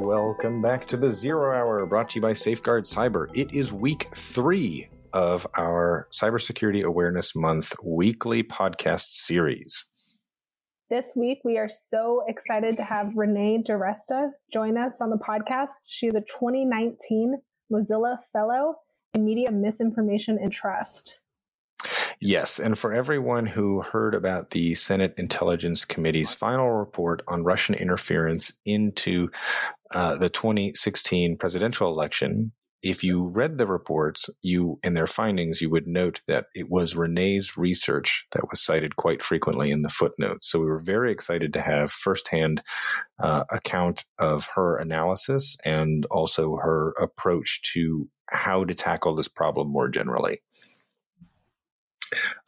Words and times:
Welcome 0.00 0.62
back 0.62 0.86
to 0.86 0.96
the 0.96 1.10
Zero 1.10 1.54
Hour, 1.54 1.84
brought 1.84 2.08
to 2.08 2.14
you 2.14 2.22
by 2.22 2.32
Safeguard 2.32 2.84
Cyber. 2.84 3.28
It 3.34 3.52
is 3.52 3.70
week 3.70 4.08
three 4.14 4.88
of 5.12 5.46
our 5.58 6.08
Cybersecurity 6.10 6.82
Awareness 6.82 7.36
Month 7.36 7.74
weekly 7.82 8.42
podcast 8.42 9.08
series. 9.10 9.90
This 10.88 11.12
week, 11.14 11.40
we 11.44 11.58
are 11.58 11.68
so 11.68 12.24
excited 12.28 12.76
to 12.76 12.82
have 12.82 13.12
Renee 13.14 13.62
DiResta 13.62 14.30
join 14.50 14.78
us 14.78 15.02
on 15.02 15.10
the 15.10 15.18
podcast. 15.18 15.90
She 15.90 16.06
is 16.06 16.14
a 16.14 16.22
2019 16.22 17.34
Mozilla 17.70 18.20
Fellow 18.32 18.76
in 19.12 19.26
Media 19.26 19.52
Misinformation 19.52 20.38
and 20.40 20.50
Trust. 20.50 21.19
Yes, 22.20 22.58
and 22.58 22.78
for 22.78 22.92
everyone 22.92 23.46
who 23.46 23.80
heard 23.80 24.14
about 24.14 24.50
the 24.50 24.74
Senate 24.74 25.14
Intelligence 25.16 25.86
Committee's 25.86 26.34
final 26.34 26.70
report 26.70 27.22
on 27.26 27.44
Russian 27.44 27.74
interference 27.74 28.52
into 28.66 29.30
uh, 29.94 30.16
the 30.16 30.28
2016 30.28 31.38
presidential 31.38 31.88
election, 31.88 32.52
if 32.82 33.02
you 33.04 33.30
read 33.34 33.58
the 33.58 33.66
reports, 33.66 34.28
you 34.42 34.78
in 34.82 34.94
their 34.94 35.06
findings, 35.06 35.60
you 35.60 35.70
would 35.70 35.86
note 35.86 36.22
that 36.26 36.46
it 36.54 36.70
was 36.70 36.96
Renee's 36.96 37.56
research 37.56 38.26
that 38.32 38.48
was 38.50 38.60
cited 38.60 38.96
quite 38.96 39.22
frequently 39.22 39.70
in 39.70 39.82
the 39.82 39.88
footnotes. 39.88 40.50
So 40.50 40.60
we 40.60 40.66
were 40.66 40.78
very 40.78 41.12
excited 41.12 41.52
to 41.54 41.60
have 41.60 41.90
firsthand 41.90 42.62
uh, 43.22 43.44
account 43.50 44.04
of 44.18 44.48
her 44.54 44.76
analysis 44.76 45.56
and 45.64 46.06
also 46.10 46.56
her 46.56 46.94
approach 47.00 47.60
to 47.74 48.08
how 48.30 48.64
to 48.64 48.74
tackle 48.74 49.14
this 49.14 49.28
problem 49.28 49.70
more 49.70 49.88
generally. 49.88 50.40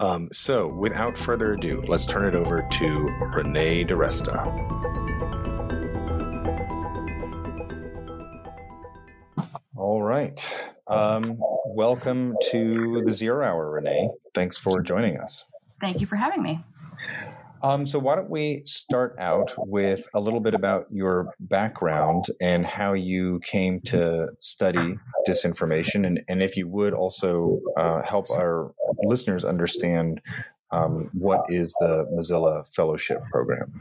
Um, 0.01 0.29
so, 0.33 0.67
without 0.67 1.17
further 1.17 1.55
ado, 1.55 1.83
let's 1.87 2.07
turn 2.07 2.25
it 2.25 2.35
over 2.35 2.67
to 2.71 2.89
Renee 3.35 3.85
DiResta. 3.85 4.93
All 9.77 10.03
right. 10.03 10.73
Um, 10.87 11.39
welcome 11.67 12.37
to 12.51 13.03
the 13.05 13.13
Zero 13.13 13.47
Hour, 13.47 13.71
Renee. 13.71 14.11
Thanks 14.35 14.59
for 14.59 14.81
joining 14.81 15.19
us. 15.19 15.45
Thank 15.81 16.01
you 16.01 16.07
for 16.07 16.17
having 16.17 16.43
me. 16.43 16.61
Um, 17.63 17.87
so, 17.87 17.99
why 17.99 18.17
don't 18.17 18.31
we 18.31 18.63
start 18.65 19.15
out 19.19 19.55
with 19.57 20.07
a 20.15 20.21
little 20.21 20.41
bit 20.41 20.55
about 20.55 20.87
your 20.91 21.33
background 21.39 22.25
and 22.41 22.67
how 22.67 22.93
you 22.93 23.41
came 23.45 23.81
to 23.83 24.29
study 24.41 24.97
disinformation? 25.29 26.07
And, 26.07 26.23
and 26.29 26.43
if 26.43 26.57
you 26.57 26.69
would 26.69 26.93
also 26.93 27.61
uh, 27.79 28.03
help 28.03 28.27
our 28.37 28.73
listeners 29.05 29.45
understand 29.45 30.21
um, 30.73 31.11
what 31.13 31.45
is 31.49 31.73
the 31.81 32.05
Mozilla 32.13 32.67
Fellowship 32.75 33.23
Program? 33.31 33.73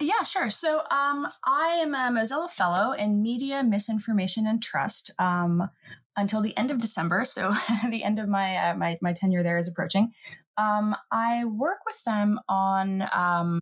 Yeah, 0.00 0.22
sure. 0.24 0.50
So 0.50 0.78
um, 0.90 1.28
I 1.44 1.78
am 1.80 1.94
a 1.94 2.10
Mozilla 2.18 2.50
Fellow 2.50 2.92
in 2.92 3.22
Media, 3.22 3.62
Misinformation, 3.62 4.46
and 4.46 4.62
Trust. 4.62 5.12
Um, 5.18 5.70
until 6.16 6.40
the 6.40 6.56
end 6.56 6.70
of 6.70 6.80
December. 6.80 7.24
So 7.24 7.54
the 7.90 8.04
end 8.04 8.18
of 8.18 8.28
my 8.28 8.56
uh, 8.56 8.74
my 8.74 8.98
my 9.00 9.12
tenure 9.12 9.42
there 9.42 9.58
is 9.58 9.68
approaching. 9.68 10.12
Um, 10.56 10.94
I 11.10 11.44
work 11.44 11.78
with 11.84 12.02
them 12.04 12.38
on 12.48 13.02
um, 13.12 13.60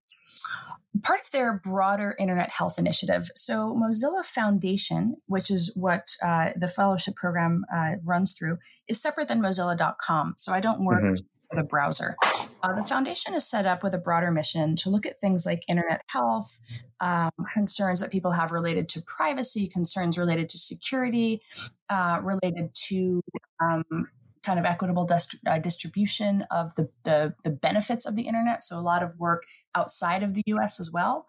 part 1.02 1.20
of 1.20 1.30
their 1.30 1.58
broader 1.58 2.14
internet 2.18 2.50
health 2.50 2.78
initiative. 2.78 3.30
So 3.34 3.74
Mozilla 3.74 4.24
Foundation, 4.24 5.16
which 5.26 5.50
is 5.50 5.72
what 5.74 6.16
uh, 6.22 6.50
the 6.54 6.68
fellowship 6.68 7.16
program 7.16 7.64
uh, 7.74 7.92
runs 8.04 8.34
through, 8.34 8.58
is 8.88 9.00
separate 9.00 9.28
than 9.28 9.40
Mozilla.com. 9.40 10.34
So 10.36 10.52
I 10.52 10.60
don't 10.60 10.84
work. 10.84 11.02
Mm-hmm. 11.02 11.26
The 11.54 11.62
browser. 11.62 12.16
Uh, 12.62 12.74
the 12.74 12.84
foundation 12.84 13.34
is 13.34 13.46
set 13.46 13.66
up 13.66 13.82
with 13.82 13.94
a 13.94 13.98
broader 13.98 14.30
mission 14.30 14.76
to 14.76 14.90
look 14.90 15.04
at 15.04 15.20
things 15.20 15.44
like 15.44 15.64
internet 15.68 16.02
health, 16.06 16.58
um, 17.00 17.30
concerns 17.52 18.00
that 18.00 18.10
people 18.10 18.30
have 18.30 18.52
related 18.52 18.88
to 18.90 19.02
privacy, 19.02 19.68
concerns 19.68 20.16
related 20.16 20.48
to 20.50 20.58
security, 20.58 21.42
uh, 21.90 22.20
related 22.22 22.74
to 22.74 23.22
um, 23.60 24.08
kind 24.42 24.58
of 24.58 24.64
equitable 24.64 25.08
uh, 25.46 25.58
distribution 25.58 26.44
of 26.50 26.74
the, 26.74 26.88
the, 27.04 27.34
the 27.44 27.50
benefits 27.50 28.06
of 28.06 28.16
the 28.16 28.22
internet. 28.22 28.62
So 28.62 28.78
a 28.78 28.80
lot 28.80 29.02
of 29.02 29.18
work 29.18 29.44
outside 29.74 30.22
of 30.22 30.34
the 30.34 30.42
U.S. 30.46 30.80
as 30.80 30.90
well. 30.90 31.26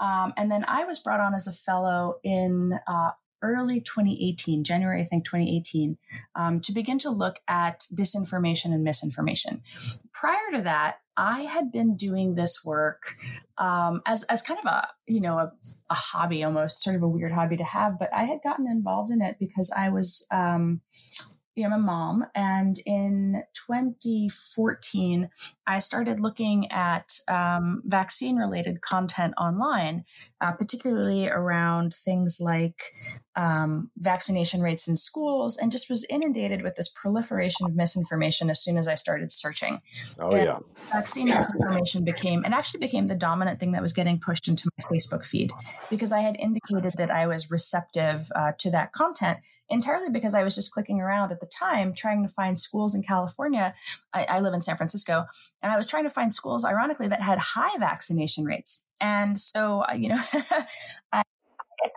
Um, 0.00 0.32
and 0.36 0.50
then 0.50 0.64
I 0.66 0.84
was 0.84 0.98
brought 0.98 1.20
on 1.20 1.34
as 1.34 1.46
a 1.46 1.52
fellow 1.52 2.16
in 2.24 2.78
uh, 2.86 3.10
early 3.42 3.80
2018, 3.80 4.64
January, 4.64 5.00
I 5.00 5.04
think 5.04 5.24
2018, 5.24 5.98
um, 6.34 6.60
to 6.60 6.72
begin 6.72 6.98
to 6.98 7.10
look 7.10 7.40
at 7.48 7.84
disinformation 7.94 8.66
and 8.66 8.82
misinformation. 8.82 9.62
Prior 10.12 10.50
to 10.54 10.62
that, 10.62 10.96
I 11.16 11.42
had 11.42 11.72
been 11.72 11.96
doing 11.96 12.34
this 12.34 12.62
work 12.64 13.14
um, 13.56 14.02
as 14.06 14.22
as 14.24 14.42
kind 14.42 14.60
of 14.60 14.66
a 14.66 14.88
you 15.06 15.20
know 15.20 15.38
a, 15.38 15.52
a, 15.88 15.94
hobby, 15.94 16.44
almost 16.44 16.82
sort 16.82 16.96
of 16.96 17.02
a 17.02 17.08
weird 17.08 17.32
hobby 17.32 17.56
to 17.56 17.64
have. 17.64 17.98
But 17.98 18.12
I 18.12 18.24
had 18.24 18.40
gotten 18.44 18.66
involved 18.66 19.10
in 19.10 19.22
it 19.22 19.36
because 19.38 19.72
I 19.74 19.88
was 19.88 20.26
um, 20.30 20.82
I'm 21.64 21.72
a 21.72 21.78
mom. 21.78 22.26
And 22.34 22.76
in 22.84 23.42
2014, 23.66 25.30
I 25.66 25.78
started 25.78 26.20
looking 26.20 26.70
at 26.70 27.18
um, 27.28 27.82
vaccine 27.86 28.36
related 28.36 28.80
content 28.82 29.34
online, 29.38 30.04
uh, 30.40 30.52
particularly 30.52 31.28
around 31.28 31.94
things 31.94 32.38
like 32.40 32.82
um, 33.36 33.90
vaccination 33.98 34.62
rates 34.62 34.88
in 34.88 34.96
schools, 34.96 35.56
and 35.56 35.70
just 35.70 35.90
was 35.90 36.06
inundated 36.08 36.62
with 36.62 36.74
this 36.74 36.88
proliferation 36.88 37.66
of 37.66 37.76
misinformation 37.76 38.50
as 38.50 38.62
soon 38.62 38.78
as 38.78 38.88
I 38.88 38.94
started 38.94 39.30
searching. 39.30 39.80
Oh, 40.20 40.30
and 40.30 40.44
yeah. 40.44 40.58
Vaccine 40.92 41.28
misinformation 41.28 42.04
became, 42.04 42.44
and 42.44 42.54
actually 42.54 42.80
became 42.80 43.06
the 43.06 43.14
dominant 43.14 43.60
thing 43.60 43.72
that 43.72 43.82
was 43.82 43.92
getting 43.92 44.18
pushed 44.18 44.48
into 44.48 44.68
my 44.78 44.84
Facebook 44.90 45.24
feed 45.24 45.52
because 45.90 46.12
I 46.12 46.20
had 46.20 46.36
indicated 46.36 46.94
that 46.96 47.10
I 47.10 47.26
was 47.26 47.50
receptive 47.50 48.28
uh, 48.34 48.52
to 48.58 48.70
that 48.70 48.92
content 48.92 49.38
entirely 49.68 50.10
because 50.10 50.34
I 50.34 50.44
was 50.44 50.54
just 50.54 50.72
clicking 50.72 51.00
around 51.00 51.32
at 51.32 51.40
the 51.40 51.46
time 51.46 51.92
trying 51.92 52.22
to 52.22 52.32
find 52.32 52.58
schools 52.58 52.94
in 52.94 53.02
California. 53.02 53.74
I, 54.12 54.24
I, 54.24 54.40
live 54.40 54.54
in 54.54 54.60
San 54.60 54.76
Francisco, 54.76 55.24
and 55.62 55.72
I 55.72 55.76
was 55.76 55.86
trying 55.86 56.04
to 56.04 56.10
find 56.10 56.32
schools, 56.32 56.64
ironically, 56.64 57.08
that 57.08 57.20
had 57.20 57.38
high 57.38 57.76
vaccination 57.78 58.44
rates. 58.44 58.88
And 59.00 59.38
so, 59.38 59.84
uh, 59.88 59.94
you 59.94 60.10
know, 60.10 60.22
I, 61.12 61.22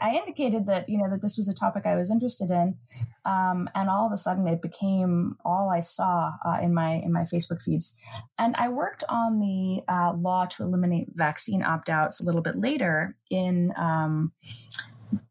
I 0.01 0.11
indicated 0.11 0.67
that 0.67 0.87
you 0.89 0.97
know 0.97 1.09
that 1.09 1.21
this 1.21 1.37
was 1.37 1.49
a 1.49 1.53
topic 1.53 1.85
I 1.85 1.95
was 1.95 2.11
interested 2.11 2.49
in, 2.49 2.75
um, 3.25 3.69
and 3.75 3.89
all 3.89 4.05
of 4.05 4.11
a 4.11 4.17
sudden 4.17 4.47
it 4.47 4.61
became 4.61 5.37
all 5.43 5.69
I 5.69 5.79
saw 5.79 6.33
uh, 6.45 6.57
in 6.61 6.73
my 6.73 6.93
in 6.93 7.11
my 7.11 7.23
Facebook 7.23 7.61
feeds. 7.61 7.97
And 8.37 8.55
I 8.55 8.69
worked 8.69 9.03
on 9.09 9.39
the 9.39 9.81
uh, 9.91 10.13
law 10.13 10.45
to 10.45 10.63
eliminate 10.63 11.09
vaccine 11.11 11.63
opt 11.63 11.89
outs 11.89 12.21
a 12.21 12.25
little 12.25 12.41
bit 12.41 12.55
later 12.55 13.15
in, 13.29 13.73
um, 13.77 14.31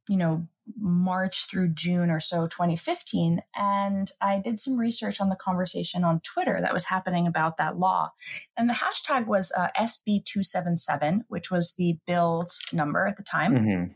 you 0.09 0.17
know, 0.17 0.47
March 0.79 1.47
through 1.47 1.69
June 1.69 2.11
or 2.11 2.21
so 2.21 2.47
2015. 2.47 3.41
And 3.57 4.11
I 4.21 4.39
did 4.39 4.61
some 4.61 4.79
research 4.79 5.21
on 5.21 5.29
the 5.29 5.37
conversation 5.37 6.05
on 6.05 6.21
Twitter 6.21 6.59
that 6.61 6.73
was 6.73 6.85
happening 6.85 7.27
about 7.27 7.57
that 7.57 7.79
law. 7.79 8.13
And 8.57 8.69
the 8.69 8.75
hashtag 8.75 9.27
was 9.27 9.53
uh, 9.57 9.69
SB277, 9.79 11.23
which 11.29 11.51
was 11.51 11.75
the 11.77 11.99
bill's 12.07 12.61
number 12.73 13.07
at 13.07 13.17
the 13.17 13.23
time. 13.23 13.55
Mm-hmm. 13.55 13.93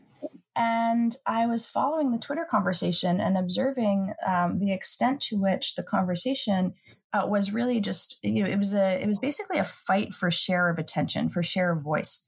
And 0.55 1.15
I 1.25 1.47
was 1.47 1.65
following 1.65 2.11
the 2.11 2.19
Twitter 2.19 2.45
conversation 2.49 3.19
and 3.19 3.37
observing 3.37 4.13
um, 4.25 4.59
the 4.59 4.71
extent 4.71 5.19
to 5.23 5.37
which 5.37 5.75
the 5.75 5.83
conversation 5.83 6.73
uh, 7.11 7.25
was 7.27 7.53
really 7.53 7.79
just 7.79 8.19
you 8.23 8.43
know 8.43 8.49
it 8.49 8.57
was 8.57 8.73
a 8.73 9.01
it 9.01 9.07
was 9.07 9.19
basically 9.19 9.59
a 9.59 9.63
fight 9.63 10.13
for 10.13 10.31
share 10.31 10.69
of 10.69 10.79
attention 10.79 11.29
for 11.29 11.43
share 11.43 11.71
of 11.71 11.83
voice. 11.83 12.23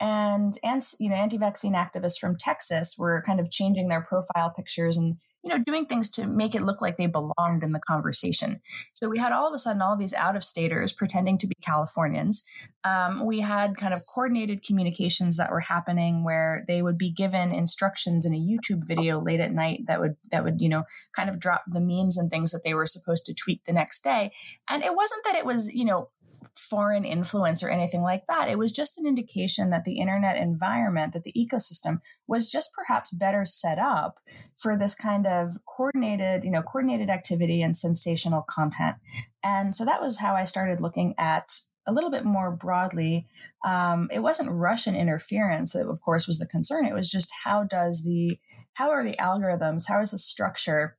And 0.00 0.56
and 0.62 0.82
you 0.98 1.10
know 1.10 1.16
anti-vaccine 1.16 1.74
activists 1.74 2.18
from 2.18 2.36
Texas 2.36 2.96
were 2.98 3.22
kind 3.26 3.40
of 3.40 3.50
changing 3.50 3.88
their 3.88 4.02
profile 4.02 4.50
pictures 4.50 4.96
and 4.96 5.16
you 5.42 5.50
know 5.50 5.58
doing 5.58 5.86
things 5.86 6.10
to 6.10 6.26
make 6.26 6.54
it 6.54 6.62
look 6.62 6.82
like 6.82 6.96
they 6.96 7.06
belonged 7.06 7.62
in 7.62 7.72
the 7.72 7.80
conversation. 7.80 8.60
So 8.94 9.08
we 9.08 9.18
had 9.18 9.32
all 9.32 9.48
of 9.48 9.54
a 9.54 9.58
sudden 9.58 9.82
all 9.82 9.96
these 9.96 10.14
out 10.14 10.36
of 10.36 10.44
staters 10.44 10.92
pretending 10.92 11.38
to 11.38 11.46
be 11.46 11.54
Californians. 11.62 12.44
Um, 12.84 13.26
we 13.26 13.40
had 13.40 13.76
kind 13.76 13.94
of 13.94 14.00
coordinated 14.14 14.62
communications 14.62 15.36
that 15.36 15.50
were 15.50 15.60
happening 15.60 16.24
where 16.24 16.64
they 16.66 16.82
would 16.82 16.98
be 16.98 17.10
given 17.10 17.52
instructions 17.52 18.26
in 18.26 18.34
a 18.34 18.38
YouTube 18.38 18.86
video 18.86 19.20
late 19.20 19.40
at 19.40 19.52
night 19.52 19.80
that 19.86 20.00
would 20.00 20.16
that 20.30 20.44
would 20.44 20.60
you 20.60 20.68
know 20.68 20.84
kind 21.14 21.30
of 21.30 21.38
drop 21.38 21.64
the 21.66 21.80
memes 21.80 22.18
and 22.18 22.30
things 22.30 22.50
that 22.52 22.62
they 22.64 22.74
were 22.74 22.86
supposed 22.86 23.24
to 23.26 23.34
tweet 23.34 23.64
the 23.64 23.72
next 23.72 24.04
day. 24.04 24.32
And 24.68 24.82
it 24.82 24.94
wasn't 24.94 25.24
that 25.24 25.36
it 25.36 25.46
was 25.46 25.72
you 25.72 25.84
know 25.84 26.08
foreign 26.56 27.04
influence 27.04 27.62
or 27.62 27.68
anything 27.68 28.02
like 28.02 28.24
that. 28.26 28.48
It 28.48 28.58
was 28.58 28.72
just 28.72 28.98
an 28.98 29.06
indication 29.06 29.70
that 29.70 29.84
the 29.84 29.98
internet 29.98 30.36
environment, 30.36 31.12
that 31.12 31.24
the 31.24 31.32
ecosystem 31.32 31.98
was 32.26 32.48
just 32.48 32.70
perhaps 32.74 33.10
better 33.10 33.44
set 33.44 33.78
up 33.78 34.18
for 34.56 34.76
this 34.76 34.94
kind 34.94 35.26
of 35.26 35.52
coordinated, 35.66 36.44
you 36.44 36.50
know, 36.50 36.62
coordinated 36.62 37.10
activity 37.10 37.62
and 37.62 37.76
sensational 37.76 38.42
content. 38.42 38.96
And 39.42 39.74
so 39.74 39.84
that 39.84 40.00
was 40.00 40.18
how 40.18 40.34
I 40.34 40.44
started 40.44 40.80
looking 40.80 41.14
at 41.18 41.52
a 41.86 41.92
little 41.92 42.10
bit 42.10 42.24
more 42.24 42.50
broadly. 42.50 43.26
Um, 43.64 44.08
it 44.12 44.20
wasn't 44.20 44.50
Russian 44.50 44.94
interference 44.94 45.72
that, 45.72 45.88
of 45.88 46.00
course, 46.00 46.26
was 46.26 46.38
the 46.38 46.46
concern. 46.46 46.84
It 46.84 46.94
was 46.94 47.10
just 47.10 47.32
how 47.44 47.64
does 47.64 48.04
the 48.04 48.38
how 48.74 48.90
are 48.90 49.04
the 49.04 49.16
algorithms? 49.16 49.88
How 49.88 50.00
is 50.00 50.12
the 50.12 50.18
structure? 50.18 50.96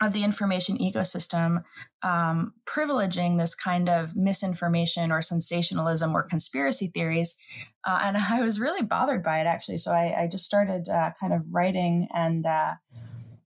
Of 0.00 0.12
the 0.12 0.22
information 0.22 0.78
ecosystem 0.78 1.64
um, 2.02 2.52
privileging 2.66 3.38
this 3.38 3.54
kind 3.54 3.88
of 3.88 4.14
misinformation 4.14 5.10
or 5.10 5.20
sensationalism 5.20 6.14
or 6.14 6.22
conspiracy 6.22 6.86
theories. 6.86 7.36
Uh, 7.84 7.98
and 8.02 8.16
I 8.30 8.42
was 8.42 8.60
really 8.60 8.82
bothered 8.82 9.22
by 9.22 9.40
it 9.40 9.46
actually. 9.46 9.78
So 9.78 9.92
I, 9.92 10.22
I 10.22 10.28
just 10.28 10.44
started 10.44 10.88
uh, 10.88 11.10
kind 11.20 11.32
of 11.32 11.52
writing 11.52 12.08
and 12.14 12.46
uh, 12.46 12.74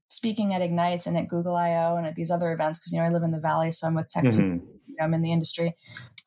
speaking 0.09 0.53
at 0.53 0.63
Ignites 0.63 1.07
and 1.07 1.17
at 1.17 1.29
Google 1.29 1.57
I/O 1.57 1.97
and 1.97 2.07
at 2.07 2.15
these 2.15 2.31
other 2.31 2.53
events 2.53 2.79
because 2.79 2.93
you 2.93 2.99
know 2.99 3.07
I 3.07 3.11
live 3.11 3.23
in 3.23 3.31
the 3.31 3.41
Valley, 3.41 3.71
so 3.71 3.87
I'm 3.87 3.95
with 3.95 4.09
tech. 4.09 4.25
Mm-hmm. 4.25 4.67
I'm 5.01 5.15
in 5.15 5.23
the 5.23 5.33
industry. 5.33 5.75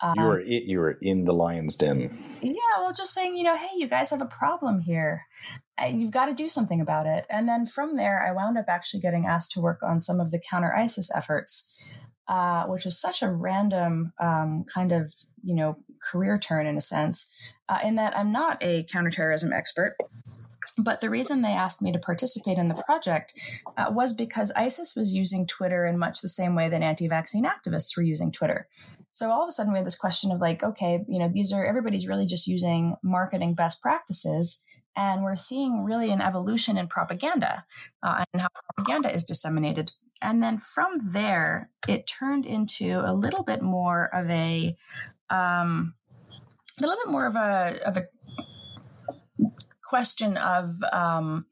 Um, 0.01 0.13
you 0.17 0.23
were 0.23 0.41
you 0.41 0.79
were 0.79 0.97
in 1.01 1.23
the 1.23 1.33
lion's 1.33 1.75
den. 1.75 2.17
Yeah, 2.41 2.53
well, 2.79 2.93
just 2.93 3.13
saying, 3.13 3.37
you 3.37 3.43
know, 3.43 3.55
hey, 3.55 3.69
you 3.75 3.87
guys 3.87 4.09
have 4.09 4.21
a 4.21 4.25
problem 4.25 4.81
here. 4.81 5.21
You've 5.83 6.11
got 6.11 6.25
to 6.25 6.33
do 6.33 6.47
something 6.47 6.79
about 6.79 7.05
it. 7.05 7.25
And 7.29 7.47
then 7.49 7.65
from 7.65 7.97
there, 7.97 8.25
I 8.25 8.31
wound 8.31 8.57
up 8.57 8.65
actually 8.67 9.01
getting 9.01 9.25
asked 9.25 9.51
to 9.51 9.61
work 9.61 9.81
on 9.83 9.99
some 9.99 10.19
of 10.19 10.31
the 10.31 10.39
counter 10.39 10.73
ISIS 10.73 11.11
efforts, 11.13 11.75
uh, 12.27 12.63
which 12.65 12.85
is 12.85 12.99
such 12.99 13.21
a 13.21 13.29
random 13.29 14.13
um, 14.19 14.65
kind 14.73 14.91
of 14.91 15.13
you 15.43 15.55
know 15.55 15.77
career 16.01 16.39
turn 16.39 16.65
in 16.65 16.77
a 16.77 16.81
sense, 16.81 17.29
uh, 17.67 17.79
in 17.83 17.95
that 17.95 18.17
I'm 18.17 18.31
not 18.31 18.57
a 18.61 18.83
counterterrorism 18.83 19.51
expert. 19.51 19.95
But 20.77 20.99
the 20.99 21.09
reason 21.09 21.41
they 21.41 21.53
asked 21.53 21.81
me 21.81 21.91
to 21.93 21.99
participate 21.99 22.57
in 22.57 22.67
the 22.67 22.75
project 22.75 23.33
uh, 23.77 23.87
was 23.89 24.13
because 24.13 24.51
ISIS 24.57 24.93
was 24.95 25.13
using 25.13 25.47
Twitter 25.47 25.85
in 25.85 25.97
much 25.97 26.21
the 26.21 26.27
same 26.27 26.55
way 26.55 26.69
that 26.69 26.81
anti 26.81 27.07
vaccine 27.07 27.45
activists 27.45 27.95
were 27.95 28.03
using 28.03 28.31
Twitter. 28.31 28.67
So 29.11 29.31
all 29.31 29.41
of 29.41 29.47
a 29.47 29.51
sudden 29.53 29.71
we 29.71 29.79
had 29.79 29.85
this 29.85 29.97
question 29.97 30.31
of 30.31 30.41
like, 30.41 30.63
okay, 30.63 31.05
you 31.07 31.19
know, 31.19 31.29
these 31.33 31.53
are 31.53 31.65
everybody's 31.65 32.07
really 32.07 32.25
just 32.25 32.47
using 32.47 32.95
marketing 33.01 33.55
best 33.55 33.81
practices. 33.81 34.61
And 34.97 35.23
we're 35.23 35.37
seeing 35.37 35.83
really 35.85 36.09
an 36.11 36.21
evolution 36.21 36.77
in 36.77 36.87
propaganda 36.87 37.65
uh, 38.03 38.23
and 38.33 38.41
how 38.41 38.49
propaganda 38.75 39.13
is 39.13 39.23
disseminated. 39.23 39.91
And 40.21 40.43
then 40.43 40.57
from 40.57 40.99
there, 41.13 41.69
it 41.87 42.07
turned 42.07 42.45
into 42.45 43.01
a 43.05 43.13
little 43.13 43.43
bit 43.43 43.61
more 43.61 44.09
of 44.13 44.29
a, 44.29 44.73
um, 45.29 45.93
a 46.77 46.81
little 46.81 46.97
bit 47.03 47.11
more 47.11 47.25
of 47.25 47.35
a 47.35 47.75
of 47.85 47.97
a 47.97 48.07
question 49.95 50.35
of 50.35 50.71
um, 50.91 51.45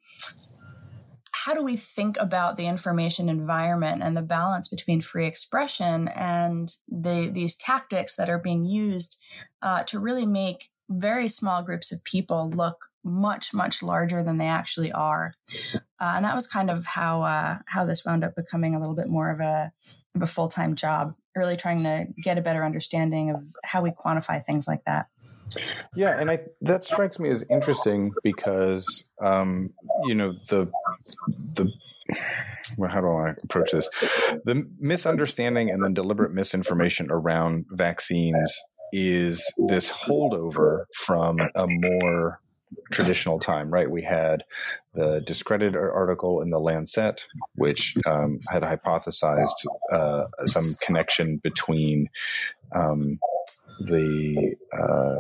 how 1.32 1.54
do 1.54 1.64
we 1.64 1.78
think 1.78 2.18
about 2.20 2.58
the 2.58 2.68
information 2.68 3.30
environment 3.30 4.04
and 4.04 4.18
the 4.18 4.22
balance 4.22 4.68
between 4.68 5.00
free 5.00 5.26
expression 5.26 6.10
and 6.10 6.68
the 6.90 7.30
these 7.32 7.56
tactics 7.56 8.18
that 8.18 8.30
are 8.30 8.38
being 8.38 8.66
used 8.66 9.18
uh, 9.62 9.84
to 9.84 9.98
really 9.98 10.26
make 10.26 10.72
very 10.90 11.30
small 11.30 11.64
groups 11.64 11.94
of 11.94 12.04
people 12.04 12.50
look 12.50 12.90
much 13.02 13.54
much 13.54 13.82
larger 13.82 14.22
than 14.22 14.40
they 14.40 14.48
actually 14.48 14.92
are? 14.92 15.36
Uh, 16.02 16.14
and 16.16 16.26
that 16.26 16.36
was 16.36 16.46
kind 16.46 16.70
of 16.70 16.86
how 16.86 17.22
uh, 17.22 17.60
how 17.68 17.86
this 17.86 18.04
wound 18.06 18.26
up 18.26 18.36
becoming 18.36 18.76
a 18.76 18.80
little 18.80 18.96
bit 18.96 19.08
more 19.08 19.32
of 19.32 19.40
a 19.40 19.72
of 20.16 20.22
a 20.22 20.28
full-time 20.28 20.76
job 20.76 21.16
really 21.34 21.56
trying 21.56 21.84
to 21.84 22.08
get 22.22 22.38
a 22.38 22.42
better 22.42 22.66
understanding 22.66 23.30
of 23.30 23.42
how 23.64 23.82
we 23.82 23.90
quantify 23.90 24.44
things 24.44 24.68
like 24.68 24.84
that 24.84 25.08
yeah, 25.96 26.20
and 26.20 26.32
I 26.32 26.40
that 26.62 26.84
strikes 26.84 27.20
me 27.20 27.30
as 27.30 27.46
interesting 27.50 28.12
because 28.24 29.10
um, 29.22 29.72
you 30.06 30.16
know 30.16 30.32
the 30.32 30.72
the 31.56 31.72
well, 32.78 32.90
how 32.90 33.02
do 33.02 33.08
I 33.08 33.34
approach 33.44 33.72
this? 33.72 33.90
The 34.46 34.70
misunderstanding 34.80 35.70
and 35.70 35.84
then 35.84 35.94
deliberate 35.94 36.32
misinformation 36.32 37.08
around 37.10 37.66
vaccines 37.70 38.62
is 38.92 39.52
this 39.68 39.92
holdover 39.92 40.84
from 40.94 41.40
a 41.40 41.68
more 41.68 42.40
traditional 42.92 43.40
time, 43.40 43.70
right? 43.72 43.90
We 43.90 44.04
had 44.04 44.44
the 44.94 45.22
discredited 45.26 45.76
article 45.76 46.42
in 46.42 46.50
the 46.50 46.60
Lancet, 46.60 47.26
which 47.56 47.96
um, 48.10 48.40
had 48.52 48.64
hypothesized 48.64 49.50
uh, 49.92 50.26
some 50.46 50.76
connection 50.82 51.38
between 51.38 52.10
um, 52.76 53.20
the 53.80 54.56
uh, 54.72 55.16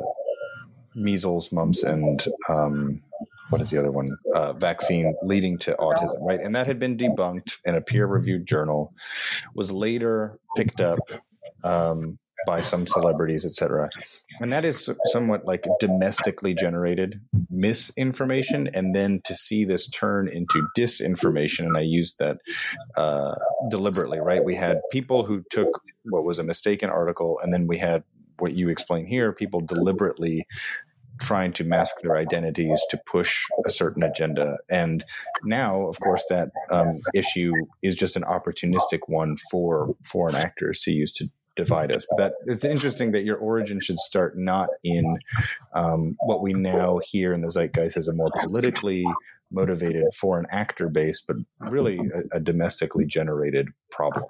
measles, 0.95 1.51
mumps, 1.51 1.83
and 1.83 2.25
um, 2.49 3.01
what 3.49 3.61
is 3.61 3.69
the 3.69 3.77
other 3.77 3.91
one? 3.91 4.07
Uh, 4.33 4.53
vaccine 4.53 5.15
leading 5.23 5.57
to 5.59 5.75
autism, 5.79 6.19
right? 6.21 6.39
And 6.39 6.55
that 6.55 6.67
had 6.67 6.79
been 6.79 6.97
debunked 6.97 7.57
in 7.65 7.75
a 7.75 7.81
peer-reviewed 7.81 8.47
journal, 8.47 8.93
was 9.55 9.71
later 9.71 10.39
picked 10.55 10.81
up 10.81 10.99
um, 11.63 12.17
by 12.45 12.59
some 12.59 12.85
celebrities, 12.87 13.45
etc. 13.45 13.89
And 14.39 14.51
that 14.51 14.65
is 14.65 14.89
somewhat 15.05 15.45
like 15.45 15.65
domestically 15.79 16.53
generated 16.53 17.21
misinformation, 17.49 18.69
and 18.73 18.95
then 18.95 19.21
to 19.25 19.35
see 19.35 19.65
this 19.65 19.87
turn 19.87 20.27
into 20.27 20.67
disinformation, 20.77 21.65
and 21.65 21.77
I 21.77 21.81
used 21.81 22.19
that 22.19 22.39
uh, 22.95 23.35
deliberately, 23.69 24.19
right? 24.19 24.43
We 24.43 24.55
had 24.55 24.81
people 24.91 25.25
who 25.25 25.43
took 25.49 25.81
what 26.05 26.25
was 26.25 26.39
a 26.39 26.43
mistaken 26.43 26.89
article, 26.89 27.39
and 27.41 27.53
then 27.53 27.67
we 27.67 27.77
had 27.77 28.03
what 28.39 28.53
you 28.53 28.69
explain 28.69 29.05
here, 29.05 29.31
people 29.31 29.61
deliberately 29.61 30.47
trying 31.19 31.53
to 31.53 31.63
mask 31.63 31.95
their 32.01 32.17
identities 32.17 32.81
to 32.89 32.99
push 33.05 33.45
a 33.65 33.69
certain 33.69 34.03
agenda. 34.03 34.57
And 34.69 35.05
now, 35.43 35.87
of 35.87 35.99
course, 35.99 36.25
that 36.29 36.49
um, 36.71 36.99
issue 37.13 37.53
is 37.81 37.95
just 37.95 38.15
an 38.15 38.23
opportunistic 38.23 38.99
one 39.07 39.37
for 39.51 39.95
foreign 40.03 40.35
actors 40.35 40.79
to 40.81 40.91
use 40.91 41.11
to 41.13 41.29
divide 41.55 41.91
us. 41.91 42.05
But 42.09 42.17
that 42.17 42.33
it's 42.51 42.65
interesting 42.65 43.11
that 43.11 43.23
your 43.23 43.37
origin 43.37 43.79
should 43.79 43.99
start 43.99 44.37
not 44.37 44.69
in 44.83 45.19
um, 45.73 46.15
what 46.21 46.41
we 46.41 46.53
now 46.53 46.99
hear 47.03 47.31
in 47.31 47.41
the 47.41 47.51
zeitgeist 47.51 47.95
as 47.95 48.07
a 48.07 48.13
more 48.13 48.31
politically 48.39 49.05
motivated 49.51 50.05
foreign 50.13 50.47
actor 50.49 50.89
base, 50.89 51.21
but 51.21 51.37
really 51.59 51.99
a, 51.99 52.37
a 52.37 52.39
domestically 52.39 53.05
generated 53.05 53.69
problem. 53.91 54.25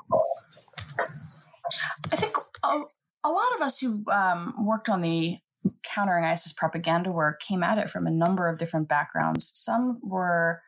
I 2.11 2.15
think 2.15 2.35
um, 2.63 2.85
a 3.24 3.30
lot 3.30 3.56
of 3.56 3.62
us 3.62 3.80
who 3.80 4.04
um, 4.12 4.54
worked 4.66 4.90
on 4.90 5.02
the 5.02 5.38
countering 5.84 6.25
ISIS 6.25 6.52
propaganda 6.52 7.12
work 7.12 7.42
came 7.42 7.64
at 7.64 7.78
it 7.78 7.90
from 7.90 8.06
a 8.06 8.12
number 8.12 8.50
of 8.50 8.60
different 8.60 8.88
backgrounds. 8.88 9.52
Some 9.54 10.00
were 10.04 10.62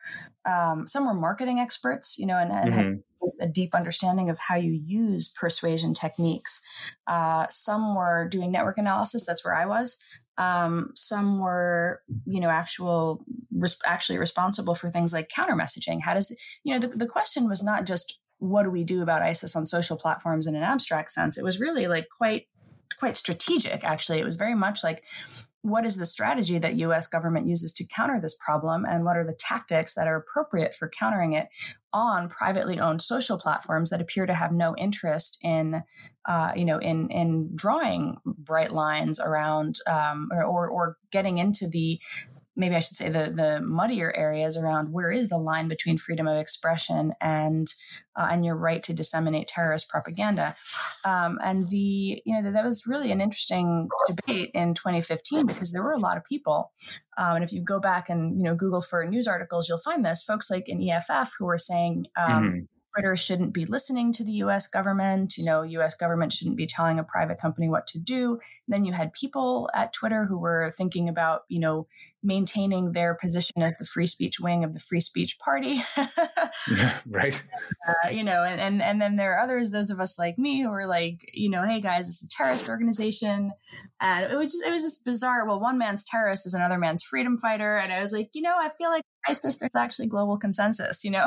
um, 0.44 0.86
some 0.86 1.06
were 1.06 1.14
marketing 1.14 1.58
experts, 1.58 2.18
you 2.18 2.26
know, 2.26 2.38
and, 2.38 2.50
and 2.50 2.70
mm-hmm. 2.70 2.78
had 2.78 3.02
a 3.40 3.48
deep 3.48 3.74
understanding 3.74 4.30
of 4.30 4.38
how 4.38 4.56
you 4.56 4.72
use 4.72 5.28
persuasion 5.28 5.92
techniques. 5.92 6.96
Uh, 7.06 7.46
some 7.50 7.94
were 7.94 8.28
doing 8.28 8.52
network 8.52 8.78
analysis. 8.78 9.26
That's 9.26 9.44
where 9.44 9.54
I 9.54 9.66
was. 9.66 9.98
Um, 10.38 10.90
some 10.94 11.40
were, 11.40 12.02
you 12.26 12.40
know, 12.40 12.50
actual 12.50 13.24
res- 13.50 13.78
actually 13.86 14.18
responsible 14.18 14.74
for 14.74 14.90
things 14.90 15.12
like 15.12 15.28
counter 15.28 15.54
messaging. 15.54 16.02
How 16.02 16.14
does 16.14 16.34
you 16.62 16.72
know 16.72 16.78
the, 16.78 16.88
the 16.88 17.06
question 17.06 17.48
was 17.48 17.62
not 17.62 17.86
just 17.86 18.20
what 18.38 18.64
do 18.64 18.70
we 18.70 18.84
do 18.84 19.02
about 19.02 19.22
ISIS 19.22 19.56
on 19.56 19.66
social 19.66 19.96
platforms 19.96 20.46
in 20.46 20.54
an 20.54 20.62
abstract 20.62 21.10
sense? 21.10 21.38
It 21.38 21.44
was 21.44 21.60
really 21.60 21.86
like 21.86 22.08
quite 22.16 22.46
quite 22.98 23.16
strategic 23.16 23.84
actually 23.84 24.18
it 24.18 24.24
was 24.24 24.36
very 24.36 24.54
much 24.54 24.82
like 24.82 25.02
what 25.62 25.84
is 25.84 25.96
the 25.96 26.06
strategy 26.06 26.58
that 26.58 26.74
us 26.74 27.08
government 27.08 27.46
uses 27.46 27.72
to 27.72 27.84
counter 27.84 28.20
this 28.20 28.36
problem 28.36 28.84
and 28.84 29.04
what 29.04 29.16
are 29.16 29.24
the 29.24 29.36
tactics 29.38 29.94
that 29.94 30.06
are 30.06 30.16
appropriate 30.16 30.74
for 30.74 30.88
countering 30.88 31.32
it 31.32 31.48
on 31.92 32.28
privately 32.28 32.78
owned 32.78 33.02
social 33.02 33.38
platforms 33.38 33.90
that 33.90 34.00
appear 34.00 34.26
to 34.26 34.34
have 34.34 34.52
no 34.52 34.74
interest 34.76 35.38
in 35.42 35.82
uh, 36.26 36.52
you 36.54 36.64
know 36.64 36.78
in 36.78 37.08
in 37.10 37.50
drawing 37.54 38.16
bright 38.24 38.72
lines 38.72 39.18
around 39.18 39.76
um, 39.88 40.28
or, 40.30 40.44
or, 40.44 40.68
or 40.68 40.96
getting 41.10 41.38
into 41.38 41.68
the 41.68 41.98
maybe 42.56 42.74
I 42.74 42.80
should 42.80 42.96
say 42.96 43.08
the 43.08 43.30
the 43.30 43.60
muddier 43.60 44.12
areas 44.16 44.56
around 44.56 44.92
where 44.92 45.12
is 45.12 45.28
the 45.28 45.38
line 45.38 45.68
between 45.68 45.98
freedom 45.98 46.26
of 46.26 46.38
expression 46.38 47.12
and 47.20 47.66
uh, 48.16 48.28
and 48.30 48.44
your 48.44 48.56
right 48.56 48.82
to 48.84 48.94
disseminate 48.94 49.48
terrorist 49.48 49.88
propaganda. 49.88 50.56
Um, 51.04 51.38
and 51.42 51.68
the 51.68 52.22
you 52.24 52.42
know 52.42 52.50
that 52.50 52.64
was 52.64 52.86
really 52.86 53.12
an 53.12 53.20
interesting 53.20 53.88
debate 54.08 54.50
in 54.54 54.74
2015 54.74 55.46
because 55.46 55.72
there 55.72 55.82
were 55.82 55.92
a 55.92 56.00
lot 56.00 56.16
of 56.16 56.24
people. 56.24 56.72
Um, 57.18 57.36
and 57.36 57.44
if 57.44 57.52
you 57.52 57.62
go 57.62 57.78
back 57.78 58.08
and 58.08 58.36
you 58.36 58.42
know 58.42 58.54
Google 58.54 58.80
for 58.80 59.04
news 59.06 59.28
articles, 59.28 59.68
you'll 59.68 59.78
find 59.78 60.04
this 60.04 60.22
folks 60.22 60.50
like 60.50 60.68
in 60.68 60.86
EFF 60.88 61.34
who 61.38 61.46
were 61.46 61.58
saying. 61.58 62.06
Um, 62.16 62.42
mm-hmm 62.42 62.58
Twitter 62.96 63.14
shouldn't 63.14 63.52
be 63.52 63.66
listening 63.66 64.10
to 64.14 64.24
the 64.24 64.32
US 64.32 64.66
government. 64.66 65.36
You 65.36 65.44
know, 65.44 65.62
US 65.62 65.94
government 65.94 66.32
shouldn't 66.32 66.56
be 66.56 66.66
telling 66.66 66.98
a 66.98 67.04
private 67.04 67.38
company 67.38 67.68
what 67.68 67.86
to 67.88 67.98
do. 67.98 68.40
then 68.68 68.86
you 68.86 68.92
had 68.92 69.12
people 69.12 69.68
at 69.74 69.92
Twitter 69.92 70.24
who 70.24 70.38
were 70.38 70.72
thinking 70.76 71.08
about, 71.08 71.42
you 71.48 71.60
know, 71.60 71.86
maintaining 72.26 72.92
their 72.92 73.14
position 73.14 73.62
as 73.62 73.78
the 73.78 73.84
free 73.84 74.06
speech 74.06 74.40
wing 74.40 74.64
of 74.64 74.72
the 74.72 74.78
free 74.78 75.00
speech 75.00 75.38
party. 75.38 75.80
right. 77.06 77.42
Uh, 77.88 78.08
you 78.10 78.24
know, 78.24 78.42
and, 78.42 78.60
and 78.60 78.82
and 78.82 79.00
then 79.00 79.16
there 79.16 79.34
are 79.34 79.40
others, 79.42 79.70
those 79.70 79.90
of 79.90 80.00
us 80.00 80.18
like 80.18 80.36
me 80.38 80.62
who 80.62 80.70
are 80.70 80.86
like, 80.86 81.20
you 81.32 81.48
know, 81.48 81.64
hey 81.64 81.80
guys, 81.80 82.08
it's 82.08 82.22
a 82.22 82.28
terrorist 82.28 82.68
organization. 82.68 83.52
And 84.00 84.30
it 84.30 84.36
was 84.36 84.52
just 84.52 84.66
it 84.66 84.70
was 84.70 84.82
just 84.82 85.04
bizarre. 85.04 85.46
Well, 85.46 85.60
one 85.60 85.78
man's 85.78 86.04
terrorist 86.04 86.46
is 86.46 86.54
another 86.54 86.78
man's 86.78 87.02
freedom 87.02 87.38
fighter. 87.38 87.76
And 87.76 87.92
I 87.92 88.00
was 88.00 88.12
like, 88.12 88.30
you 88.34 88.42
know, 88.42 88.54
I 88.58 88.70
feel 88.76 88.90
like 88.90 89.04
ISIS, 89.28 89.58
there's 89.58 89.70
actually 89.76 90.08
global 90.08 90.38
consensus, 90.38 91.04
you 91.04 91.10
know? 91.10 91.26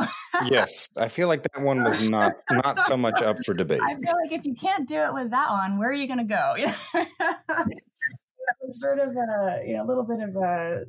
yes. 0.50 0.88
I 0.98 1.08
feel 1.08 1.28
like 1.28 1.44
that 1.44 1.62
one 1.62 1.84
was 1.84 2.10
not 2.10 2.34
not 2.52 2.86
so 2.86 2.98
much 2.98 3.22
up 3.22 3.38
for 3.46 3.54
debate. 3.56 3.82
I 3.82 3.96
feel 3.96 4.16
like 4.24 4.32
if 4.32 4.46
you 4.46 4.56
can't 4.56 4.88
do 4.88 5.04
it 5.04 5.14
with 5.14 5.32
that 5.32 5.50
one, 5.50 5.78
where 5.78 5.90
are 5.90 5.94
you 5.94 6.08
going 6.08 6.26
to 6.28 6.34
go? 6.34 6.56
was 8.62 8.80
sort 8.80 9.00
of 9.00 9.10
a, 9.10 9.62
you 9.66 9.78
know, 9.78 9.84
a 9.84 9.88
little 9.88 10.04
bit 10.04 10.22
of 10.22 10.36
a, 10.36 10.86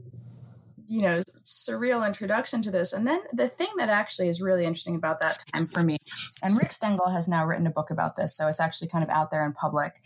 you 0.88 0.98
know 0.98 1.20
surreal 1.44 2.04
introduction 2.04 2.62
to 2.62 2.70
this 2.72 2.92
and 2.92 3.06
then 3.06 3.20
the 3.32 3.48
thing 3.48 3.68
that 3.78 3.88
actually 3.88 4.26
is 4.26 4.42
really 4.42 4.64
interesting 4.64 4.96
about 4.96 5.20
that 5.20 5.40
time 5.54 5.64
for 5.68 5.84
me 5.84 5.96
and 6.42 6.58
rick 6.58 6.72
stengel 6.72 7.08
has 7.10 7.28
now 7.28 7.46
written 7.46 7.64
a 7.68 7.70
book 7.70 7.90
about 7.90 8.16
this 8.16 8.36
so 8.36 8.48
it's 8.48 8.58
actually 8.58 8.88
kind 8.88 9.04
of 9.04 9.08
out 9.10 9.30
there 9.30 9.46
in 9.46 9.52
public 9.52 10.00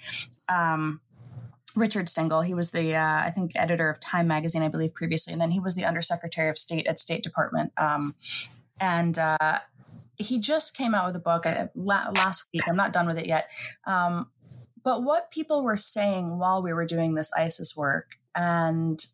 um, 0.51 1.01
Richard 1.77 2.09
Stengel. 2.09 2.43
He 2.43 2.55
was 2.55 2.71
the, 2.71 2.95
uh, 2.95 3.23
I 3.25 3.31
think, 3.31 3.53
editor 3.57 3.91
of 3.91 4.01
Time 4.01 4.29
magazine, 4.29 4.63
I 4.63 4.69
believe, 4.69 4.95
previously, 4.95 5.33
and 5.33 5.43
then 5.43 5.51
he 5.51 5.61
was 5.61 5.75
the 5.75 5.85
undersecretary 5.85 6.49
of 6.49 6.57
state 6.57 6.87
at 6.87 6.99
State 6.99 7.23
Department. 7.23 7.73
Um, 7.77 8.15
and 8.81 9.19
uh, 9.19 9.59
he 10.17 10.39
just 10.39 10.77
came 10.77 10.95
out 10.95 11.07
with 11.07 11.17
a 11.17 11.21
book 11.21 11.47
uh, 11.47 11.67
last 11.75 12.47
week. 12.53 12.63
I'm 12.69 12.77
not 12.77 12.93
done 12.93 13.07
with 13.07 13.19
it 13.19 13.27
yet. 13.27 13.49
Um, 13.87 14.29
but 14.85 15.03
what 15.03 15.31
people 15.31 15.65
were 15.65 15.77
saying 15.77 16.39
while 16.39 16.63
we 16.63 16.73
were 16.73 16.87
doing 16.87 17.15
this 17.15 17.33
ISIS 17.33 17.77
work, 17.77 18.19
and 18.37 19.05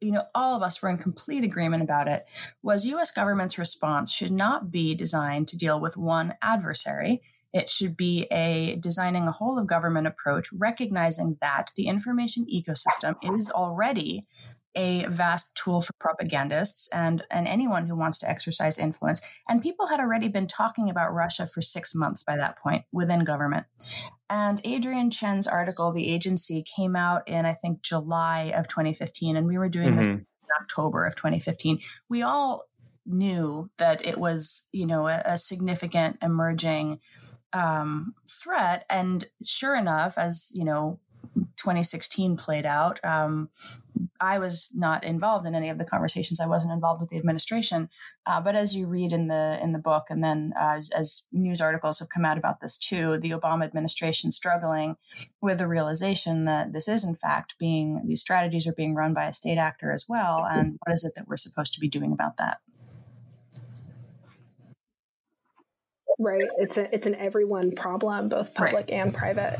you 0.00 0.12
know, 0.12 0.22
all 0.34 0.54
of 0.54 0.62
us 0.62 0.80
were 0.80 0.88
in 0.88 0.98
complete 0.98 1.42
agreement 1.42 1.82
about 1.82 2.06
it, 2.06 2.24
was 2.62 2.86
US 2.86 3.10
government's 3.10 3.58
response 3.58 4.12
should 4.12 4.30
not 4.30 4.70
be 4.70 4.94
designed 4.94 5.48
to 5.48 5.58
deal 5.58 5.80
with 5.80 5.96
one 5.96 6.34
adversary. 6.40 7.20
It 7.52 7.68
should 7.70 7.96
be 7.96 8.26
a 8.30 8.76
designing 8.76 9.26
a 9.26 9.32
whole 9.32 9.58
of 9.58 9.66
government 9.66 10.06
approach, 10.06 10.52
recognizing 10.52 11.38
that 11.40 11.72
the 11.76 11.88
information 11.88 12.46
ecosystem 12.46 13.16
is 13.22 13.50
already 13.50 14.26
a 14.74 15.06
vast 15.06 15.54
tool 15.54 15.80
for 15.80 15.92
propagandists 15.98 16.88
and, 16.92 17.24
and 17.30 17.48
anyone 17.48 17.86
who 17.86 17.96
wants 17.96 18.18
to 18.18 18.30
exercise 18.30 18.78
influence. 18.78 19.20
And 19.48 19.62
people 19.62 19.88
had 19.88 20.00
already 20.00 20.28
been 20.28 20.46
talking 20.46 20.88
about 20.88 21.12
Russia 21.12 21.46
for 21.46 21.60
six 21.60 21.94
months 21.94 22.22
by 22.22 22.36
that 22.36 22.58
point 22.58 22.84
within 22.92 23.24
government. 23.24 23.66
And 24.30 24.60
Adrian 24.64 25.10
Chen's 25.10 25.46
article, 25.46 25.92
The 25.92 26.12
Agency, 26.12 26.62
came 26.76 26.96
out 26.96 27.26
in, 27.26 27.46
I 27.46 27.54
think, 27.54 27.82
July 27.82 28.52
of 28.54 28.68
2015. 28.68 29.36
And 29.36 29.46
we 29.46 29.58
were 29.58 29.68
doing 29.68 29.90
mm-hmm. 29.90 29.96
this 29.96 30.06
in 30.06 30.26
October 30.60 31.04
of 31.04 31.16
2015. 31.16 31.78
We 32.08 32.22
all 32.22 32.64
knew 33.06 33.70
that 33.78 34.04
it 34.04 34.18
was, 34.18 34.68
you 34.72 34.86
know, 34.86 35.08
a, 35.08 35.22
a 35.24 35.38
significant 35.38 36.18
emerging 36.22 37.00
um, 37.54 38.14
threat. 38.30 38.84
And 38.90 39.24
sure 39.42 39.74
enough, 39.74 40.18
as, 40.18 40.52
you 40.54 40.64
know, 40.64 41.00
2016 41.56 42.36
played 42.36 42.66
out. 42.66 43.00
Um, 43.04 43.50
I 44.20 44.38
was 44.38 44.70
not 44.74 45.04
involved 45.04 45.46
in 45.46 45.54
any 45.54 45.68
of 45.68 45.78
the 45.78 45.84
conversations. 45.84 46.40
I 46.40 46.46
wasn't 46.46 46.72
involved 46.72 47.00
with 47.00 47.10
the 47.10 47.16
administration. 47.16 47.88
Uh, 48.26 48.40
but 48.40 48.54
as 48.54 48.74
you 48.74 48.86
read 48.86 49.12
in 49.12 49.28
the 49.28 49.58
in 49.62 49.72
the 49.72 49.78
book, 49.78 50.06
and 50.10 50.22
then 50.22 50.52
uh, 50.60 50.76
as, 50.76 50.90
as, 50.90 51.26
news 51.32 51.60
articles 51.60 51.98
have 51.98 52.08
come 52.08 52.24
out 52.24 52.38
about 52.38 52.60
this 52.60 52.76
too, 52.76 53.18
the 53.18 53.30
Obama 53.30 53.64
administration 53.64 54.32
struggling 54.32 54.96
with 55.40 55.58
the 55.58 55.68
realization 55.68 56.44
that 56.44 56.72
this 56.72 56.88
is 56.88 57.04
in 57.04 57.14
fact 57.14 57.54
being 57.58 58.02
these 58.06 58.20
strategies 58.20 58.66
are 58.66 58.74
being 58.74 58.94
run 58.94 59.14
by 59.14 59.26
a 59.26 59.32
state 59.32 59.58
actor 59.58 59.92
as 59.92 60.06
well. 60.08 60.46
And 60.48 60.78
what 60.84 60.92
is 60.92 61.04
it 61.04 61.14
that 61.16 61.28
we're 61.28 61.36
supposed 61.36 61.74
to 61.74 61.80
be 61.80 61.88
doing 61.88 62.12
about 62.12 62.36
that? 62.38 62.58
Right. 66.18 66.44
It's 66.58 66.76
a 66.76 66.92
it's 66.94 67.06
an 67.06 67.14
everyone 67.14 67.72
problem, 67.72 68.28
both 68.28 68.54
public 68.54 68.74
right. 68.74 68.90
and 68.90 69.14
private. 69.14 69.56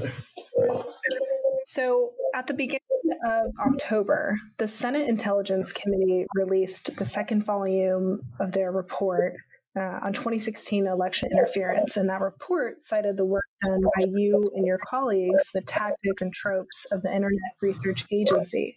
So, 1.65 2.13
at 2.35 2.47
the 2.47 2.55
beginning 2.55 2.81
of 3.25 3.53
October, 3.59 4.39
the 4.59 4.69
Senate 4.69 5.09
Intelligence 5.09 5.73
Committee 5.73 6.27
released 6.35 6.97
the 6.97 7.05
second 7.05 7.45
volume 7.45 8.21
of 8.41 8.53
their 8.53 8.71
report 8.71 9.35
uh, 9.77 10.01
on 10.03 10.13
2016 10.13 10.87
election 10.87 11.29
interference. 11.31 11.97
And 11.97 12.09
that 12.09 12.21
report 12.21 12.81
cited 12.81 13.17
the 13.17 13.25
work 13.25 13.45
done 13.63 13.83
by 13.97 14.07
you 14.09 14.45
and 14.55 14.67
your 14.67 14.79
colleagues, 14.79 15.43
the 15.55 15.63
tactics 15.67 16.23
and 16.23 16.33
tropes 16.33 16.87
of 16.91 17.03
the 17.03 17.09
Internet 17.15 17.53
Research 17.63 18.05
Agency. 18.11 18.77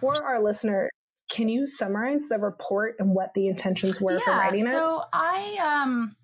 For 0.00 0.22
our 0.22 0.42
listeners, 0.42 0.90
can 1.30 1.48
you 1.48 1.66
summarize 1.66 2.28
the 2.28 2.38
report 2.38 2.96
and 2.98 3.14
what 3.14 3.32
the 3.34 3.48
intentions 3.48 4.00
were 4.00 4.12
yeah, 4.12 4.18
for 4.20 4.30
writing 4.30 4.60
it? 4.60 4.70
So 4.70 5.02
I 5.12 5.82
um 5.84 6.16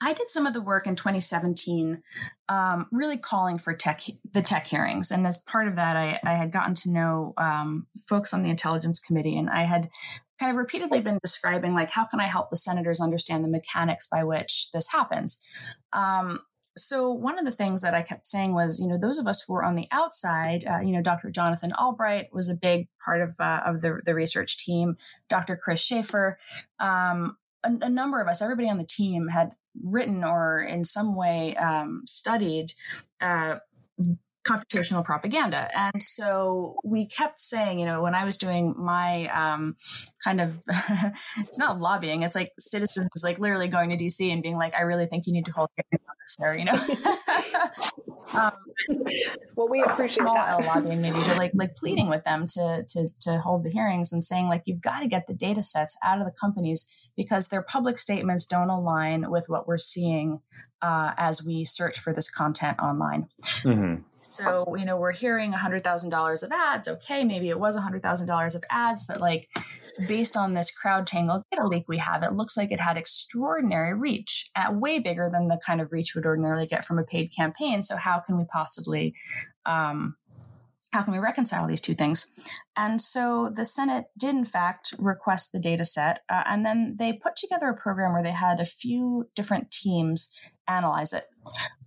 I 0.00 0.12
did 0.12 0.30
some 0.30 0.46
of 0.46 0.54
the 0.54 0.60
work 0.60 0.86
in 0.86 0.96
2017, 0.96 2.02
um, 2.48 2.86
really 2.92 3.16
calling 3.16 3.58
for 3.58 3.74
tech 3.74 4.02
the 4.32 4.42
tech 4.42 4.66
hearings, 4.66 5.10
and 5.10 5.26
as 5.26 5.38
part 5.38 5.68
of 5.68 5.76
that, 5.76 5.96
I, 5.96 6.20
I 6.24 6.34
had 6.34 6.52
gotten 6.52 6.74
to 6.74 6.90
know 6.90 7.34
um, 7.36 7.86
folks 8.08 8.32
on 8.32 8.42
the 8.42 8.50
intelligence 8.50 9.00
committee, 9.00 9.36
and 9.36 9.50
I 9.50 9.62
had 9.62 9.90
kind 10.38 10.50
of 10.50 10.56
repeatedly 10.56 11.00
been 11.00 11.18
describing 11.22 11.74
like 11.74 11.90
how 11.90 12.04
can 12.04 12.20
I 12.20 12.24
help 12.24 12.50
the 12.50 12.56
senators 12.56 13.00
understand 13.00 13.42
the 13.42 13.48
mechanics 13.48 14.06
by 14.06 14.22
which 14.24 14.70
this 14.72 14.92
happens. 14.92 15.76
Um, 15.92 16.40
so 16.76 17.10
one 17.10 17.38
of 17.38 17.44
the 17.44 17.50
things 17.50 17.82
that 17.82 17.94
I 17.94 18.02
kept 18.02 18.24
saying 18.24 18.54
was, 18.54 18.80
you 18.80 18.86
know, 18.86 18.98
those 18.98 19.18
of 19.18 19.26
us 19.26 19.42
who 19.42 19.52
were 19.52 19.64
on 19.64 19.74
the 19.74 19.88
outside, 19.90 20.64
uh, 20.64 20.78
you 20.82 20.92
know, 20.92 21.02
Dr. 21.02 21.30
Jonathan 21.30 21.72
Albright 21.72 22.32
was 22.32 22.48
a 22.48 22.54
big 22.54 22.88
part 23.04 23.20
of 23.20 23.34
uh, 23.40 23.62
of 23.66 23.80
the 23.80 24.00
the 24.04 24.14
research 24.14 24.56
team. 24.58 24.96
Dr. 25.28 25.56
Kris 25.56 25.80
Shaffer, 25.80 26.38
um, 26.78 27.36
a, 27.64 27.72
a, 27.82 27.88
number 27.88 28.20
of 28.20 28.28
us, 28.28 28.40
everybody 28.40 28.70
on 28.70 28.78
the 28.78 28.84
team 28.84 29.28
had 29.28 29.56
written 29.82 30.24
or 30.24 30.60
in 30.62 30.84
some 30.84 31.14
way 31.14 31.54
um, 31.56 32.02
studied 32.06 32.72
uh, 33.20 33.56
computational 34.48 35.04
propaganda. 35.04 35.68
And 35.76 36.02
so 36.02 36.76
we 36.84 37.06
kept 37.06 37.40
saying, 37.40 37.78
you 37.78 37.86
know, 37.86 38.02
when 38.02 38.14
I 38.14 38.24
was 38.24 38.36
doing 38.36 38.74
my 38.76 39.26
um, 39.26 39.76
kind 40.24 40.40
of, 40.40 40.62
it's 41.38 41.58
not 41.58 41.80
lobbying, 41.80 42.22
it's 42.22 42.34
like 42.34 42.52
citizens 42.58 43.08
like 43.22 43.38
literally 43.38 43.68
going 43.68 43.90
to 43.90 43.96
DC 43.96 44.32
and 44.32 44.42
being 44.42 44.56
like, 44.56 44.74
I 44.74 44.82
really 44.82 45.06
think 45.06 45.26
you 45.26 45.32
need 45.32 45.46
to 45.46 45.52
hold 45.52 45.68
hearings 45.76 46.06
on 46.08 46.14
this, 46.24 46.36
there, 46.38 46.56
you 46.56 46.64
know. 46.64 46.78
um, 48.40 48.52
well, 49.56 49.68
we 49.68 49.82
appreciate 49.82 50.22
small 50.22 50.34
that. 50.34 50.50
L 50.50 50.62
lobbying 50.62 51.02
maybe, 51.02 51.18
but 51.18 51.36
like 51.36 51.52
like 51.54 51.74
pleading 51.74 52.08
with 52.08 52.24
them 52.24 52.46
to 52.46 52.84
to 52.88 53.08
to 53.22 53.38
hold 53.38 53.64
the 53.64 53.70
hearings 53.70 54.12
and 54.12 54.22
saying 54.22 54.48
like 54.48 54.62
you've 54.66 54.80
got 54.80 55.00
to 55.00 55.08
get 55.08 55.26
the 55.26 55.34
data 55.34 55.62
sets 55.62 55.96
out 56.04 56.20
of 56.20 56.26
the 56.26 56.32
companies 56.32 57.10
because 57.16 57.48
their 57.48 57.62
public 57.62 57.98
statements 57.98 58.46
don't 58.46 58.70
align 58.70 59.30
with 59.30 59.46
what 59.48 59.66
we're 59.66 59.78
seeing 59.78 60.40
uh, 60.82 61.12
as 61.16 61.44
we 61.44 61.64
search 61.64 61.98
for 61.98 62.12
this 62.12 62.30
content 62.30 62.78
online. 62.78 63.28
Mm-hmm. 63.62 64.02
So, 64.28 64.76
you 64.76 64.84
know, 64.84 64.96
we're 64.96 65.12
hearing 65.12 65.52
$100,000 65.52 66.42
of 66.42 66.52
ads. 66.52 66.86
Okay, 66.86 67.24
maybe 67.24 67.48
it 67.48 67.58
was 67.58 67.78
$100,000 67.78 68.54
of 68.54 68.64
ads, 68.70 69.04
but 69.04 69.20
like 69.20 69.48
based 70.06 70.36
on 70.36 70.52
this 70.52 70.70
CrowdTangle 70.70 71.42
data 71.50 71.66
leak 71.66 71.88
we 71.88 71.98
have, 71.98 72.22
it 72.22 72.34
looks 72.34 72.56
like 72.56 72.70
it 72.70 72.80
had 72.80 72.98
extraordinary 72.98 73.94
reach, 73.94 74.50
at 74.54 74.76
way 74.76 74.98
bigger 74.98 75.30
than 75.32 75.48
the 75.48 75.58
kind 75.64 75.80
of 75.80 75.92
reach 75.92 76.14
we'd 76.14 76.26
ordinarily 76.26 76.66
get 76.66 76.84
from 76.84 76.98
a 76.98 77.04
paid 77.04 77.28
campaign. 77.34 77.82
So, 77.82 77.96
how 77.96 78.20
can 78.20 78.36
we 78.36 78.44
possibly 78.52 79.14
um, 79.64 80.16
how 80.92 81.02
can 81.02 81.12
we 81.12 81.18
reconcile 81.18 81.66
these 81.66 81.80
two 81.80 81.94
things? 81.94 82.30
And 82.76 83.00
so 83.00 83.50
the 83.54 83.64
Senate 83.64 84.06
did, 84.16 84.34
in 84.34 84.44
fact, 84.44 84.94
request 84.98 85.52
the 85.52 85.58
data 85.58 85.84
set. 85.84 86.20
Uh, 86.30 86.44
and 86.46 86.64
then 86.64 86.96
they 86.98 87.12
put 87.12 87.36
together 87.36 87.68
a 87.68 87.76
program 87.76 88.12
where 88.12 88.22
they 88.22 88.30
had 88.30 88.58
a 88.58 88.64
few 88.64 89.28
different 89.36 89.70
teams 89.70 90.30
analyze 90.66 91.12
it. 91.12 91.24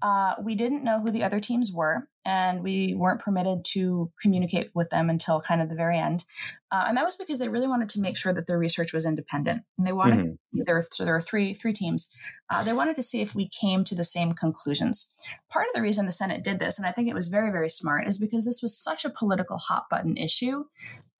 Uh, 0.01 0.35
we 0.43 0.55
didn't 0.55 0.83
know 0.83 1.01
who 1.01 1.09
the 1.09 1.23
other 1.23 1.39
teams 1.39 1.71
were, 1.73 2.07
and 2.25 2.63
we 2.63 2.93
weren't 2.95 3.19
permitted 3.19 3.65
to 3.65 4.11
communicate 4.21 4.69
with 4.73 4.89
them 4.89 5.09
until 5.09 5.41
kind 5.41 5.61
of 5.61 5.69
the 5.69 5.75
very 5.75 5.97
end. 5.97 6.25
Uh, 6.71 6.85
and 6.87 6.97
that 6.97 7.05
was 7.05 7.15
because 7.15 7.39
they 7.39 7.49
really 7.49 7.67
wanted 7.67 7.89
to 7.89 7.99
make 7.99 8.17
sure 8.17 8.33
that 8.33 8.47
their 8.47 8.59
research 8.59 8.93
was 8.93 9.05
independent. 9.05 9.63
And 9.77 9.87
they 9.87 9.91
wanted 9.91 10.19
mm-hmm. 10.19 10.61
there, 10.65 10.81
so 10.81 11.03
there 11.03 11.13
were 11.13 11.21
three 11.21 11.53
three 11.53 11.73
teams. 11.73 12.13
Uh, 12.49 12.63
they 12.63 12.73
wanted 12.73 12.95
to 12.97 13.03
see 13.03 13.21
if 13.21 13.35
we 13.35 13.49
came 13.49 13.83
to 13.85 13.95
the 13.95 14.03
same 14.03 14.33
conclusions. 14.33 15.11
Part 15.51 15.67
of 15.67 15.73
the 15.73 15.81
reason 15.81 16.05
the 16.05 16.11
Senate 16.11 16.43
did 16.43 16.59
this, 16.59 16.77
and 16.77 16.87
I 16.87 16.91
think 16.91 17.09
it 17.09 17.15
was 17.15 17.29
very 17.29 17.51
very 17.51 17.69
smart, 17.69 18.07
is 18.07 18.17
because 18.17 18.45
this 18.45 18.61
was 18.61 18.77
such 18.77 19.03
a 19.03 19.09
political 19.09 19.57
hot 19.57 19.85
button 19.89 20.17
issue. 20.17 20.65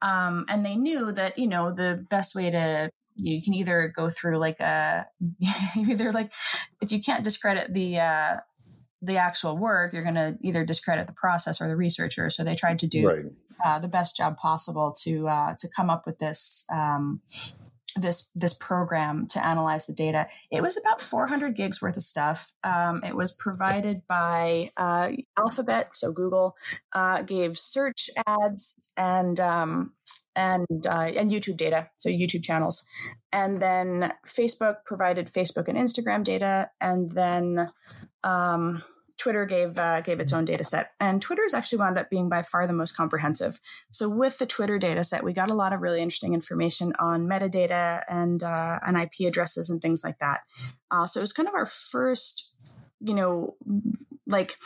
Um, 0.01 0.46
and 0.48 0.65
they 0.65 0.75
knew 0.75 1.12
that 1.12 1.38
you 1.38 1.48
know 1.48 1.72
the 1.72 2.05
best 2.10 2.36
way 2.36 2.50
to 2.51 2.91
you 3.15 3.41
can 3.41 3.53
either 3.53 3.91
go 3.96 4.10
through 4.10 4.38
like 4.38 4.60
a 4.60 5.05
either 5.77 6.12
like 6.12 6.31
if 6.81 6.91
you 6.91 7.01
can't 7.01 7.24
discredit 7.24 7.74
the 7.74 8.00
uh 8.00 8.38
the 9.01 9.17
actual 9.17 9.58
work 9.58 9.93
you're 9.93 10.03
going 10.03 10.15
to 10.15 10.38
either 10.41 10.63
discredit 10.63 11.08
the 11.08 11.13
process 11.13 11.62
or 11.62 11.67
the 11.67 11.75
researcher 11.75 12.29
so 12.29 12.43
they 12.43 12.55
tried 12.55 12.79
to 12.79 12.88
do 12.88 13.08
right. 13.08 13.25
uh, 13.65 13.79
the 13.79 13.88
best 13.88 14.15
job 14.15 14.38
possible 14.38 14.93
to 15.03 15.27
uh, 15.27 15.55
to 15.60 15.67
come 15.75 15.89
up 15.89 16.05
with 16.05 16.20
this 16.20 16.65
um, 16.72 17.22
this 17.96 18.29
this 18.36 18.53
program 18.53 19.27
to 19.27 19.46
analyze 19.46 19.86
the 19.86 19.93
data. 19.93 20.27
It 20.51 20.62
was 20.62 20.77
about 20.77 21.01
400 21.01 21.55
gigs 21.55 21.81
worth 21.81 21.98
of 21.98 22.03
stuff. 22.03 22.51
Um, 22.63 23.01
it 23.03 23.15
was 23.15 23.31
provided 23.34 24.01
by 24.08 24.70
uh, 24.77 25.12
Alphabet, 25.38 25.89
so 25.93 26.12
Google 26.12 26.55
uh, 26.93 27.22
gave 27.24 27.58
search 27.58 28.10
ads 28.27 28.93
and 28.96 29.39
um, 29.39 29.93
and 30.36 30.88
uh, 30.88 31.12
and 31.15 31.31
YouTube 31.31 31.58
data, 31.58 31.89
so 31.96 32.10
YouTube 32.10 32.43
channels, 32.43 32.84
and 33.34 33.62
then 33.62 34.13
Facebook 34.25 34.86
provided 34.86 35.27
Facebook 35.27 35.67
and 35.67 35.77
Instagram 35.77 36.24
data, 36.24 36.70
and 36.79 37.12
then 37.12 37.67
um, 38.24 38.84
Twitter 39.22 39.46
gave 39.46 39.78
uh, 39.78 40.01
gave 40.01 40.20
its 40.20 40.34
own 40.34 40.46
data 40.46 40.63
set, 40.63 40.94
and 41.00 41.22
Twitter 41.22 41.44
has 41.44 41.54
actually 41.54 41.78
wound 41.78 41.96
up 41.96 42.10
being 42.10 42.28
by 42.28 42.42
far 42.42 42.66
the 42.66 42.74
most 42.74 42.98
comprehensive. 42.98 43.60
So 43.92 44.10
with 44.10 44.40
the 44.40 44.48
Twitter 44.48 44.80
data 44.80 45.04
set, 45.04 45.24
we 45.24 45.32
got 45.32 45.51
a 45.51 45.54
lot 45.54 45.74
of 45.74 45.82
really 45.82 46.01
interesting 46.01 46.34
information 46.34 46.94
on 46.98 47.28
metadata 47.28 48.01
and 48.10 48.42
uh, 48.42 48.80
and 48.84 48.98
IP 48.98 49.28
addresses 49.28 49.70
and 49.70 49.80
things 49.80 50.04
like 50.04 50.18
that. 50.18 50.40
Uh, 50.90 51.06
so 51.06 51.20
it 51.20 51.22
was 51.22 51.34
kind 51.34 51.48
of 51.48 51.54
our 51.54 51.68
first, 51.68 52.56
you 53.00 53.13
know, 53.13 53.56
like 54.25 54.58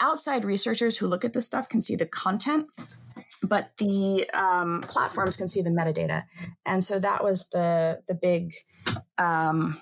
outside 0.00 0.46
researchers 0.46 0.96
who 0.96 1.06
look 1.06 1.22
at 1.26 1.34
this 1.34 1.44
stuff 1.44 1.68
can 1.68 1.82
see 1.82 1.96
the 1.96 2.06
content 2.06 2.66
but 3.42 3.70
the 3.78 4.28
um, 4.34 4.80
platforms 4.82 5.36
can 5.36 5.48
see 5.48 5.62
the 5.62 5.70
metadata, 5.70 6.24
and 6.66 6.84
so 6.84 6.98
that 6.98 7.24
was 7.24 7.48
the 7.48 8.00
the 8.06 8.14
big 8.14 8.52
um, 9.18 9.80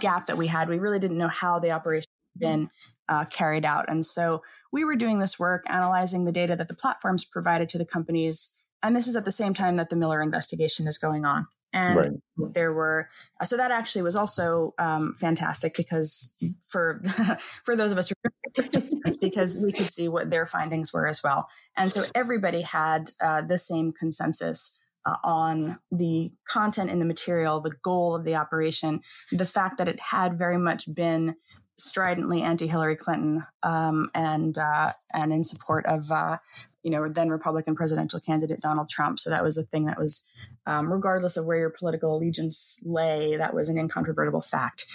gap 0.00 0.26
that 0.26 0.36
we 0.36 0.46
had. 0.46 0.68
We 0.68 0.78
really 0.78 1.00
didn't 1.00 1.18
know 1.18 1.28
how 1.28 1.58
the 1.58 1.72
operation 1.72 2.06
been 2.38 2.70
uh, 3.08 3.24
carried 3.26 3.64
out, 3.64 3.86
and 3.88 4.04
so 4.04 4.42
we 4.72 4.84
were 4.84 4.96
doing 4.96 5.18
this 5.18 5.38
work 5.38 5.64
analyzing 5.68 6.24
the 6.24 6.32
data 6.32 6.56
that 6.56 6.68
the 6.68 6.74
platforms 6.74 7.24
provided 7.24 7.68
to 7.70 7.78
the 7.78 7.86
companies. 7.86 8.52
And 8.82 8.94
this 8.94 9.08
is 9.08 9.16
at 9.16 9.24
the 9.24 9.32
same 9.32 9.54
time 9.54 9.76
that 9.76 9.90
the 9.90 9.96
Mueller 9.96 10.20
investigation 10.20 10.86
is 10.86 10.98
going 10.98 11.24
on 11.24 11.46
and 11.76 11.96
right. 11.96 12.54
there 12.54 12.72
were 12.72 13.08
so 13.44 13.56
that 13.56 13.70
actually 13.70 14.02
was 14.02 14.16
also 14.16 14.74
um, 14.78 15.14
fantastic 15.14 15.74
because 15.76 16.36
for 16.68 17.02
for 17.64 17.76
those 17.76 17.92
of 17.92 17.98
us 17.98 18.12
because 19.20 19.56
we 19.56 19.72
could 19.72 19.90
see 19.90 20.08
what 20.08 20.30
their 20.30 20.46
findings 20.46 20.92
were 20.92 21.06
as 21.06 21.22
well 21.22 21.48
and 21.76 21.92
so 21.92 22.04
everybody 22.14 22.62
had 22.62 23.10
uh, 23.20 23.42
the 23.42 23.58
same 23.58 23.92
consensus 23.92 24.80
uh, 25.04 25.16
on 25.22 25.78
the 25.92 26.32
content 26.48 26.90
in 26.90 26.98
the 26.98 27.04
material 27.04 27.60
the 27.60 27.76
goal 27.82 28.14
of 28.14 28.24
the 28.24 28.34
operation 28.34 29.00
the 29.32 29.44
fact 29.44 29.78
that 29.78 29.88
it 29.88 30.00
had 30.00 30.38
very 30.38 30.58
much 30.58 30.92
been 30.94 31.34
stridently 31.78 32.42
anti-Hillary 32.42 32.96
Clinton 32.96 33.42
um, 33.62 34.10
and 34.14 34.56
uh, 34.58 34.90
and 35.12 35.32
in 35.32 35.44
support 35.44 35.84
of 35.86 36.10
uh, 36.10 36.38
you 36.82 36.90
know 36.90 37.08
then 37.08 37.28
Republican 37.28 37.74
presidential 37.74 38.20
candidate 38.20 38.60
Donald 38.60 38.88
Trump. 38.88 39.18
So 39.18 39.30
that 39.30 39.44
was 39.44 39.58
a 39.58 39.62
thing 39.62 39.86
that 39.86 39.98
was, 39.98 40.28
um, 40.66 40.92
regardless 40.92 41.36
of 41.36 41.46
where 41.46 41.58
your 41.58 41.70
political 41.70 42.16
allegiance 42.16 42.82
lay, 42.86 43.36
that 43.36 43.54
was 43.54 43.68
an 43.68 43.78
incontrovertible 43.78 44.40
fact. 44.40 44.86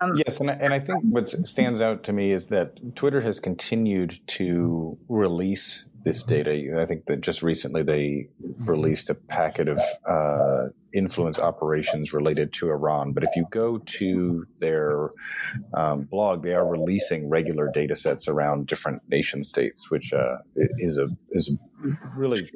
Um, 0.00 0.14
yes, 0.16 0.40
and 0.40 0.50
I, 0.50 0.54
and 0.54 0.74
I 0.74 0.80
think 0.80 1.04
what 1.04 1.28
stands 1.28 1.80
out 1.80 2.04
to 2.04 2.12
me 2.12 2.32
is 2.32 2.48
that 2.48 2.96
Twitter 2.96 3.20
has 3.20 3.40
continued 3.40 4.18
to 4.28 4.98
release 5.08 5.86
this 6.06 6.22
data. 6.22 6.80
I 6.80 6.86
think 6.86 7.06
that 7.06 7.20
just 7.20 7.42
recently 7.42 7.82
they 7.82 8.28
released 8.58 9.10
a 9.10 9.14
packet 9.14 9.68
of 9.68 9.80
uh, 10.06 10.68
influence 10.96 11.38
operations 11.38 12.12
related 12.12 12.52
to 12.54 12.70
Iran. 12.70 13.12
But 13.12 13.22
if 13.22 13.30
you 13.36 13.46
go 13.50 13.78
to 13.78 14.46
their 14.60 15.10
um, 15.74 16.02
blog, 16.02 16.42
they 16.42 16.54
are 16.54 16.66
releasing 16.66 17.28
regular 17.28 17.70
data 17.72 17.94
sets 17.94 18.26
around 18.28 18.66
different 18.66 19.02
nation 19.08 19.42
states, 19.42 19.90
which 19.90 20.12
uh, 20.12 20.38
is 20.54 20.98
a 20.98 21.08
is 21.30 21.52
a 21.52 21.75
really 22.16 22.50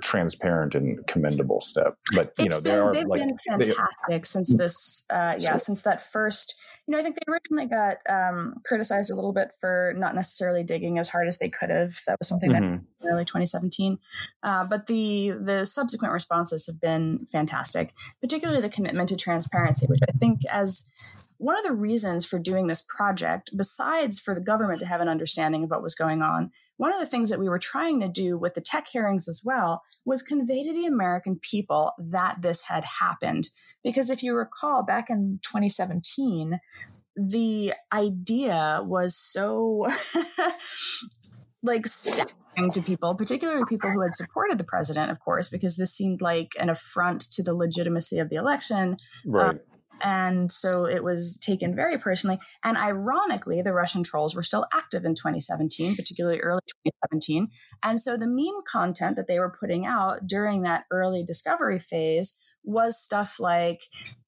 transparent 0.00 0.74
and 0.74 1.06
commendable 1.06 1.60
step. 1.60 1.96
But 2.14 2.32
you 2.38 2.46
it's 2.46 2.56
know, 2.56 2.62
been, 2.62 2.72
they 2.72 2.78
are 2.78 2.94
they've 2.94 3.06
like 3.06 3.20
been 3.20 3.38
fantastic 3.48 3.86
they, 4.08 4.22
since 4.22 4.56
this. 4.56 5.04
Uh, 5.10 5.34
yeah, 5.38 5.56
since 5.56 5.82
that 5.82 6.02
first. 6.02 6.54
You 6.86 6.92
know, 6.92 6.98
I 6.98 7.02
think 7.02 7.16
they 7.16 7.32
originally 7.32 7.66
got 7.66 7.96
um, 8.08 8.56
criticized 8.64 9.10
a 9.10 9.14
little 9.14 9.32
bit 9.32 9.52
for 9.58 9.94
not 9.96 10.14
necessarily 10.14 10.62
digging 10.62 10.98
as 10.98 11.08
hard 11.08 11.28
as 11.28 11.38
they 11.38 11.48
could 11.48 11.70
have. 11.70 11.98
That 12.06 12.18
was 12.18 12.28
something 12.28 12.50
mm-hmm. 12.50 12.76
that 13.02 13.10
early 13.10 13.24
2017. 13.24 13.98
Uh, 14.42 14.64
but 14.64 14.86
the 14.86 15.30
the 15.40 15.64
subsequent 15.64 16.12
responses 16.12 16.66
have 16.66 16.80
been 16.80 17.26
fantastic, 17.26 17.92
particularly 18.20 18.60
the 18.60 18.68
commitment 18.68 19.08
to 19.08 19.16
transparency, 19.16 19.86
which 19.86 20.00
I 20.08 20.12
think 20.12 20.40
as 20.50 20.90
one 21.38 21.58
of 21.58 21.64
the 21.64 21.72
reasons 21.72 22.24
for 22.24 22.38
doing 22.38 22.66
this 22.66 22.82
project, 22.82 23.50
besides 23.56 24.20
for 24.20 24.34
the 24.34 24.40
government 24.40 24.80
to 24.80 24.86
have 24.86 25.00
an 25.00 25.08
understanding 25.08 25.64
of 25.64 25.70
what 25.70 25.82
was 25.82 25.94
going 25.94 26.22
on, 26.22 26.50
one 26.76 26.92
of 26.92 27.00
the 27.00 27.06
things 27.06 27.30
that 27.30 27.38
we 27.38 27.48
were 27.48 27.58
trying 27.58 28.00
to 28.00 28.08
do 28.08 28.38
with 28.38 28.54
the 28.54 28.60
tech 28.60 28.86
hearings 28.88 29.28
as 29.28 29.42
well 29.44 29.82
was 30.04 30.22
convey 30.22 30.64
to 30.64 30.72
the 30.72 30.86
American 30.86 31.38
people 31.40 31.92
that 31.98 32.42
this 32.42 32.62
had 32.68 32.84
happened. 33.00 33.48
Because 33.82 34.10
if 34.10 34.22
you 34.22 34.34
recall, 34.34 34.82
back 34.82 35.10
in 35.10 35.40
2017, 35.42 36.60
the 37.16 37.72
idea 37.92 38.80
was 38.84 39.16
so 39.16 39.86
like 41.62 41.86
staggering 41.86 42.70
to 42.72 42.82
people, 42.82 43.14
particularly 43.14 43.64
people 43.68 43.90
who 43.90 44.00
had 44.02 44.14
supported 44.14 44.58
the 44.58 44.64
president, 44.64 45.10
of 45.10 45.20
course, 45.20 45.48
because 45.48 45.76
this 45.76 45.92
seemed 45.92 46.20
like 46.20 46.52
an 46.58 46.68
affront 46.68 47.22
to 47.32 47.42
the 47.42 47.54
legitimacy 47.54 48.18
of 48.18 48.30
the 48.30 48.36
election. 48.36 48.96
Right. 49.24 49.50
Um, 49.50 49.60
and 50.00 50.50
so 50.50 50.84
it 50.84 51.02
was 51.02 51.38
taken 51.38 51.74
very 51.74 51.98
personally. 51.98 52.38
And 52.62 52.76
ironically, 52.76 53.62
the 53.62 53.72
Russian 53.72 54.02
trolls 54.02 54.34
were 54.34 54.42
still 54.42 54.66
active 54.72 55.04
in 55.04 55.14
2017, 55.14 55.96
particularly 55.96 56.40
early 56.40 56.60
2017. 56.86 57.48
And 57.82 58.00
so 58.00 58.16
the 58.16 58.26
meme 58.26 58.62
content 58.70 59.16
that 59.16 59.26
they 59.26 59.38
were 59.38 59.54
putting 59.58 59.86
out 59.86 60.26
during 60.26 60.62
that 60.62 60.84
early 60.90 61.24
discovery 61.24 61.78
phase 61.78 62.38
was 62.64 63.00
stuff 63.00 63.38
like, 63.38 63.82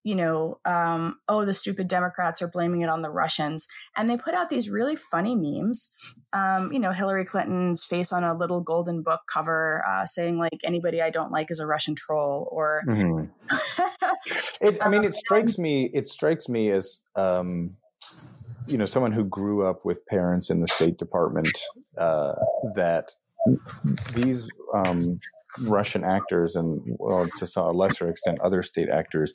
you 0.07 0.15
know, 0.15 0.61
um, 0.65 1.19
oh, 1.29 1.45
the 1.45 1.53
stupid 1.53 1.89
Democrats 1.89 2.41
are 2.41 2.47
blaming 2.47 2.83
it 2.83 2.89
on 2.89 3.03
the 3.03 3.11
Russians. 3.11 3.67
And 3.97 4.09
they 4.09 4.17
put 4.17 4.35
out 4.35 4.49
these 4.49 4.71
really 4.71 4.95
funny 4.95 5.35
memes. 5.35 5.97
Um, 6.33 6.73
you 6.73 6.79
know, 6.79 6.93
Hillary 6.93 7.25
Clinton's 7.25 7.85
face 7.85 8.13
on 8.13 8.23
a 8.23 8.33
little 8.33 8.61
golden 8.61 9.03
book 9.03 9.23
cover 9.27 9.85
uh, 9.85 10.07
saying, 10.07 10.39
like, 10.39 10.61
anybody 10.63 11.03
I 11.03 11.11
don't 11.11 11.33
like 11.33 11.51
is 11.51 11.59
a 11.59 11.67
Russian 11.67 11.97
troll. 11.97 12.49
Or, 12.53 12.83
mm-hmm. 12.87 13.25
it, 14.65 14.79
I 14.81 14.89
mean, 14.89 15.03
it 15.03 15.15
strikes 15.15 15.59
me, 15.59 15.91
it 15.93 16.07
strikes 16.07 16.49
me 16.49 16.71
as, 16.71 17.03
um, 17.17 17.77
you 18.69 18.79
know, 18.79 18.87
someone 18.87 19.11
who 19.11 19.25
grew 19.25 19.67
up 19.67 19.85
with 19.85 20.07
parents 20.07 20.51
in 20.51 20.61
the 20.61 20.69
State 20.69 20.99
Department 20.99 21.59
uh, 21.99 22.35
that 22.77 23.11
these 24.15 24.49
um, 24.73 25.19
Russian 25.65 26.05
actors 26.05 26.57
and, 26.57 26.83
well, 26.99 27.29
to 27.37 27.61
a 27.61 27.73
lesser 27.73 28.09
extent, 28.09 28.41
other 28.41 28.63
state 28.63 28.89
actors, 28.89 29.33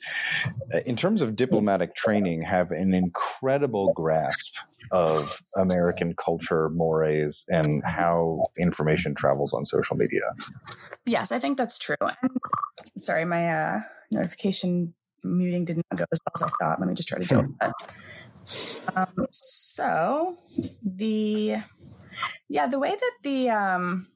uh, 0.74 0.78
in 0.86 0.96
terms 0.96 1.22
of 1.22 1.36
diplomatic 1.36 1.94
training, 1.94 2.42
have 2.42 2.70
an 2.70 2.94
incredible 2.94 3.92
grasp 3.94 4.54
of 4.90 5.40
American 5.56 6.14
culture, 6.14 6.68
mores, 6.70 7.44
and 7.48 7.82
how 7.84 8.44
information 8.58 9.14
travels 9.14 9.52
on 9.52 9.64
social 9.64 9.96
media. 9.96 10.22
Yes, 11.06 11.32
I 11.32 11.38
think 11.38 11.58
that's 11.58 11.78
true. 11.78 11.96
And, 12.00 12.30
sorry, 12.96 13.24
my 13.24 13.48
uh, 13.48 13.80
notification 14.12 14.94
muting 15.24 15.64
did 15.64 15.76
not 15.76 15.98
go 15.98 16.04
as 16.12 16.18
well 16.24 16.32
as 16.34 16.42
I 16.42 16.48
thought. 16.60 16.80
Let 16.80 16.88
me 16.88 16.94
just 16.94 17.08
try 17.08 17.18
to 17.18 17.24
do 17.24 17.54
that. 17.60 17.72
Um, 18.96 19.26
so 19.30 20.36
the 20.82 21.58
yeah, 22.48 22.66
the 22.66 22.78
way 22.78 22.90
that 22.90 23.12
the 23.22 23.50
um, 23.50 24.08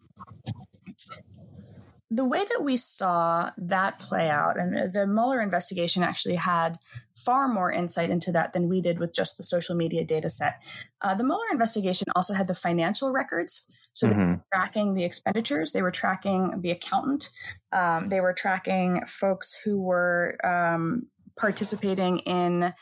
the 2.10 2.24
way 2.24 2.44
that 2.44 2.62
we 2.62 2.76
saw 2.76 3.50
that 3.58 3.98
play 3.98 4.30
out, 4.30 4.58
and 4.58 4.92
the 4.92 5.06
Mueller 5.06 5.40
investigation 5.40 6.04
actually 6.04 6.36
had 6.36 6.78
far 7.16 7.48
more 7.48 7.72
insight 7.72 8.10
into 8.10 8.30
that 8.30 8.52
than 8.52 8.68
we 8.68 8.80
did 8.80 9.00
with 9.00 9.12
just 9.12 9.36
the 9.36 9.42
social 9.42 9.74
media 9.74 10.04
data 10.04 10.28
set. 10.28 10.62
Uh, 11.00 11.14
the 11.16 11.24
Mueller 11.24 11.50
investigation 11.50 12.06
also 12.14 12.32
had 12.32 12.46
the 12.46 12.54
financial 12.54 13.12
records. 13.12 13.66
So 13.92 14.06
mm-hmm. 14.06 14.18
they 14.18 14.26
were 14.26 14.44
tracking 14.54 14.94
the 14.94 15.04
expenditures, 15.04 15.72
they 15.72 15.82
were 15.82 15.90
tracking 15.90 16.60
the 16.60 16.70
accountant, 16.70 17.30
um, 17.72 18.06
they 18.06 18.20
were 18.20 18.34
tracking 18.34 19.04
folks 19.06 19.58
who 19.64 19.80
were 19.80 20.36
um, 20.44 21.08
participating 21.38 22.18
in 22.20 22.74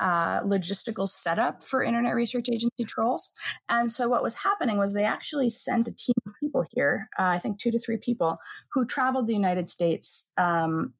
uh, 0.00 0.40
logistical 0.42 1.08
setup 1.08 1.62
for 1.62 1.82
Internet 1.82 2.14
Research 2.14 2.48
Agency 2.50 2.84
trolls. 2.84 3.30
And 3.68 3.92
so 3.92 4.08
what 4.08 4.22
was 4.22 4.36
happening 4.36 4.78
was 4.78 4.92
they 4.92 5.04
actually 5.04 5.50
sent 5.50 5.88
a 5.88 5.94
team 5.94 6.14
of 6.26 6.32
people 6.40 6.64
here, 6.74 7.08
uh, 7.18 7.24
I 7.24 7.38
think 7.38 7.58
two 7.58 7.70
to 7.70 7.78
three 7.78 7.98
people, 7.98 8.36
who 8.72 8.84
traveled 8.84 9.26
the 9.26 9.34
United 9.34 9.68
States. 9.68 10.32
Um, 10.36 10.94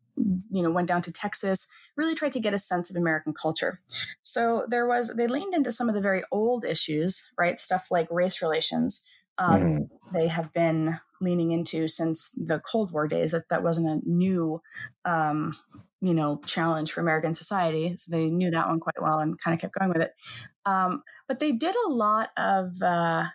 you 0.51 0.63
know, 0.63 0.71
went 0.71 0.89
down 0.89 1.01
to 1.01 1.13
Texas, 1.13 1.67
really 1.97 2.15
tried 2.15 2.35
to 2.35 2.41
get 2.41 2.53
a 2.53 2.59
sense 2.59 2.91
of 2.91 2.97
American 2.97 3.33
culture. 3.33 3.79
So 4.23 4.67
there 4.69 4.87
was, 4.87 5.15
they 5.17 5.27
leaned 5.27 5.55
into 5.55 5.73
some 5.73 5.89
of 5.89 5.95
the 5.95 6.01
very 6.01 6.23
old 6.31 6.65
issues, 6.65 7.33
right? 7.39 7.59
Stuff 7.59 7.87
like 7.91 8.07
race 8.11 8.43
relations. 8.43 9.03
Um, 9.39 9.63
mm. 9.63 9.89
They 10.13 10.29
have 10.29 10.53
been 10.53 10.99
leaning 11.21 11.53
into 11.53 11.89
since 11.89 12.31
the 12.31 12.61
Cold 12.61 12.93
War 12.93 13.07
days. 13.07 13.33
That 13.33 13.49
that 13.51 13.63
wasn't 13.63 13.89
a 13.89 14.09
new 14.09 14.63
um, 15.05 15.57
you 16.01 16.15
know 16.15 16.41
challenge 16.47 16.93
for 16.93 17.01
American 17.01 17.35
society. 17.35 17.95
So 17.97 18.11
they 18.11 18.31
knew 18.31 18.51
that 18.51 18.69
one 18.69 18.81
quite 18.81 19.01
well 19.01 19.19
and 19.19 19.41
kind 19.41 19.55
of 19.55 19.61
kept 19.61 19.75
going 19.79 19.93
with 19.93 20.03
it. 20.03 20.15
Um, 20.67 21.03
but 21.29 21.41
they 21.41 21.53
did 21.53 21.75
a 21.87 21.91
lot 21.91 22.31
of 22.37 22.83
uh, 22.83 23.27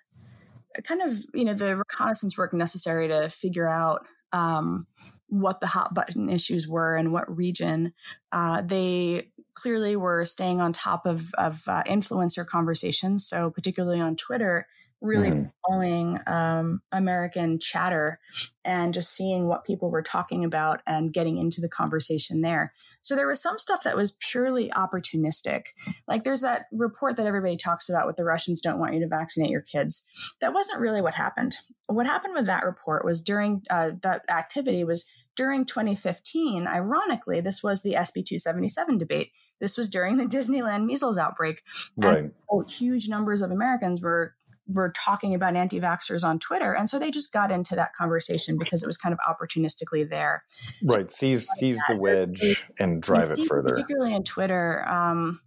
kind 0.84 1.02
of 1.02 1.13
you 1.34 1.45
know 1.45 1.54
the 1.54 1.78
reconnaissance 1.78 2.38
work 2.38 2.54
necessary 2.54 3.08
to 3.08 3.30
figure 3.30 3.69
out 3.69 4.06
um, 4.32 4.88
what 5.28 5.60
the 5.60 5.67
hot 5.67 5.93
button 5.93 6.30
issues 6.30 6.67
were 6.67 6.95
and 6.95 7.12
what 7.12 7.36
region. 7.36 7.93
Uh, 8.32 8.62
they 8.62 9.32
clearly 9.54 9.95
were 9.95 10.26
staying 10.26 10.62
on 10.62 10.74
top 10.74 11.06
of, 11.06 11.34
of 11.38 11.63
uh, 11.67 11.84
influencer 11.88 12.45
conversations. 12.45 13.26
So 13.26 13.50
particularly 13.50 14.02
on 14.02 14.15
Twitter, 14.15 14.67
really 15.05 15.29
mm. 15.29 15.51
following 15.65 16.19
um, 16.27 16.81
American 16.91 17.59
chatter 17.59 18.19
and 18.63 18.93
just 18.93 19.13
seeing 19.13 19.47
what 19.47 19.63
people 19.63 19.91
were 19.91 20.01
talking 20.01 20.43
about 20.43 20.81
and 20.87 21.13
getting 21.13 21.37
into 21.37 21.61
the 21.61 21.69
conversation 21.69 22.41
there. 22.41 22.73
So 23.01 23.15
there 23.15 23.27
was 23.27 23.41
some 23.41 23.59
stuff 23.59 23.83
that 23.83 23.95
was 23.95 24.17
purely 24.19 24.69
opportunistic. 24.69 25.67
Like 26.07 26.23
there's 26.23 26.41
that 26.41 26.65
report 26.71 27.17
that 27.17 27.27
everybody 27.27 27.57
talks 27.57 27.87
about 27.89 28.07
with 28.07 28.15
the 28.15 28.23
Russians 28.23 28.61
don't 28.61 28.79
want 28.79 28.95
you 28.95 28.99
to 29.01 29.07
vaccinate 29.07 29.51
your 29.51 29.61
kids. 29.61 30.05
That 30.41 30.53
wasn't 30.53 30.79
really 30.79 31.01
what 31.01 31.13
happened. 31.13 31.55
What 31.87 32.07
happened 32.07 32.33
with 32.33 32.47
that 32.47 32.65
report 32.65 33.05
was 33.05 33.21
during 33.21 33.61
uh, 33.69 33.91
that 34.01 34.23
activity 34.29 34.83
was 34.83 35.07
during 35.35 35.65
2015. 35.65 36.67
Ironically, 36.67 37.41
this 37.41 37.61
was 37.61 37.83
the 37.83 37.93
SB 37.93 38.25
277 38.25 38.97
debate. 38.97 39.31
This 39.59 39.77
was 39.77 39.89
during 39.89 40.17
the 40.17 40.25
Disneyland 40.35 40.85
measles 40.85 41.17
outbreak. 41.17 41.61
Right. 41.97 42.31
And 42.49 42.69
huge 42.69 43.09
numbers 43.09 43.41
of 43.41 43.51
Americans 43.51 44.01
were 44.01 44.33
were 44.67 44.91
talking 44.95 45.36
about 45.36 45.56
anti-vaxxers 45.56 46.23
on 46.23 46.39
Twitter, 46.39 46.73
and 46.73 46.89
so 46.89 46.97
they 46.97 47.12
just 47.12 47.32
got 47.32 47.51
into 47.51 47.75
that 47.75 47.93
conversation 47.93 48.58
because 48.58 48.84
it 48.84 48.88
was 48.88 48.97
kind 48.97 49.13
of 49.13 49.19
opportunistically 49.30 50.10
there. 50.10 50.43
Right, 50.84 51.10
seize 51.10 51.47
seize 51.58 51.80
the 51.88 51.95
wedge 51.95 52.65
and 52.80 53.01
drive 53.01 53.30
it 53.30 53.47
further. 53.47 53.69
Particularly 53.69 54.13
in 54.13 54.23
Twitter, 54.23 54.88
um, 54.88 55.39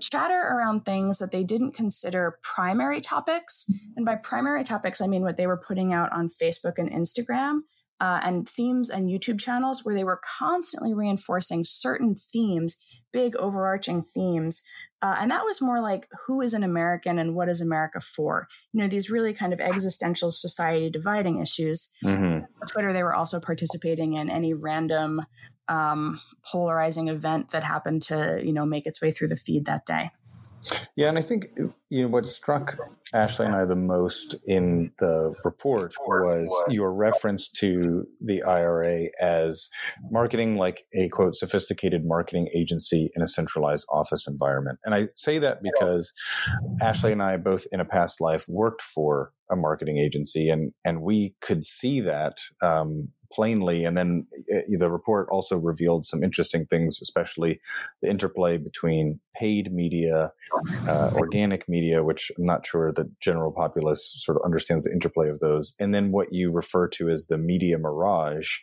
chatter 0.00 0.40
around 0.40 0.84
things 0.84 1.18
that 1.18 1.32
they 1.32 1.44
didn't 1.44 1.72
consider 1.72 2.38
primary 2.42 3.00
topics, 3.00 3.66
and 3.96 4.06
by 4.06 4.16
primary 4.16 4.64
topics, 4.64 5.00
I 5.00 5.06
mean 5.06 5.22
what 5.22 5.36
they 5.36 5.46
were 5.46 5.56
putting 5.58 5.92
out 5.92 6.12
on 6.12 6.28
Facebook 6.28 6.78
and 6.78 6.90
Instagram. 6.90 7.60
Uh, 8.00 8.18
and 8.22 8.48
themes 8.48 8.88
and 8.88 9.10
YouTube 9.10 9.38
channels 9.38 9.84
where 9.84 9.94
they 9.94 10.04
were 10.04 10.20
constantly 10.38 10.94
reinforcing 10.94 11.64
certain 11.64 12.14
themes, 12.14 12.78
big 13.12 13.36
overarching 13.36 14.02
themes 14.02 14.62
uh, 15.02 15.16
and 15.18 15.30
that 15.30 15.44
was 15.44 15.62
more 15.62 15.80
like 15.80 16.08
who 16.26 16.42
is 16.42 16.52
an 16.52 16.62
American 16.62 17.18
and 17.18 17.34
what 17.34 17.48
is 17.48 17.62
America 17.62 18.00
for? 18.00 18.46
You 18.72 18.82
know, 18.82 18.88
these 18.88 19.10
really 19.10 19.32
kind 19.32 19.52
of 19.52 19.60
existential 19.60 20.30
society 20.30 20.90
dividing 20.90 21.40
issues. 21.40 21.90
Mm-hmm. 22.04 22.44
Twitter, 22.70 22.92
they 22.92 23.02
were 23.02 23.14
also 23.14 23.40
participating 23.40 24.14
in 24.14 24.28
any 24.28 24.52
random 24.52 25.22
um, 25.68 26.20
polarizing 26.44 27.08
event 27.08 27.50
that 27.52 27.64
happened 27.64 28.02
to, 28.02 28.42
you 28.44 28.52
know, 28.52 28.66
make 28.66 28.86
its 28.86 29.00
way 29.00 29.10
through 29.10 29.28
the 29.28 29.36
feed 29.36 29.64
that 29.64 29.86
day. 29.86 30.10
Yeah, 30.96 31.08
and 31.08 31.18
I 31.18 31.22
think 31.22 31.46
you 31.88 32.02
know 32.02 32.08
what 32.08 32.26
struck 32.26 32.76
Ashley 33.12 33.46
and 33.46 33.54
I 33.54 33.64
the 33.64 33.74
most 33.74 34.36
in 34.46 34.92
the 34.98 35.34
report 35.44 35.94
was 36.06 36.48
your 36.68 36.92
reference 36.92 37.48
to 37.48 38.06
the 38.20 38.42
IRA 38.42 39.08
as 39.20 39.68
marketing 40.10 40.56
like 40.56 40.86
a 40.94 41.08
quote 41.08 41.34
sophisticated 41.34 42.04
marketing 42.04 42.48
agency 42.54 43.10
in 43.14 43.22
a 43.22 43.26
centralized 43.26 43.86
office 43.90 44.26
environment. 44.28 44.78
And 44.84 44.94
I 44.94 45.08
say 45.16 45.38
that 45.38 45.62
because 45.62 46.12
Ashley 46.80 47.12
and 47.12 47.22
I 47.22 47.36
both 47.36 47.64
in 47.72 47.80
a 47.80 47.84
past 47.84 48.20
life 48.20 48.44
worked 48.48 48.82
for 48.82 49.32
a 49.50 49.56
marketing 49.56 49.98
agency 49.98 50.48
and 50.48 50.72
and 50.84 51.02
we 51.02 51.34
could 51.40 51.64
see 51.64 52.00
that 52.02 52.38
um, 52.62 53.08
plainly. 53.32 53.84
And 53.84 53.96
then 53.96 54.26
eh, 54.50 54.62
the 54.68 54.90
report 54.90 55.28
also 55.30 55.56
revealed 55.56 56.06
some 56.06 56.22
interesting 56.22 56.66
things, 56.66 56.98
especially 57.00 57.60
the 58.02 58.10
interplay 58.10 58.56
between 58.56 59.20
paid 59.34 59.72
media, 59.72 60.32
uh, 60.88 61.10
organic 61.14 61.68
media, 61.68 62.02
which 62.02 62.30
I'm 62.36 62.44
not 62.44 62.66
sure 62.66 62.92
the 62.92 63.10
general 63.20 63.52
populace 63.52 64.04
sort 64.04 64.36
of 64.36 64.44
understands 64.44 64.84
the 64.84 64.92
interplay 64.92 65.28
of 65.28 65.40
those, 65.40 65.74
and 65.78 65.94
then 65.94 66.12
what 66.12 66.32
you 66.32 66.50
refer 66.50 66.88
to 66.88 67.08
as 67.08 67.26
the 67.26 67.38
media 67.38 67.78
mirage. 67.78 68.58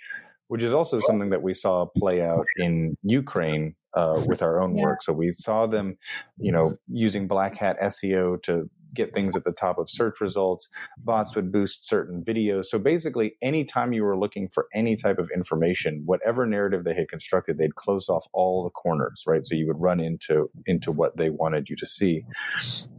Which 0.47 0.63
is 0.63 0.73
also 0.73 0.99
something 0.99 1.29
that 1.31 1.41
we 1.41 1.53
saw 1.53 1.85
play 1.85 2.21
out 2.21 2.45
in 2.55 2.95
Ukraine 3.03 3.75
uh, 3.93 4.21
with 4.27 4.41
our 4.41 4.61
own 4.61 4.73
work. 4.75 5.01
So 5.01 5.11
we 5.11 5.31
saw 5.31 5.65
them, 5.65 5.97
you 6.37 6.51
know, 6.51 6.73
using 6.87 7.27
black 7.27 7.57
hat 7.57 7.77
SEO 7.81 8.41
to 8.43 8.69
get 8.93 9.13
things 9.13 9.35
at 9.35 9.43
the 9.43 9.51
top 9.51 9.77
of 9.77 9.89
search 9.89 10.21
results. 10.21 10.67
Bots 10.97 11.35
would 11.35 11.51
boost 11.51 11.87
certain 11.87 12.21
videos. 12.21 12.65
So 12.65 12.79
basically, 12.79 13.35
anytime 13.41 13.93
you 13.93 14.03
were 14.03 14.17
looking 14.17 14.47
for 14.47 14.67
any 14.73 14.95
type 14.95 15.19
of 15.19 15.29
information, 15.33 16.03
whatever 16.05 16.45
narrative 16.45 16.83
they 16.83 16.93
had 16.93 17.07
constructed, 17.07 17.57
they'd 17.57 17.75
close 17.75 18.09
off 18.09 18.25
all 18.33 18.63
the 18.63 18.69
corners, 18.69 19.23
right? 19.27 19.45
So 19.45 19.55
you 19.55 19.67
would 19.67 19.79
run 19.79 19.99
into 19.99 20.49
into 20.65 20.91
what 20.91 21.17
they 21.17 21.29
wanted 21.29 21.69
you 21.69 21.75
to 21.77 21.85
see. 21.85 22.23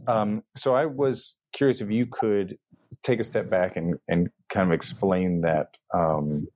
Um, 0.07 0.43
so 0.55 0.75
I 0.75 0.85
was 0.85 1.35
curious 1.51 1.81
if 1.81 1.91
you 1.91 2.05
could 2.05 2.57
take 3.03 3.19
a 3.19 3.23
step 3.23 3.49
back 3.49 3.75
and 3.75 3.95
and 4.07 4.29
kind 4.49 4.67
of 4.67 4.73
explain 4.73 5.41
that. 5.41 5.77
Um, 5.93 6.47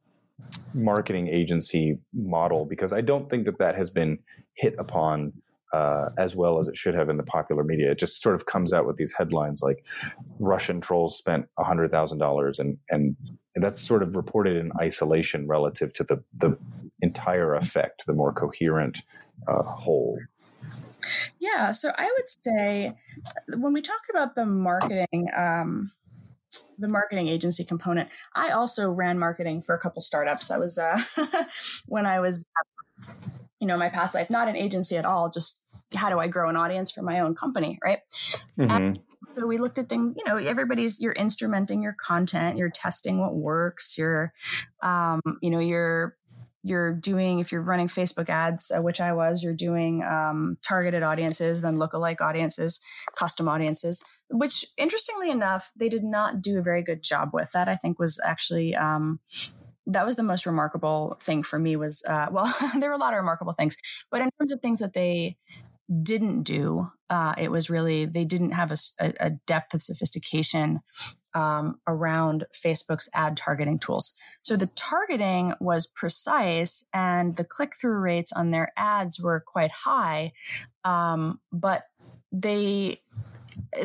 marketing 0.73 1.27
agency 1.27 1.97
model 2.13 2.65
because 2.65 2.91
I 2.93 3.01
don't 3.01 3.29
think 3.29 3.45
that 3.45 3.59
that 3.59 3.75
has 3.75 3.89
been 3.89 4.19
hit 4.53 4.75
upon 4.77 5.33
uh, 5.73 6.09
as 6.19 6.35
well 6.35 6.59
as 6.59 6.67
it 6.67 6.77
should 6.77 6.93
have 6.93 7.09
in 7.09 7.17
the 7.17 7.23
popular 7.23 7.63
media. 7.63 7.91
It 7.91 7.97
just 7.97 8.21
sort 8.21 8.35
of 8.35 8.45
comes 8.45 8.73
out 8.73 8.85
with 8.85 8.97
these 8.97 9.13
headlines 9.17 9.61
like 9.63 9.83
Russian 10.39 10.79
trolls 10.79 11.17
spent 11.17 11.47
hundred 11.57 11.89
thousand 11.89 12.19
dollars, 12.19 12.59
and 12.59 12.77
and 12.89 13.15
that's 13.55 13.81
sort 13.81 14.03
of 14.03 14.15
reported 14.15 14.55
in 14.55 14.71
isolation 14.79 15.47
relative 15.47 15.91
to 15.95 16.03
the 16.03 16.23
the 16.37 16.57
entire 17.01 17.55
effect, 17.55 18.05
the 18.05 18.13
more 18.13 18.31
coherent 18.31 18.99
uh, 19.47 19.63
whole. 19.63 20.19
Yeah, 21.39 21.71
so 21.71 21.91
I 21.97 22.05
would 22.05 22.29
say 22.45 22.91
when 23.57 23.73
we 23.73 23.81
talk 23.81 24.01
about 24.11 24.35
the 24.35 24.45
marketing. 24.45 25.29
Um, 25.35 25.91
the 26.77 26.87
marketing 26.87 27.27
agency 27.27 27.63
component. 27.63 28.09
I 28.35 28.49
also 28.49 28.89
ran 28.89 29.19
marketing 29.19 29.61
for 29.61 29.75
a 29.75 29.79
couple 29.79 30.01
startups. 30.01 30.47
That 30.47 30.59
was 30.59 30.77
uh, 30.77 30.99
when 31.87 32.05
I 32.05 32.19
was, 32.19 32.43
you 33.59 33.67
know, 33.67 33.77
my 33.77 33.89
past 33.89 34.15
life, 34.15 34.29
not 34.29 34.47
an 34.47 34.55
agency 34.55 34.97
at 34.97 35.05
all, 35.05 35.29
just 35.29 35.61
how 35.95 36.09
do 36.09 36.19
I 36.19 36.27
grow 36.27 36.49
an 36.49 36.55
audience 36.55 36.91
for 36.91 37.01
my 37.01 37.19
own 37.19 37.35
company, 37.35 37.79
right? 37.83 37.99
Mm-hmm. 38.09 39.01
so 39.33 39.47
we 39.47 39.57
looked 39.57 39.77
at 39.77 39.89
things, 39.89 40.15
you 40.17 40.23
know, 40.25 40.37
everybody's 40.37 40.99
you're 40.99 41.13
instrumenting 41.13 41.83
your 41.83 41.95
content, 41.99 42.57
you're 42.57 42.69
testing 42.69 43.19
what 43.19 43.35
works, 43.35 43.97
you're 43.97 44.33
um, 44.81 45.21
you 45.41 45.49
know, 45.49 45.59
you're 45.59 46.15
you're 46.63 46.93
doing 46.93 47.39
if 47.39 47.51
you're 47.51 47.63
running 47.63 47.87
facebook 47.87 48.29
ads 48.29 48.71
uh, 48.71 48.81
which 48.81 49.01
i 49.01 49.11
was 49.11 49.43
you're 49.43 49.53
doing 49.53 50.01
um, 50.03 50.57
targeted 50.63 51.03
audiences 51.03 51.61
then 51.61 51.75
lookalike 51.75 52.21
audiences 52.21 52.79
custom 53.15 53.47
audiences 53.47 54.03
which 54.29 54.65
interestingly 54.77 55.29
enough 55.29 55.71
they 55.75 55.89
did 55.89 56.03
not 56.03 56.41
do 56.41 56.57
a 56.57 56.63
very 56.63 56.83
good 56.83 57.03
job 57.03 57.29
with 57.33 57.51
that 57.51 57.67
i 57.67 57.75
think 57.75 57.99
was 57.99 58.19
actually 58.23 58.75
um, 58.75 59.19
that 59.85 60.05
was 60.05 60.15
the 60.15 60.23
most 60.23 60.45
remarkable 60.45 61.17
thing 61.19 61.43
for 61.43 61.59
me 61.59 61.75
was 61.75 62.03
uh, 62.07 62.27
well 62.31 62.51
there 62.79 62.89
were 62.89 62.95
a 62.95 62.99
lot 62.99 63.13
of 63.13 63.17
remarkable 63.17 63.53
things 63.53 63.77
but 64.11 64.21
in 64.21 64.29
terms 64.39 64.51
of 64.51 64.61
things 64.61 64.79
that 64.79 64.93
they 64.93 65.37
didn't 66.01 66.43
do. 66.43 66.89
Uh, 67.09 67.33
it 67.37 67.51
was 67.51 67.69
really, 67.69 68.05
they 68.05 68.25
didn't 68.25 68.51
have 68.51 68.71
a, 68.71 69.13
a 69.19 69.29
depth 69.45 69.73
of 69.73 69.81
sophistication 69.81 70.79
um, 71.35 71.79
around 71.87 72.45
Facebook's 72.53 73.09
ad 73.13 73.37
targeting 73.37 73.77
tools. 73.77 74.13
So 74.41 74.55
the 74.55 74.67
targeting 74.75 75.53
was 75.59 75.85
precise 75.85 76.85
and 76.93 77.35
the 77.37 77.43
click 77.43 77.73
through 77.79 77.97
rates 77.97 78.31
on 78.31 78.51
their 78.51 78.71
ads 78.77 79.19
were 79.19 79.43
quite 79.45 79.71
high. 79.71 80.31
Um, 80.83 81.39
but 81.51 81.83
they, 82.31 83.01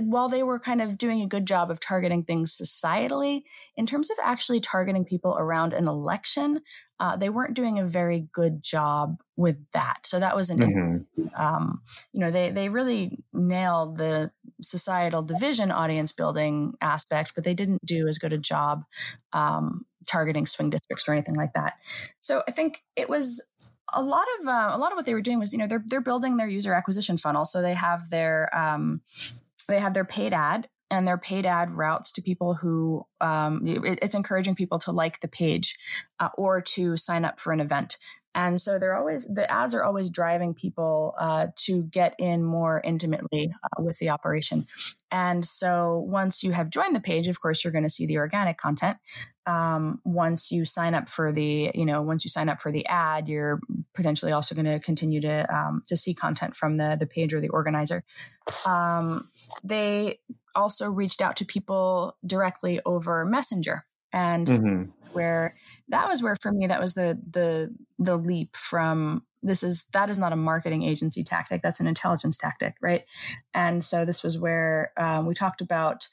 while 0.00 0.28
they 0.28 0.42
were 0.42 0.58
kind 0.58 0.82
of 0.82 0.98
doing 0.98 1.20
a 1.22 1.26
good 1.26 1.46
job 1.46 1.70
of 1.70 1.80
targeting 1.80 2.24
things 2.24 2.52
societally, 2.52 3.42
in 3.76 3.86
terms 3.86 4.10
of 4.10 4.16
actually 4.22 4.60
targeting 4.60 5.04
people 5.04 5.36
around 5.38 5.72
an 5.72 5.88
election, 5.88 6.60
uh, 7.00 7.16
they 7.16 7.28
weren't 7.28 7.54
doing 7.54 7.78
a 7.78 7.86
very 7.86 8.28
good 8.32 8.62
job 8.62 9.20
with 9.36 9.56
that. 9.72 10.06
So 10.06 10.18
that 10.18 10.34
was 10.34 10.50
an, 10.50 10.58
mm-hmm. 10.58 11.28
um, 11.36 11.82
you 12.12 12.20
know, 12.20 12.30
they 12.30 12.50
they 12.50 12.68
really 12.68 13.18
nailed 13.32 13.96
the 13.96 14.30
societal 14.60 15.22
division 15.22 15.70
audience 15.70 16.12
building 16.12 16.74
aspect, 16.80 17.32
but 17.34 17.44
they 17.44 17.54
didn't 17.54 17.84
do 17.84 18.08
as 18.08 18.18
good 18.18 18.32
a 18.32 18.38
job 18.38 18.84
um, 19.32 19.84
targeting 20.08 20.46
swing 20.46 20.70
districts 20.70 21.08
or 21.08 21.12
anything 21.12 21.36
like 21.36 21.52
that. 21.52 21.74
So 22.20 22.42
I 22.48 22.50
think 22.50 22.82
it 22.96 23.08
was 23.08 23.48
a 23.92 24.02
lot 24.02 24.26
of 24.40 24.46
uh, 24.46 24.70
a 24.72 24.78
lot 24.78 24.92
of 24.92 24.96
what 24.96 25.06
they 25.06 25.14
were 25.14 25.22
doing 25.22 25.38
was 25.38 25.52
you 25.52 25.58
know 25.58 25.66
they're 25.66 25.84
they're 25.86 26.00
building 26.00 26.36
their 26.36 26.48
user 26.48 26.74
acquisition 26.74 27.16
funnel 27.16 27.44
so 27.44 27.62
they 27.62 27.74
have 27.74 28.10
their 28.10 28.54
um, 28.56 29.00
they 29.68 29.78
have 29.78 29.94
their 29.94 30.04
paid 30.04 30.32
ad 30.32 30.68
and 30.90 31.06
their 31.06 31.18
paid 31.18 31.46
ad 31.46 31.70
routes 31.70 32.12
to 32.12 32.22
people 32.22 32.54
who 32.54 33.04
um, 33.20 33.66
it, 33.66 33.98
it's 34.02 34.14
encouraging 34.14 34.54
people 34.54 34.78
to 34.78 34.92
like 34.92 35.20
the 35.20 35.28
page 35.28 35.76
uh, 36.18 36.30
or 36.36 36.60
to 36.60 36.96
sign 36.96 37.24
up 37.24 37.38
for 37.38 37.52
an 37.52 37.60
event. 37.60 37.98
And 38.34 38.60
so 38.60 38.78
they're 38.78 38.96
always 38.96 39.26
the 39.26 39.50
ads 39.50 39.74
are 39.74 39.82
always 39.82 40.10
driving 40.10 40.54
people 40.54 41.14
uh, 41.18 41.48
to 41.56 41.82
get 41.82 42.14
in 42.18 42.44
more 42.44 42.80
intimately 42.84 43.52
uh, 43.64 43.82
with 43.82 43.98
the 43.98 44.10
operation. 44.10 44.64
And 45.10 45.44
so 45.44 46.04
once 46.06 46.42
you 46.42 46.52
have 46.52 46.70
joined 46.70 46.94
the 46.94 47.00
page 47.00 47.28
of 47.28 47.40
course 47.40 47.64
you're 47.64 47.72
going 47.72 47.84
to 47.84 47.90
see 47.90 48.06
the 48.06 48.18
organic 48.18 48.56
content 48.56 48.98
um, 49.48 50.00
once 50.04 50.52
you 50.52 50.66
sign 50.66 50.94
up 50.94 51.08
for 51.08 51.32
the 51.32 51.70
you 51.74 51.86
know 51.86 52.02
once 52.02 52.24
you 52.24 52.28
sign 52.28 52.50
up 52.50 52.60
for 52.60 52.70
the 52.70 52.86
ad 52.86 53.28
you're 53.28 53.60
potentially 53.94 54.30
also 54.30 54.54
going 54.54 54.66
to 54.66 54.78
continue 54.78 55.20
to 55.20 55.54
um, 55.54 55.82
to 55.86 55.96
see 55.96 56.12
content 56.12 56.54
from 56.54 56.76
the 56.76 56.96
the 57.00 57.06
page 57.06 57.32
or 57.32 57.40
the 57.40 57.48
organizer 57.48 58.02
um, 58.66 59.22
they 59.64 60.18
also 60.54 60.90
reached 60.90 61.22
out 61.22 61.34
to 61.36 61.46
people 61.46 62.16
directly 62.26 62.80
over 62.84 63.24
messenger 63.24 63.86
and 64.12 64.46
mm-hmm. 64.46 64.90
where 65.12 65.54
that 65.88 66.08
was 66.08 66.22
where 66.22 66.36
for 66.40 66.52
me 66.52 66.66
that 66.66 66.80
was 66.80 66.92
the 66.94 67.18
the 67.30 67.74
the 67.98 68.16
leap 68.16 68.54
from 68.54 69.22
this 69.42 69.62
is 69.62 69.86
that 69.92 70.10
is 70.10 70.18
not 70.18 70.32
a 70.32 70.36
marketing 70.36 70.82
agency 70.82 71.22
tactic 71.22 71.62
that's 71.62 71.80
an 71.80 71.86
intelligence 71.86 72.36
tactic 72.36 72.74
right 72.82 73.04
and 73.54 73.82
so 73.82 74.04
this 74.04 74.22
was 74.22 74.38
where 74.38 74.92
um, 74.98 75.26
we 75.26 75.34
talked 75.34 75.62
about 75.62 76.08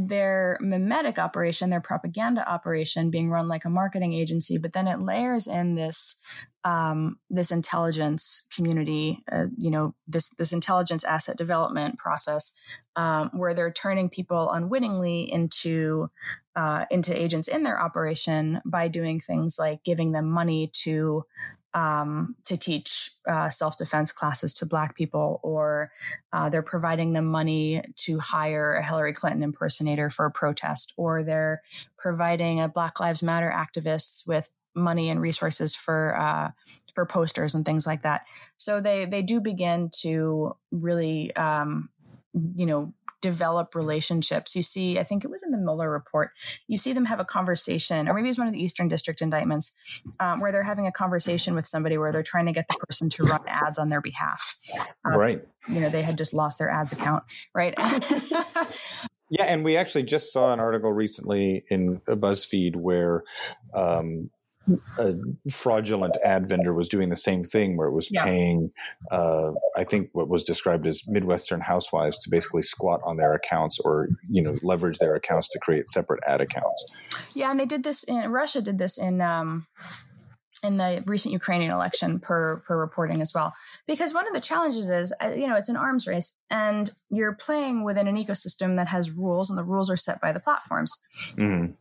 their 0.00 0.56
memetic 0.62 1.18
operation, 1.18 1.70
their 1.70 1.80
propaganda 1.80 2.48
operation 2.48 3.10
being 3.10 3.30
run 3.30 3.48
like 3.48 3.64
a 3.64 3.70
marketing 3.70 4.14
agency, 4.14 4.56
but 4.56 4.72
then 4.72 4.86
it 4.86 5.00
layers 5.00 5.48
in 5.48 5.74
this 5.74 6.14
um, 6.62 7.18
this 7.30 7.50
intelligence 7.50 8.46
community, 8.54 9.24
uh, 9.32 9.46
you 9.56 9.70
know, 9.70 9.94
this 10.06 10.28
this 10.30 10.52
intelligence 10.52 11.02
asset 11.02 11.36
development 11.36 11.98
process, 11.98 12.52
um, 12.94 13.30
where 13.32 13.54
they're 13.54 13.72
turning 13.72 14.08
people 14.08 14.52
unwittingly 14.52 15.22
into 15.32 16.08
uh, 16.54 16.84
into 16.92 17.20
agents 17.20 17.48
in 17.48 17.64
their 17.64 17.80
operation 17.80 18.60
by 18.64 18.86
doing 18.86 19.18
things 19.18 19.56
like 19.58 19.82
giving 19.82 20.12
them 20.12 20.30
money 20.30 20.70
to 20.74 21.24
um, 21.78 22.34
to 22.44 22.56
teach 22.56 23.12
uh, 23.28 23.48
self 23.50 23.76
defense 23.76 24.10
classes 24.10 24.52
to 24.54 24.66
Black 24.66 24.96
people, 24.96 25.38
or 25.44 25.92
uh, 26.32 26.48
they're 26.48 26.60
providing 26.60 27.12
them 27.12 27.26
money 27.26 27.82
to 27.94 28.18
hire 28.18 28.74
a 28.74 28.84
Hillary 28.84 29.12
Clinton 29.12 29.44
impersonator 29.44 30.10
for 30.10 30.26
a 30.26 30.30
protest, 30.30 30.92
or 30.96 31.22
they're 31.22 31.62
providing 31.96 32.60
a 32.60 32.68
Black 32.68 32.98
Lives 32.98 33.22
Matter 33.22 33.54
activists 33.54 34.26
with 34.26 34.50
money 34.74 35.08
and 35.08 35.20
resources 35.20 35.76
for 35.76 36.18
uh, 36.18 36.50
for 36.94 37.06
posters 37.06 37.54
and 37.54 37.64
things 37.64 37.86
like 37.86 38.02
that. 38.02 38.22
So 38.56 38.80
they 38.80 39.04
they 39.04 39.22
do 39.22 39.40
begin 39.40 39.90
to 40.00 40.56
really 40.72 41.34
um, 41.36 41.90
you 42.56 42.66
know 42.66 42.92
develop 43.20 43.74
relationships. 43.74 44.54
You 44.54 44.62
see, 44.62 44.98
I 44.98 45.04
think 45.04 45.24
it 45.24 45.30
was 45.30 45.42
in 45.42 45.50
the 45.50 45.58
Mueller 45.58 45.90
report, 45.90 46.30
you 46.66 46.78
see 46.78 46.92
them 46.92 47.06
have 47.06 47.20
a 47.20 47.24
conversation, 47.24 48.08
or 48.08 48.14
maybe 48.14 48.28
it's 48.28 48.38
one 48.38 48.46
of 48.46 48.52
the 48.52 48.62
Eastern 48.62 48.88
District 48.88 49.20
indictments, 49.20 49.74
um, 50.20 50.40
where 50.40 50.52
they're 50.52 50.62
having 50.62 50.86
a 50.86 50.92
conversation 50.92 51.54
with 51.54 51.66
somebody 51.66 51.98
where 51.98 52.12
they're 52.12 52.22
trying 52.22 52.46
to 52.46 52.52
get 52.52 52.68
the 52.68 52.76
person 52.86 53.08
to 53.10 53.24
run 53.24 53.40
ads 53.46 53.78
on 53.78 53.88
their 53.88 54.00
behalf. 54.00 54.56
Um, 55.04 55.18
right. 55.18 55.42
You 55.68 55.80
know, 55.80 55.88
they 55.88 56.02
had 56.02 56.18
just 56.18 56.34
lost 56.34 56.58
their 56.58 56.70
ads 56.70 56.92
account, 56.92 57.24
right? 57.54 57.74
yeah, 59.30 59.44
and 59.44 59.64
we 59.64 59.76
actually 59.76 60.04
just 60.04 60.32
saw 60.32 60.52
an 60.52 60.60
article 60.60 60.92
recently 60.92 61.64
in 61.70 62.00
BuzzFeed 62.06 62.76
where 62.76 63.24
um, 63.74 64.30
a 64.98 65.14
fraudulent 65.50 66.16
ad 66.24 66.48
vendor 66.48 66.74
was 66.74 66.88
doing 66.88 67.08
the 67.08 67.16
same 67.16 67.44
thing 67.44 67.76
where 67.76 67.88
it 67.88 67.92
was 67.92 68.08
yeah. 68.10 68.24
paying 68.24 68.70
uh, 69.10 69.50
i 69.76 69.84
think 69.84 70.08
what 70.12 70.28
was 70.28 70.42
described 70.42 70.86
as 70.86 71.02
midwestern 71.06 71.60
housewives 71.60 72.18
to 72.18 72.30
basically 72.30 72.62
squat 72.62 73.00
on 73.04 73.16
their 73.16 73.34
accounts 73.34 73.78
or 73.80 74.08
you 74.28 74.42
know 74.42 74.54
leverage 74.62 74.98
their 74.98 75.14
accounts 75.14 75.48
to 75.48 75.58
create 75.58 75.88
separate 75.88 76.20
ad 76.26 76.40
accounts 76.40 76.84
yeah 77.34 77.50
and 77.50 77.58
they 77.58 77.66
did 77.66 77.82
this 77.82 78.04
in 78.04 78.30
russia 78.30 78.60
did 78.60 78.78
this 78.78 78.98
in 78.98 79.20
um, 79.20 79.66
in 80.64 80.76
the 80.76 81.02
recent 81.06 81.32
Ukrainian 81.32 81.70
election 81.70 82.18
per 82.18 82.62
per 82.66 82.78
reporting 82.78 83.20
as 83.20 83.32
well. 83.34 83.54
Because 83.86 84.14
one 84.14 84.26
of 84.26 84.34
the 84.34 84.40
challenges 84.40 84.90
is, 84.90 85.12
uh, 85.22 85.28
you 85.28 85.46
know, 85.46 85.56
it's 85.56 85.68
an 85.68 85.76
arms 85.76 86.06
race, 86.06 86.40
and 86.50 86.90
you're 87.10 87.34
playing 87.34 87.84
within 87.84 88.08
an 88.08 88.16
ecosystem 88.16 88.76
that 88.76 88.88
has 88.88 89.10
rules, 89.10 89.50
and 89.50 89.58
the 89.58 89.64
rules 89.64 89.90
are 89.90 89.96
set 89.96 90.20
by 90.20 90.32
the 90.32 90.40
platforms. 90.40 90.92
Mm. 91.36 91.74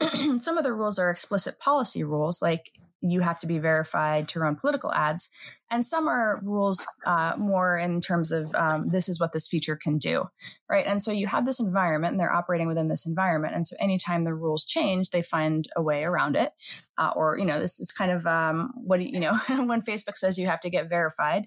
some 0.38 0.58
of 0.58 0.64
the 0.64 0.72
rules 0.72 0.98
are 0.98 1.10
explicit 1.10 1.58
policy 1.58 2.04
rules, 2.04 2.40
like 2.42 2.72
you 3.00 3.20
have 3.20 3.38
to 3.38 3.46
be 3.46 3.58
verified 3.58 4.28
to 4.28 4.40
run 4.40 4.56
political 4.56 4.92
ads. 4.92 5.30
And 5.70 5.84
some 5.84 6.08
are 6.08 6.40
rules 6.42 6.84
uh, 7.06 7.34
more 7.38 7.78
in 7.78 8.00
terms 8.00 8.32
of 8.32 8.52
um, 8.54 8.88
this 8.88 9.08
is 9.08 9.20
what 9.20 9.32
this 9.32 9.46
feature 9.46 9.76
can 9.76 9.98
do, 9.98 10.28
right? 10.68 10.84
And 10.86 11.02
so 11.02 11.12
you 11.12 11.26
have 11.26 11.44
this 11.44 11.60
environment 11.60 12.12
and 12.12 12.20
they're 12.20 12.32
operating 12.32 12.66
within 12.66 12.88
this 12.88 13.06
environment. 13.06 13.54
And 13.54 13.66
so 13.66 13.76
anytime 13.80 14.24
the 14.24 14.34
rules 14.34 14.64
change, 14.64 15.10
they 15.10 15.22
find 15.22 15.68
a 15.76 15.82
way 15.82 16.04
around 16.04 16.34
it. 16.36 16.52
Uh, 16.96 17.12
or, 17.14 17.38
you 17.38 17.44
know, 17.44 17.60
this 17.60 17.78
is 17.78 17.92
kind 17.92 18.10
of 18.10 18.26
um, 18.26 18.72
what, 18.74 19.00
you 19.00 19.20
know, 19.20 19.34
when 19.48 19.82
Facebook 19.82 20.16
says 20.16 20.38
you 20.38 20.46
have 20.46 20.60
to 20.60 20.70
get 20.70 20.88
verified 20.88 21.46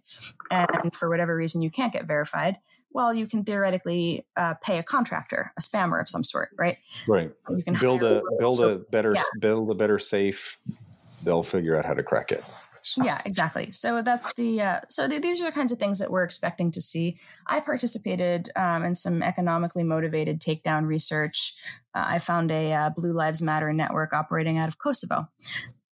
and 0.50 0.96
for 0.96 1.10
whatever 1.10 1.36
reason 1.36 1.62
you 1.62 1.70
can't 1.70 1.94
get 1.94 2.08
verified, 2.08 2.58
well, 2.94 3.14
you 3.14 3.28
can 3.28 3.44
theoretically 3.44 4.26
uh, 4.36 4.56
pay 4.56 4.78
a 4.78 4.84
contractor, 4.84 5.54
a 5.58 5.62
spammer 5.62 6.00
of 6.02 6.10
some 6.10 6.24
sort, 6.24 6.50
right? 6.58 6.78
Right. 7.08 7.32
You 7.50 7.64
can 7.64 7.76
build 7.76 8.04
a 8.04 8.22
build 8.40 8.58
so, 8.58 8.70
a 8.70 8.76
better 8.78 9.14
yeah. 9.16 9.24
build 9.40 9.70
a 9.72 9.76
better 9.76 9.98
safe. 9.98 10.60
They'll 11.24 11.44
figure 11.44 11.78
out 11.78 11.86
how 11.86 11.94
to 11.94 12.04
crack 12.04 12.32
it. 12.32 12.44
Yeah, 12.98 13.22
exactly. 13.26 13.72
So 13.72 14.02
that's 14.02 14.34
the 14.34 14.62
uh, 14.62 14.80
so 14.90 15.08
th- 15.08 15.22
these 15.22 15.42
are 15.42 15.46
the 15.46 15.52
kinds 15.52 15.72
of 15.72 15.80
things 15.80 16.00
that 16.00 16.12
we're 16.12 16.24
expecting 16.24 16.72
to 16.72 16.82
see. 16.82 17.18
I 17.48 17.60
participated 17.60 18.50
um, 18.56 18.84
in 18.84 18.96
some 18.96 19.22
economically 19.24 19.84
motivated 19.84 20.42
takedown 20.42 20.88
research. 20.88 21.56
Uh, 21.94 22.04
I 22.08 22.20
found 22.20 22.52
a 22.52 22.74
uh, 22.74 22.90
Blue 22.90 23.14
Lives 23.14 23.42
Matter 23.42 23.72
network 23.72 24.14
operating 24.14 24.58
out 24.58 24.68
of 24.68 24.78
Kosovo, 24.78 25.28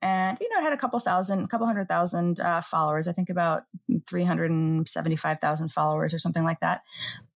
and 0.01 0.37
you 0.39 0.49
know 0.49 0.59
it 0.59 0.63
had 0.63 0.73
a 0.73 0.77
couple 0.77 0.99
thousand 0.99 1.43
a 1.43 1.47
couple 1.47 1.67
hundred 1.67 1.87
thousand 1.87 2.39
uh, 2.39 2.61
followers 2.61 3.07
i 3.07 3.11
think 3.11 3.29
about 3.29 3.63
375000 4.09 5.69
followers 5.69 6.13
or 6.13 6.19
something 6.19 6.43
like 6.43 6.59
that. 6.59 6.81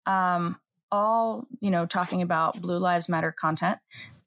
Um, 0.05 0.59
all 0.91 1.47
you 1.59 1.71
know 1.71 1.85
talking 1.85 2.21
about 2.21 2.61
blue 2.61 2.77
lives 2.77 3.09
matter 3.09 3.31
content. 3.31 3.79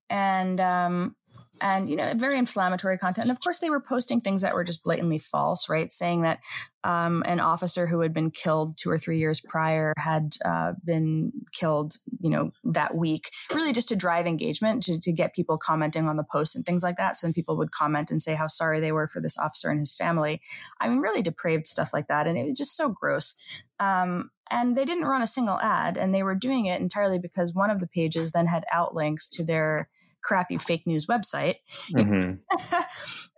And 0.09 0.61
um, 0.61 1.17
and 1.61 1.89
you 1.89 1.97
know 1.97 2.13
very 2.17 2.39
inflammatory 2.39 2.99
content. 2.99 3.27
And 3.27 3.31
of 3.31 3.41
course 3.41 3.59
they 3.59 3.71
were 3.71 3.81
posting 3.81 4.21
things 4.21 4.43
that 4.43 4.55
were 4.55 4.65
just 4.65 4.85
blatantly 4.85 5.19
false 5.19 5.69
right? 5.69 5.91
Saying 5.91 6.23
that 6.23 6.41
um, 6.85 7.23
an 7.27 7.41
officer 7.41 7.87
who 7.87 8.01
had 8.01 8.13
been 8.13 8.31
killed 8.31 8.77
two 8.77 8.91
or 8.91 8.99
three 8.99 9.19
years 9.19 9.41
prior 9.41 9.93
had 9.99 10.35
uh, 10.45 10.73
been 10.85 11.33
killed 11.53 11.95
you 12.21 12.31
know 12.31 12.51
that 12.65 12.95
week 12.95 13.31
really 13.55 13.73
just 13.73 13.89
to 13.89 13.97
drive 13.97 14.27
engagement 14.27 14.83
to, 14.85 15.01
to 15.01 15.13
get 15.13 15.35
people 15.35 15.59
commenting 15.59 16.09
on 16.09 16.17
the 16.17 16.25
post 16.31 16.55
and 16.57 16.65
things 16.65 16.83
like 16.83 16.97
that. 16.97 17.17
So 17.17 17.27
then 17.27 17.35
people 17.35 17.57
would 17.57 17.73
comment 17.73 18.11
and 18.11 18.21
say 18.21 18.35
how 18.35 18.47
sorry 18.47 18.81
they 18.81 18.93
were 18.93 19.09
for 19.09 19.21
this 19.21 19.39
officer 19.39 19.71
and 19.71 19.81
his 19.81 19.95
family. 19.95 20.41
I 20.81 20.89
mean 20.89 21.01
really 21.01 21.23
depraved 21.23 21.67
stuff 21.67 21.93
like 21.93 22.09
that 22.09 22.27
and 22.27 22.37
it 22.39 22.45
was 22.45 22.59
just 22.59 22.77
so 22.77 22.89
gross. 22.89 23.37
Um, 23.79 24.31
and 24.51 24.77
they 24.77 24.85
didn't 24.85 25.07
run 25.07 25.23
a 25.23 25.27
single 25.27 25.59
ad 25.61 25.97
and 25.97 26.15
they 26.15 26.23
were 26.23 26.35
doing 26.35 26.67
it 26.67 26.81
entirely 26.81 27.19
because 27.21 27.53
one 27.53 27.71
of 27.71 27.81
the 27.81 27.87
pages 27.87 28.31
then 28.31 28.47
had 28.47 28.65
outlinks 28.73 29.29
to 29.31 29.45
their 29.45 29.89
crappy 30.27 30.59
fake 30.59 30.87
news 30.87 31.07
website. 31.07 31.57
Mm-hmm. 31.97 32.35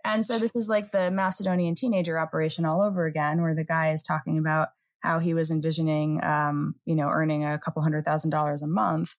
and 0.03 0.25
so 0.25 0.39
this 0.39 0.51
is 0.55 0.69
like 0.69 0.91
the 0.91 1.11
Macedonian 1.11 1.75
teenager 1.75 2.19
operation 2.19 2.65
all 2.65 2.81
over 2.81 3.05
again, 3.05 3.41
where 3.41 3.53
the 3.53 3.63
guy 3.63 3.91
is 3.91 4.01
talking 4.01 4.37
about 4.37 4.69
how 5.01 5.19
he 5.19 5.33
was 5.33 5.51
envisioning, 5.51 6.23
um, 6.23 6.75
you 6.85 6.95
know, 6.95 7.07
earning 7.07 7.45
a 7.45 7.57
couple 7.59 7.81
hundred 7.81 8.05
thousand 8.05 8.31
dollars 8.31 8.61
a 8.61 8.67
month 8.67 9.15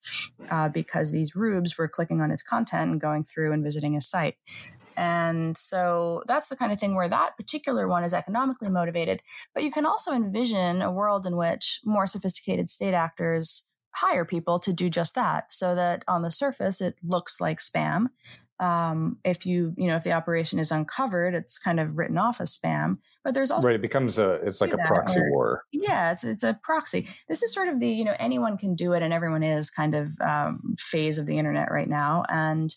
uh, 0.51 0.69
because 0.69 1.11
these 1.11 1.35
rubes 1.35 1.77
were 1.77 1.87
clicking 1.87 2.21
on 2.21 2.29
his 2.29 2.43
content 2.43 2.91
and 2.91 3.01
going 3.01 3.23
through 3.23 3.51
and 3.51 3.63
visiting 3.63 3.93
his 3.93 4.07
site. 4.07 4.35
And 4.97 5.57
so 5.57 6.23
that's 6.27 6.49
the 6.49 6.55
kind 6.55 6.71
of 6.71 6.79
thing 6.79 6.95
where 6.95 7.09
that 7.09 7.37
particular 7.37 7.87
one 7.87 8.03
is 8.03 8.13
economically 8.13 8.69
motivated. 8.69 9.21
But 9.53 9.63
you 9.63 9.71
can 9.71 9.85
also 9.85 10.11
envision 10.11 10.81
a 10.81 10.91
world 10.91 11.25
in 11.25 11.37
which 11.37 11.79
more 11.85 12.05
sophisticated 12.05 12.69
state 12.69 12.93
actors 12.93 13.70
hire 13.93 14.25
people 14.25 14.59
to 14.59 14.73
do 14.73 14.89
just 14.89 15.15
that 15.15 15.51
so 15.51 15.75
that 15.75 16.03
on 16.07 16.21
the 16.21 16.31
surface 16.31 16.81
it 16.81 16.95
looks 17.03 17.41
like 17.41 17.59
spam. 17.59 18.07
Um, 18.59 19.17
if 19.25 19.47
you 19.47 19.73
you 19.75 19.87
know 19.87 19.95
if 19.95 20.03
the 20.03 20.11
operation 20.11 20.59
is 20.59 20.71
uncovered 20.71 21.33
it's 21.33 21.57
kind 21.57 21.79
of 21.79 21.97
written 21.97 22.19
off 22.19 22.39
as 22.39 22.55
spam 22.55 22.99
but 23.23 23.33
there's 23.33 23.49
also 23.49 23.67
right 23.67 23.75
it 23.75 23.81
becomes 23.81 24.19
a 24.19 24.33
it's 24.33 24.61
like 24.61 24.73
a 24.73 24.77
proxy 24.77 25.21
war. 25.31 25.63
Yeah 25.71 26.11
it's 26.11 26.23
it's 26.23 26.43
a 26.43 26.59
proxy. 26.61 27.07
This 27.27 27.41
is 27.41 27.53
sort 27.53 27.69
of 27.69 27.79
the 27.79 27.89
you 27.89 28.03
know 28.03 28.15
anyone 28.19 28.57
can 28.57 28.75
do 28.75 28.93
it 28.93 29.01
and 29.01 29.13
everyone 29.13 29.41
is 29.41 29.71
kind 29.71 29.95
of 29.95 30.09
um, 30.21 30.75
phase 30.77 31.17
of 31.17 31.25
the 31.25 31.39
internet 31.39 31.71
right 31.71 31.89
now 31.89 32.23
and 32.29 32.73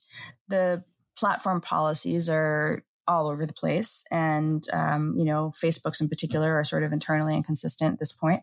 the 0.49 0.83
platform 1.17 1.61
policies 1.61 2.31
are 2.31 2.83
all 3.07 3.29
over 3.29 3.45
the 3.45 3.53
place 3.53 4.05
and 4.11 4.67
um, 4.73 5.15
you 5.19 5.25
know 5.25 5.53
facebook's 5.55 6.01
in 6.01 6.09
particular 6.09 6.55
are 6.55 6.65
sort 6.65 6.83
of 6.83 6.93
internally 6.93 7.37
inconsistent 7.37 7.93
at 7.93 7.99
this 7.99 8.13
point. 8.13 8.41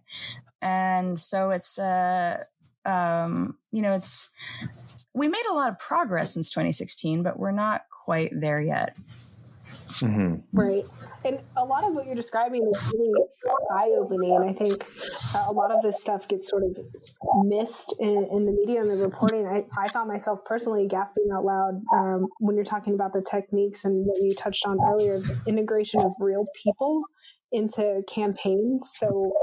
And 0.61 1.19
so 1.19 1.49
it's 1.49 1.79
uh 1.79 2.43
um, 2.85 3.57
you 3.71 3.81
know, 3.81 3.93
it's 3.93 4.29
we 5.13 5.27
made 5.27 5.45
a 5.49 5.53
lot 5.53 5.69
of 5.69 5.79
progress 5.79 6.33
since 6.33 6.49
2016, 6.49 7.23
but 7.23 7.37
we're 7.37 7.51
not 7.51 7.81
quite 8.05 8.31
there 8.33 8.61
yet. 8.61 8.95
Mm-hmm. 9.99 10.35
Right. 10.57 10.85
And 11.25 11.39
a 11.57 11.65
lot 11.65 11.83
of 11.83 11.93
what 11.93 12.05
you're 12.05 12.15
describing 12.15 12.61
is 12.73 12.93
really 12.93 13.11
eye 13.71 13.95
opening. 13.99 14.35
And 14.35 14.49
I 14.49 14.53
think 14.53 14.73
a 15.47 15.51
lot 15.51 15.71
of 15.71 15.81
this 15.81 15.99
stuff 15.99 16.27
gets 16.27 16.49
sort 16.49 16.63
of 16.63 16.77
missed 17.43 17.93
in, 17.99 18.27
in 18.31 18.45
the 18.45 18.51
media 18.51 18.81
and 18.81 18.89
the 18.89 18.95
reporting. 18.95 19.45
I, 19.45 19.65
I 19.77 19.89
found 19.89 20.07
myself 20.07 20.45
personally 20.45 20.87
gasping 20.87 21.29
out 21.33 21.43
loud 21.43 21.81
um, 21.93 22.27
when 22.39 22.55
you're 22.55 22.65
talking 22.65 22.93
about 22.93 23.13
the 23.13 23.21
techniques 23.21 23.85
and 23.85 24.05
what 24.05 24.21
you 24.21 24.33
touched 24.33 24.65
on 24.65 24.79
earlier 24.81 25.19
the 25.19 25.41
integration 25.47 26.01
of 26.01 26.13
real 26.19 26.45
people 26.63 27.03
into 27.51 28.01
campaigns. 28.07 28.89
So 28.93 29.33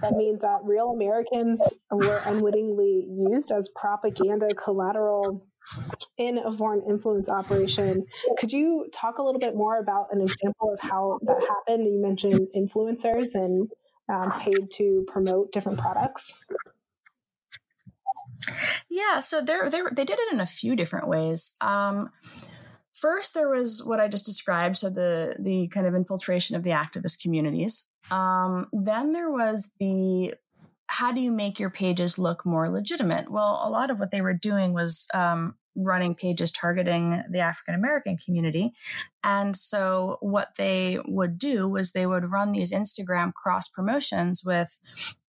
that 0.00 0.12
means 0.12 0.40
that 0.40 0.60
real 0.64 0.90
Americans 0.90 1.60
were 1.90 2.20
unwittingly 2.24 3.06
used 3.10 3.50
as 3.50 3.68
propaganda 3.74 4.48
collateral 4.54 5.46
in 6.18 6.38
a 6.38 6.56
foreign 6.56 6.82
influence 6.88 7.28
operation. 7.28 8.06
Could 8.38 8.52
you 8.52 8.86
talk 8.92 9.18
a 9.18 9.22
little 9.22 9.40
bit 9.40 9.54
more 9.54 9.78
about 9.78 10.08
an 10.12 10.20
example 10.20 10.72
of 10.72 10.80
how 10.80 11.18
that 11.22 11.40
happened? 11.48 11.86
You 11.86 12.00
mentioned 12.00 12.48
influencers 12.54 13.34
and 13.34 13.70
um, 14.08 14.32
paid 14.40 14.70
to 14.74 15.04
promote 15.08 15.52
different 15.52 15.78
products. 15.78 16.32
Yeah, 18.88 19.20
so 19.20 19.40
they 19.40 19.58
they 19.92 20.04
did 20.04 20.18
it 20.18 20.32
in 20.32 20.40
a 20.40 20.46
few 20.46 20.76
different 20.76 21.08
ways. 21.08 21.54
Um, 21.60 22.10
First, 22.96 23.34
there 23.34 23.50
was 23.50 23.84
what 23.84 24.00
I 24.00 24.08
just 24.08 24.24
described, 24.24 24.78
so 24.78 24.88
the 24.88 25.36
the 25.38 25.68
kind 25.68 25.86
of 25.86 25.94
infiltration 25.94 26.56
of 26.56 26.62
the 26.62 26.70
activist 26.70 27.20
communities. 27.20 27.92
Um, 28.10 28.68
then 28.72 29.12
there 29.12 29.30
was 29.30 29.72
the 29.78 30.34
how 30.86 31.12
do 31.12 31.20
you 31.20 31.30
make 31.30 31.60
your 31.60 31.68
pages 31.68 32.18
look 32.18 32.46
more 32.46 32.70
legitimate? 32.70 33.30
Well, 33.30 33.60
a 33.62 33.68
lot 33.68 33.90
of 33.90 33.98
what 33.98 34.12
they 34.12 34.22
were 34.22 34.32
doing 34.32 34.72
was 34.72 35.06
um, 35.12 35.56
running 35.76 36.14
pages 36.14 36.50
targeting 36.50 37.22
the 37.30 37.40
African 37.40 37.74
American 37.74 38.16
community. 38.16 38.72
And 39.22 39.56
so 39.56 40.18
what 40.20 40.54
they 40.56 40.98
would 41.06 41.38
do 41.38 41.68
was 41.68 41.92
they 41.92 42.06
would 42.06 42.30
run 42.30 42.52
these 42.52 42.72
Instagram 42.72 43.34
cross 43.34 43.68
promotions 43.68 44.42
with 44.44 44.78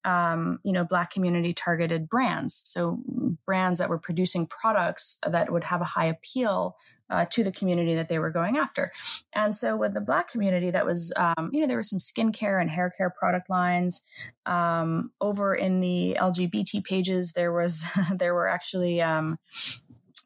um, 0.07 0.59
you 0.63 0.71
know, 0.71 0.85
black 0.85 1.11
community 1.11 1.53
targeted 1.53 2.07
brands. 2.07 2.61
So 2.65 2.99
brands 3.45 3.79
that 3.79 3.89
were 3.89 3.99
producing 3.99 4.47
products 4.47 5.19
that 5.27 5.51
would 5.51 5.65
have 5.65 5.81
a 5.81 5.85
high 5.85 6.05
appeal 6.05 6.77
uh, 7.09 7.25
to 7.31 7.43
the 7.43 7.51
community 7.51 7.93
that 7.95 8.07
they 8.07 8.17
were 8.17 8.29
going 8.29 8.57
after. 8.57 8.91
And 9.33 9.53
so 9.53 9.75
with 9.75 9.93
the 9.93 9.99
black 9.99 10.29
community, 10.29 10.71
that 10.71 10.85
was, 10.85 11.13
um, 11.17 11.49
you 11.51 11.59
know, 11.59 11.67
there 11.67 11.75
were 11.75 11.83
some 11.83 11.99
skincare 11.99 12.59
and 12.59 12.69
hair 12.69 12.89
care 12.89 13.09
product 13.09 13.49
lines. 13.49 14.07
Um, 14.45 15.11
over 15.19 15.53
in 15.55 15.81
the 15.81 16.17
LGBT 16.19 16.85
pages, 16.85 17.33
there 17.33 17.51
was, 17.51 17.85
there 18.15 18.33
were 18.33 18.47
actually 18.47 19.01
um, 19.01 19.39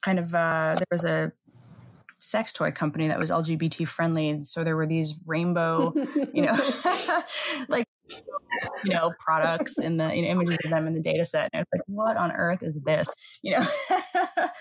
kind 0.02 0.20
of, 0.20 0.34
uh, 0.34 0.76
there 0.78 0.88
was 0.92 1.04
a 1.04 1.32
sex 2.18 2.54
toy 2.54 2.72
company 2.72 3.08
that 3.08 3.20
was 3.20 3.32
LGBT 3.32 3.88
friendly. 3.88 4.30
and 4.30 4.46
So 4.46 4.64
there 4.64 4.76
were 4.76 4.88
these 4.88 5.24
rainbow, 5.28 5.94
you 6.34 6.44
know, 6.44 6.54
like 7.70 7.86
you 8.84 8.94
know, 8.94 9.12
products 9.20 9.80
in 9.80 9.98
the 9.98 10.14
you 10.16 10.24
know, 10.24 10.30
images 10.30 10.58
of 10.64 10.72
them 10.72 10.88
in 10.88 10.94
the 10.94 11.02
data 11.02 11.24
set. 11.26 11.50
And 11.54 11.62
it's 11.62 11.72
like, 11.74 11.84
what 11.88 12.18
on 12.18 12.32
earth 12.32 12.64
is 12.64 12.78
this? 12.84 13.14
You 13.44 13.54
know. 13.54 13.66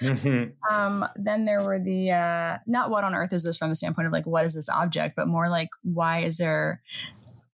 mm-hmm. 0.03 0.75
um, 0.75 1.05
then 1.15 1.45
there 1.45 1.63
were 1.63 1.79
the 1.79 2.13
uh, 2.13 2.59
not 2.67 2.89
what 2.89 3.05
on 3.05 3.15
earth 3.15 3.35
is 3.35 3.45
this 3.45 3.59
from 3.59 3.69
the 3.69 3.75
standpoint 3.75 4.07
of 4.07 4.13
like 4.13 4.27
what 4.27 4.47
is 4.47 4.55
this 4.55 4.71
object, 4.71 5.17
but 5.17 5.29
more 5.29 5.51
like 5.51 5.69
why 5.83 6.21
is 6.21 6.39
there, 6.39 6.81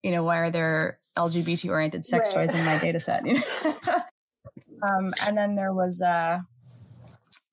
you 0.03 0.11
know, 0.11 0.23
why 0.23 0.37
are 0.37 0.51
there 0.51 0.99
LGBT 1.17 1.71
oriented 1.71 2.05
sex 2.05 2.29
right. 2.29 2.43
toys 2.43 2.55
in 2.55 2.63
my 2.67 2.79
data 2.79 3.01
set? 3.01 3.23
um, 4.83 5.15
and 5.25 5.35
then 5.35 5.55
there 5.55 5.73
was 5.73 6.03
uh, 6.03 6.41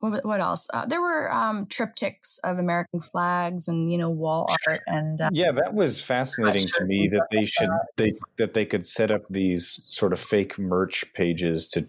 what, 0.01 0.25
what 0.25 0.39
else? 0.39 0.67
Uh, 0.73 0.85
there 0.85 1.01
were 1.01 1.31
um, 1.31 1.67
triptychs 1.67 2.39
of 2.43 2.57
American 2.57 2.99
flags 2.99 3.67
and 3.67 3.91
you 3.91 3.97
know 3.97 4.09
wall 4.09 4.49
art 4.67 4.81
and 4.87 5.21
uh, 5.21 5.29
yeah, 5.31 5.51
that 5.51 5.73
was 5.73 6.01
fascinating 6.01 6.65
to 6.65 6.85
me 6.85 7.07
that 7.07 7.27
they 7.31 7.45
should 7.45 7.69
they 7.97 8.13
that 8.37 8.53
they 8.53 8.65
could 8.65 8.85
set 8.85 9.11
up 9.11 9.21
these 9.29 9.79
sort 9.83 10.11
of 10.11 10.19
fake 10.19 10.57
merch 10.57 11.05
pages 11.13 11.67
to 11.69 11.83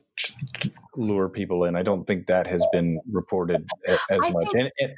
lure 0.97 1.29
people 1.29 1.65
in. 1.65 1.75
I 1.75 1.83
don't 1.83 2.07
think 2.07 2.27
that 2.27 2.47
has 2.47 2.67
been 2.73 3.01
reported 3.11 3.67
as 3.89 3.99
I 4.11 4.31
much. 4.31 4.49
And, 4.55 4.71
and, 4.79 4.93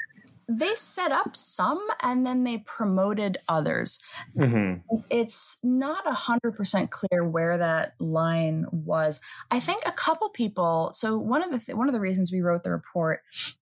they 0.49 0.75
set 0.75 1.13
up 1.13 1.37
some 1.37 1.85
and 2.01 2.27
then 2.27 2.45
they 2.45 2.59
promoted 2.59 3.39
others. 3.49 3.99
Mm-hmm. 4.37 4.81
It's 5.11 5.59
not 5.63 6.07
a 6.07 6.15
hundred 6.15 6.53
percent 6.53 6.91
clear 6.91 7.27
where 7.27 7.59
that 7.59 7.95
line 7.99 8.67
was. 8.71 9.21
I 9.51 9.61
think 9.61 9.83
a 9.87 9.93
couple 9.93 10.29
people. 10.29 10.91
So 10.93 11.19
one 11.19 11.43
of 11.43 11.51
the 11.51 11.59
th- 11.59 11.77
one 11.77 11.89
of 11.89 11.95
the 11.95 12.01
reasons 12.01 12.33
we 12.33 12.41
wrote 12.41 12.63
the 12.63 12.73
report 12.73 13.21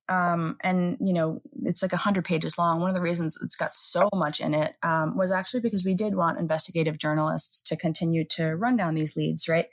um, 0.09 0.57
and 0.61 0.99
you 1.01 1.12
know 1.12 1.40
it's 1.62 1.83
like 1.83 1.92
a 1.92 1.99
hundred 1.99 2.25
pages 2.25 2.59
long. 2.59 2.81
One 2.81 2.90
of 2.90 2.97
the 2.97 3.03
reasons 3.03 3.38
it's 3.42 3.57
got 3.57 3.75
so 3.75 4.09
much 4.14 4.40
in 4.40 4.53
it 4.55 4.75
um, 4.83 5.16
was 5.16 5.33
actually 5.33 5.61
because 5.61 5.85
we 5.85 5.95
did 5.95 6.14
want 6.14 6.38
investigative 6.38 6.99
journalists 6.99 7.61
to 7.62 7.77
continue 7.77 8.25
to 8.31 8.57
run 8.57 8.77
down 8.77 8.95
these 8.95 9.16
leads, 9.16 9.49
right? 9.49 9.66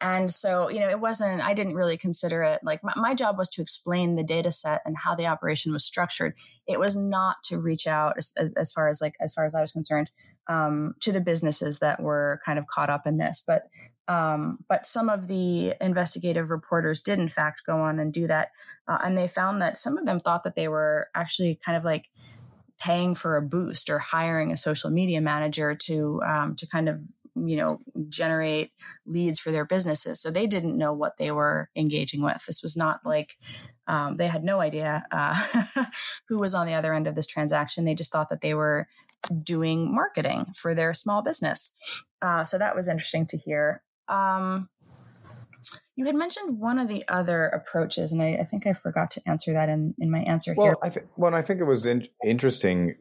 And 0.00 0.32
so 0.32 0.68
you 0.68 0.80
know 0.80 0.88
it 0.88 1.00
wasn't. 1.00 1.42
I 1.42 1.54
didn't 1.54 1.74
really 1.74 1.96
consider 1.96 2.42
it 2.42 2.60
like 2.62 2.82
my, 2.82 2.92
my 2.96 3.14
job 3.14 3.36
was 3.36 3.50
to 3.50 3.62
explain 3.62 4.16
the 4.16 4.24
data 4.24 4.50
set 4.50 4.80
and 4.84 4.96
how 4.96 5.14
the 5.14 5.26
operation 5.26 5.72
was 5.72 5.84
structured. 5.84 6.34
It 6.66 6.78
was 6.78 6.96
not 6.96 7.42
to 7.44 7.58
reach 7.58 7.86
out 7.86 8.14
as, 8.16 8.32
as, 8.36 8.52
as 8.54 8.72
far 8.72 8.88
as 8.88 9.00
like 9.00 9.14
as 9.20 9.34
far 9.34 9.44
as 9.44 9.54
I 9.54 9.60
was 9.60 9.72
concerned 9.72 10.10
um, 10.48 10.94
to 11.00 11.12
the 11.12 11.20
businesses 11.20 11.78
that 11.78 12.02
were 12.02 12.40
kind 12.44 12.58
of 12.58 12.66
caught 12.66 12.90
up 12.90 13.06
in 13.06 13.18
this. 13.18 13.42
But 13.46 13.68
um, 14.08 14.58
but 14.68 14.86
some 14.86 15.08
of 15.08 15.28
the 15.28 15.74
investigative 15.80 16.50
reporters 16.50 17.00
did, 17.00 17.20
in 17.20 17.28
fact, 17.28 17.62
go 17.64 17.80
on 17.80 18.00
and 18.00 18.12
do 18.12 18.26
that. 18.26 18.48
Uh, 18.88 18.98
and 19.04 19.16
they 19.16 19.28
found 19.28 19.62
that 19.62 19.78
some 19.78 19.96
of 19.96 20.04
them 20.04 20.18
thought 20.18 20.42
that 20.42 20.56
they 20.56 20.66
were 20.66 21.08
actually 21.14 21.54
kind 21.54 21.78
of 21.78 21.84
like 21.84 22.08
paying 22.80 23.14
for 23.14 23.36
a 23.36 23.42
boost 23.42 23.88
or 23.88 24.00
hiring 24.00 24.50
a 24.50 24.56
social 24.56 24.90
media 24.90 25.20
manager 25.20 25.74
to 25.74 26.20
um, 26.26 26.56
to 26.56 26.66
kind 26.66 26.88
of 26.88 27.04
you 27.34 27.56
know 27.56 27.78
generate 28.08 28.72
leads 29.06 29.40
for 29.40 29.50
their 29.50 29.64
businesses. 29.64 30.20
So 30.20 30.30
they 30.30 30.46
didn't 30.46 30.78
know 30.78 30.92
what 30.92 31.16
they 31.16 31.30
were 31.30 31.70
engaging 31.76 32.22
with. 32.22 32.44
This 32.46 32.62
was 32.62 32.76
not 32.76 33.00
like 33.04 33.36
um, 33.86 34.16
they 34.16 34.28
had 34.28 34.44
no 34.44 34.60
idea 34.60 35.04
uh, 35.10 35.34
who 36.28 36.38
was 36.38 36.54
on 36.54 36.66
the 36.66 36.74
other 36.74 36.94
end 36.94 37.06
of 37.06 37.14
this 37.14 37.26
transaction. 37.26 37.84
They 37.84 37.94
just 37.94 38.12
thought 38.12 38.28
that 38.28 38.40
they 38.40 38.54
were 38.54 38.86
doing 39.42 39.94
marketing 39.94 40.46
for 40.56 40.74
their 40.74 40.94
small 40.94 41.22
business. 41.22 41.74
Uh, 42.22 42.44
so 42.44 42.58
that 42.58 42.74
was 42.76 42.88
interesting 42.88 43.26
to 43.26 43.36
hear. 43.36 43.82
Um, 44.08 44.68
you 45.96 46.06
had 46.06 46.14
mentioned 46.14 46.58
one 46.58 46.78
of 46.78 46.88
the 46.88 47.04
other 47.08 47.46
approaches, 47.46 48.12
and 48.12 48.22
I, 48.22 48.38
I, 48.40 48.44
think 48.44 48.66
I 48.66 48.72
forgot 48.72 49.10
to 49.12 49.22
answer 49.26 49.52
that 49.52 49.68
in, 49.68 49.94
in 49.98 50.10
my 50.10 50.20
answer 50.20 50.54
well, 50.56 50.68
here. 50.68 50.76
I 50.82 50.88
th- 50.88 51.06
well, 51.16 51.34
I 51.34 51.42
think 51.42 51.60
it 51.60 51.64
was 51.64 51.84
in- 51.84 52.08
interesting 52.24 52.94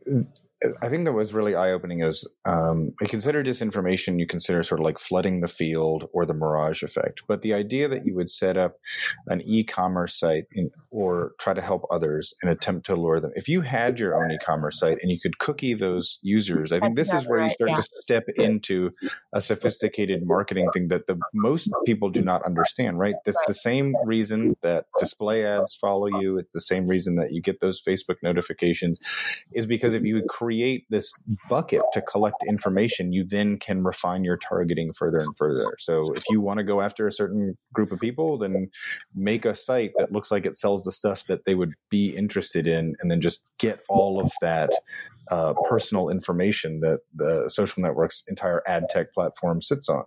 I 0.81 0.89
think 0.89 1.05
that 1.05 1.13
was 1.13 1.33
really 1.33 1.55
eye 1.55 1.71
opening. 1.71 2.01
Is 2.01 2.27
um, 2.45 2.91
consider 3.07 3.43
disinformation, 3.43 4.19
you 4.19 4.27
consider 4.27 4.61
sort 4.61 4.81
of 4.81 4.85
like 4.85 4.99
flooding 4.99 5.39
the 5.39 5.47
field 5.47 6.09
or 6.11 6.25
the 6.25 6.33
mirage 6.33 6.83
effect. 6.83 7.23
But 7.27 7.41
the 7.41 7.53
idea 7.53 7.87
that 7.87 8.05
you 8.05 8.13
would 8.15 8.29
set 8.29 8.57
up 8.57 8.73
an 9.27 9.41
e 9.41 9.63
commerce 9.63 10.19
site 10.19 10.45
in, 10.51 10.69
or 10.91 11.31
try 11.39 11.53
to 11.53 11.61
help 11.61 11.85
others 11.89 12.33
and 12.41 12.51
attempt 12.51 12.85
to 12.87 12.95
lure 12.95 13.21
them. 13.21 13.31
If 13.35 13.47
you 13.47 13.61
had 13.61 13.99
your 13.99 14.21
own 14.21 14.31
e 14.31 14.37
commerce 14.37 14.79
site 14.79 14.97
and 15.01 15.09
you 15.09 15.19
could 15.19 15.39
cookie 15.39 15.73
those 15.73 16.19
users, 16.21 16.73
I 16.73 16.81
think 16.81 16.97
this 16.97 17.13
is 17.13 17.25
where 17.25 17.41
you 17.41 17.49
start 17.49 17.69
yeah. 17.69 17.75
to 17.77 17.83
step 17.83 18.25
into 18.35 18.91
a 19.33 19.39
sophisticated 19.39 20.25
marketing 20.25 20.69
thing 20.73 20.89
that 20.89 21.07
the 21.07 21.17
most 21.33 21.69
people 21.85 22.09
do 22.09 22.21
not 22.21 22.43
understand, 22.43 22.99
right? 22.99 23.15
That's 23.23 23.45
the 23.45 23.53
same 23.53 23.93
reason 24.05 24.57
that 24.61 24.87
display 24.99 25.45
ads 25.45 25.73
follow 25.75 26.07
you. 26.19 26.37
It's 26.37 26.51
the 26.51 26.59
same 26.59 26.85
reason 26.87 27.15
that 27.15 27.29
you 27.31 27.41
get 27.41 27.61
those 27.61 27.81
Facebook 27.81 28.17
notifications, 28.21 28.99
is 29.53 29.65
because 29.65 29.93
if 29.93 30.03
you 30.03 30.21
create 30.27 30.48
create 30.49 30.85
this 30.89 31.13
bucket 31.47 31.83
to 31.93 32.01
collect 32.01 32.43
information, 32.47 33.13
you 33.13 33.23
then 33.23 33.55
can 33.55 33.83
refine 33.83 34.23
your 34.23 34.35
targeting 34.35 34.91
further 34.91 35.19
and 35.19 35.37
further. 35.37 35.75
So 35.77 36.01
if 36.15 36.23
you 36.27 36.41
want 36.41 36.57
to 36.57 36.63
go 36.63 36.81
after 36.81 37.05
a 37.05 37.11
certain 37.11 37.55
group 37.71 37.91
of 37.91 37.99
people, 37.99 38.39
then 38.39 38.71
make 39.13 39.45
a 39.45 39.53
site 39.53 39.91
that 39.99 40.11
looks 40.11 40.31
like 40.31 40.47
it 40.47 40.57
sells 40.57 40.83
the 40.83 40.91
stuff 40.91 41.25
that 41.27 41.45
they 41.45 41.53
would 41.53 41.73
be 41.91 42.17
interested 42.17 42.65
in, 42.65 42.95
and 42.99 43.11
then 43.11 43.21
just 43.21 43.43
get 43.59 43.79
all 43.89 44.19
of 44.19 44.31
that 44.41 44.71
uh, 45.29 45.53
personal 45.69 46.09
information 46.09 46.79
that 46.79 47.01
the 47.13 47.47
social 47.47 47.83
network's 47.83 48.23
entire 48.27 48.63
ad 48.65 48.85
tech 48.89 49.13
platform 49.13 49.61
sits 49.61 49.87
on. 49.87 50.03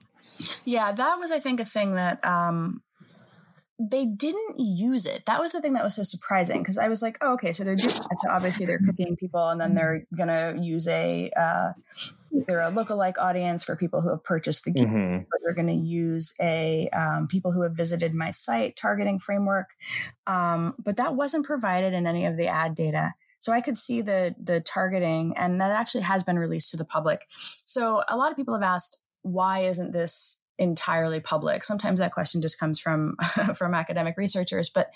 Yeah, 0.64 0.90
that 0.90 1.20
was, 1.20 1.30
I 1.30 1.38
think, 1.38 1.60
a 1.60 1.64
thing 1.64 1.94
that 1.94 2.24
um, 2.24 2.82
they 3.90 4.04
didn't 4.04 4.58
use 4.58 5.06
it. 5.06 5.24
That 5.26 5.40
was 5.40 5.52
the 5.52 5.60
thing 5.60 5.72
that 5.72 5.82
was 5.82 5.96
so 5.96 6.02
surprising 6.02 6.62
because 6.62 6.78
I 6.78 6.88
was 6.88 7.02
like, 7.02 7.18
oh, 7.20 7.34
okay, 7.34 7.52
so 7.52 7.64
they're 7.64 7.74
doing 7.74 7.94
it. 7.94 8.18
So 8.18 8.30
obviously 8.30 8.66
they're 8.66 8.78
cooking 8.78 9.16
people 9.16 9.48
and 9.48 9.60
then 9.60 9.74
they're 9.74 10.06
gonna 10.16 10.54
use 10.60 10.86
a 10.88 11.30
uh, 11.30 11.72
they're 12.30 12.60
a 12.60 12.70
lookalike 12.70 13.18
audience 13.18 13.64
for 13.64 13.74
people 13.74 14.00
who 14.00 14.10
have 14.10 14.22
purchased 14.22 14.64
the 14.64 14.70
game. 14.70 14.88
Mm-hmm. 14.88 15.18
But 15.30 15.40
they're 15.42 15.54
gonna 15.54 15.72
use 15.72 16.34
a 16.40 16.88
um, 16.90 17.26
people 17.26 17.52
who 17.52 17.62
have 17.62 17.72
visited 17.72 18.14
my 18.14 18.30
site 18.30 18.76
targeting 18.76 19.18
framework. 19.18 19.70
Um, 20.26 20.74
but 20.82 20.96
that 20.96 21.14
wasn't 21.16 21.46
provided 21.46 21.92
in 21.92 22.06
any 22.06 22.26
of 22.26 22.36
the 22.36 22.46
ad 22.46 22.74
data. 22.74 23.14
So 23.40 23.52
I 23.52 23.60
could 23.60 23.76
see 23.76 24.02
the 24.02 24.36
the 24.40 24.60
targeting, 24.60 25.34
and 25.36 25.60
that 25.60 25.72
actually 25.72 26.02
has 26.02 26.22
been 26.22 26.38
released 26.38 26.70
to 26.70 26.76
the 26.76 26.84
public. 26.84 27.26
So 27.28 28.02
a 28.08 28.16
lot 28.16 28.30
of 28.30 28.36
people 28.36 28.54
have 28.54 28.62
asked, 28.62 29.02
why 29.22 29.60
isn't 29.60 29.92
this 29.92 30.41
entirely 30.58 31.20
public. 31.20 31.64
Sometimes 31.64 32.00
that 32.00 32.12
question 32.12 32.42
just 32.42 32.58
comes 32.58 32.78
from 32.78 33.16
from 33.54 33.74
academic 33.74 34.16
researchers, 34.16 34.70
but 34.70 34.90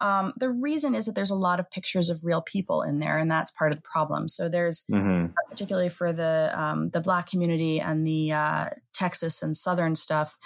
um, 0.00 0.32
the 0.36 0.50
reason 0.50 0.94
is 0.94 1.06
that 1.06 1.14
there's 1.14 1.30
a 1.30 1.36
lot 1.36 1.60
of 1.60 1.70
pictures 1.70 2.10
of 2.10 2.24
real 2.24 2.42
people 2.42 2.82
in 2.82 2.98
there, 2.98 3.18
and 3.18 3.30
that's 3.30 3.50
part 3.50 3.72
of 3.72 3.78
the 3.78 3.82
problem. 3.82 4.28
So 4.28 4.48
there's 4.48 4.84
mm-hmm. 4.90 5.32
particularly 5.48 5.88
for 5.88 6.12
the 6.12 6.52
um, 6.54 6.86
the 6.86 7.00
Black 7.00 7.28
community 7.28 7.80
and 7.80 8.06
the 8.06 8.32
uh, 8.32 8.70
Texas 8.92 9.42
and 9.42 9.56
Southern 9.56 9.96
stuff, 9.96 10.38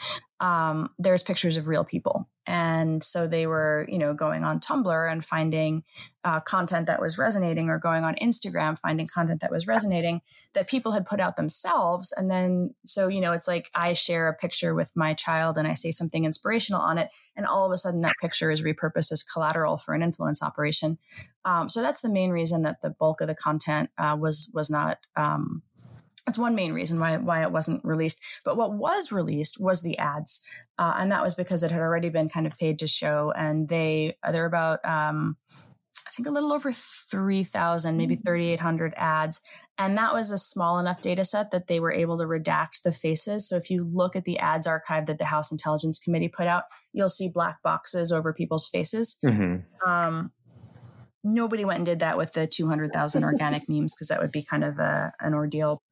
um, 0.43 0.91
there's 0.99 1.23
pictures 1.23 1.57
of 1.57 1.69
real 1.69 1.85
people. 1.85 2.29
And 2.45 3.05
so 3.05 3.29
they 3.29 3.47
were, 3.47 3.87
you 3.89 3.97
know, 3.97 4.13
going 4.13 4.43
on 4.43 4.59
Tumblr 4.59 5.13
and 5.13 5.25
finding 5.25 5.85
uh, 6.25 6.41
content 6.41 6.89
that 6.89 7.01
was 7.01 7.17
resonating, 7.17 7.69
or 7.69 7.79
going 7.79 8.03
on 8.03 8.17
Instagram, 8.17 8.77
finding 8.77 9.07
content 9.07 9.43
that 9.43 9.53
was 9.53 9.69
resonating 9.69 10.21
that 10.55 10.69
people 10.69 10.91
had 10.91 11.07
put 11.07 11.21
out 11.21 11.37
themselves. 11.37 12.13
And 12.17 12.29
then, 12.29 12.75
so, 12.85 13.07
you 13.07 13.21
know, 13.21 13.31
it's 13.31 13.47
like 13.47 13.71
I 13.77 13.93
share 13.93 14.27
a 14.27 14.35
picture 14.35 14.75
with 14.75 14.91
my 14.97 15.15
child 15.15 15.57
and 15.57 15.69
I 15.69 15.75
say 15.75 15.93
something 15.93 16.25
inspirational 16.25 16.81
on 16.81 16.99
it. 16.99 17.11
And 17.37 17.47
all 17.47 17.65
of 17.65 17.71
a 17.71 17.79
sudden 17.79 18.01
that 18.01 18.17
picture 18.21 18.51
is 18.51 18.63
repurposed 18.63 19.13
as 19.13 19.23
collateral 19.23 19.77
for 19.77 19.95
an 19.95 20.03
influence 20.03 20.43
operation. 20.43 20.99
Um, 21.45 21.69
so 21.69 21.81
that's 21.81 22.01
the 22.01 22.11
main 22.11 22.31
reason 22.31 22.63
that 22.63 22.81
the 22.81 22.91
bulk 22.91 23.21
of 23.21 23.29
the 23.29 23.37
content 23.37 23.91
uh, 23.97 24.17
was, 24.19 24.51
was 24.53 24.69
not, 24.69 24.99
um, 25.15 25.63
that's 26.27 26.39
one 26.39 26.55
main 26.55 26.73
reason 26.73 27.01
why 27.01 27.17
why 27.17 27.43
it 27.43 27.53
wasn't 27.53 27.85
released. 27.85 28.23
But 28.45 28.57
what 28.57 28.73
was 28.73 29.13
released 29.13 29.61
was 29.61 29.83
the 29.83 29.99
ads, 29.99 30.45
uh, 30.79 30.95
and 30.97 31.11
that 31.13 31.23
was 31.23 31.35
because 31.35 31.63
it 31.65 31.71
had 31.71 31.81
already 31.81 32.11
been 32.11 32.29
kind 32.29 32.47
of 32.47 32.59
paid 32.59 32.79
to 32.81 32.87
show, 32.87 33.33
and 33.37 33.69
they 33.69 34.17
they're 34.31 34.47
about 34.47 34.85
um, 34.85 35.37
I 36.07 36.11
think 36.15 36.29
a 36.29 36.33
little 36.33 36.53
over 36.53 36.71
three 36.73 37.43
thousand, 37.43 37.97
maybe 37.97 38.17
mm. 38.17 38.21
thirty 38.21 38.51
eight 38.51 38.61
hundred 38.61 38.95
ads, 38.97 39.41
and 39.79 39.97
that 39.97 40.13
was 40.13 40.31
a 40.31 40.39
small 40.39 40.79
enough 40.79 41.01
data 41.01 41.25
set 41.25 41.51
that 41.51 41.67
they 41.67 41.81
were 41.81 41.93
able 41.93 42.19
to 42.19 42.25
redact 42.25 42.83
the 42.83 42.93
faces. 42.93 43.49
So 43.49 43.57
if 43.57 43.71
you 43.71 43.89
look 43.91 44.15
at 44.15 44.25
the 44.25 44.39
ads 44.39 44.67
archive 44.67 45.07
that 45.07 45.19
the 45.19 45.25
House 45.25 45.51
Intelligence 45.51 45.99
Committee 45.99 46.29
put 46.29 46.47
out, 46.47 46.65
you'll 46.93 47.09
see 47.09 47.29
black 47.29 47.63
boxes 47.63 48.13
over 48.13 48.33
people's 48.33 48.69
faces. 48.69 49.17
Mm-hmm. 49.25 49.91
Um, 49.91 50.33
nobody 51.25 51.65
went 51.65 51.79
and 51.79 51.87
did 51.87 52.01
that 52.01 52.17
with 52.17 52.33
the 52.33 52.47
200,000 52.47 53.25
organic 53.25 53.69
memes 53.69 53.95
because 53.95 54.09
that 54.09 54.21
would 54.21 54.33
be 54.33 54.43
kind 54.43 54.65
of 54.65 54.79
a, 54.79 55.13
an 55.21 55.35
ordeal. 55.35 55.83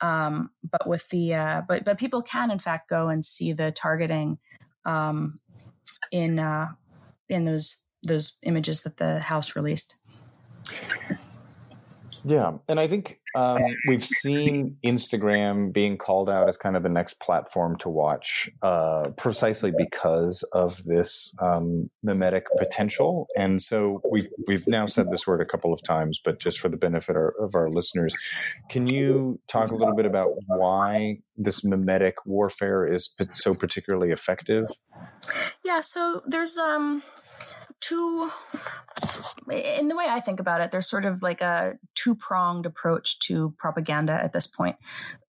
Um, 0.00 0.50
but 0.68 0.86
with 0.86 1.08
the 1.08 1.34
uh, 1.34 1.62
but 1.66 1.84
but 1.84 1.98
people 1.98 2.22
can 2.22 2.50
in 2.50 2.58
fact 2.58 2.88
go 2.88 3.08
and 3.08 3.24
see 3.24 3.52
the 3.52 3.72
targeting 3.72 4.38
um, 4.84 5.40
in 6.12 6.38
uh, 6.38 6.68
in 7.28 7.44
those 7.44 7.84
those 8.02 8.38
images 8.42 8.82
that 8.82 8.96
the 8.96 9.20
house 9.20 9.56
released. 9.56 9.96
Yeah, 12.24 12.58
and 12.68 12.80
I 12.80 12.88
think 12.88 13.20
um, 13.34 13.62
we've 13.86 14.04
seen 14.04 14.76
Instagram 14.84 15.72
being 15.72 15.96
called 15.96 16.28
out 16.28 16.48
as 16.48 16.56
kind 16.56 16.76
of 16.76 16.82
the 16.82 16.88
next 16.88 17.20
platform 17.20 17.76
to 17.78 17.88
watch, 17.88 18.50
uh, 18.62 19.10
precisely 19.16 19.72
because 19.76 20.42
of 20.52 20.82
this 20.84 21.34
um, 21.40 21.90
memetic 22.04 22.44
potential. 22.56 23.28
And 23.36 23.62
so 23.62 24.00
we've 24.10 24.28
we've 24.46 24.66
now 24.66 24.86
said 24.86 25.10
this 25.10 25.26
word 25.26 25.40
a 25.40 25.44
couple 25.44 25.72
of 25.72 25.82
times, 25.82 26.20
but 26.24 26.40
just 26.40 26.58
for 26.58 26.68
the 26.68 26.76
benefit 26.76 27.16
of 27.16 27.54
our 27.54 27.70
listeners, 27.70 28.14
can 28.68 28.86
you 28.86 29.40
talk 29.48 29.70
a 29.70 29.76
little 29.76 29.94
bit 29.94 30.06
about 30.06 30.30
why 30.46 31.18
this 31.36 31.64
memetic 31.64 32.14
warfare 32.24 32.86
is 32.86 33.14
so 33.32 33.54
particularly 33.54 34.10
effective? 34.10 34.66
Yeah, 35.64 35.80
so 35.80 36.22
there's 36.26 36.58
um 36.58 37.02
two 37.80 38.30
in 39.50 39.88
the 39.88 39.96
way 39.96 40.06
I 40.08 40.20
think 40.20 40.40
about 40.40 40.60
it, 40.60 40.70
there's 40.70 40.88
sort 40.88 41.04
of 41.04 41.22
like 41.22 41.40
a 41.40 41.78
two 41.94 42.14
pronged 42.14 42.66
approach 42.66 43.18
to 43.20 43.54
propaganda 43.58 44.12
at 44.12 44.32
this 44.32 44.46
point. 44.46 44.76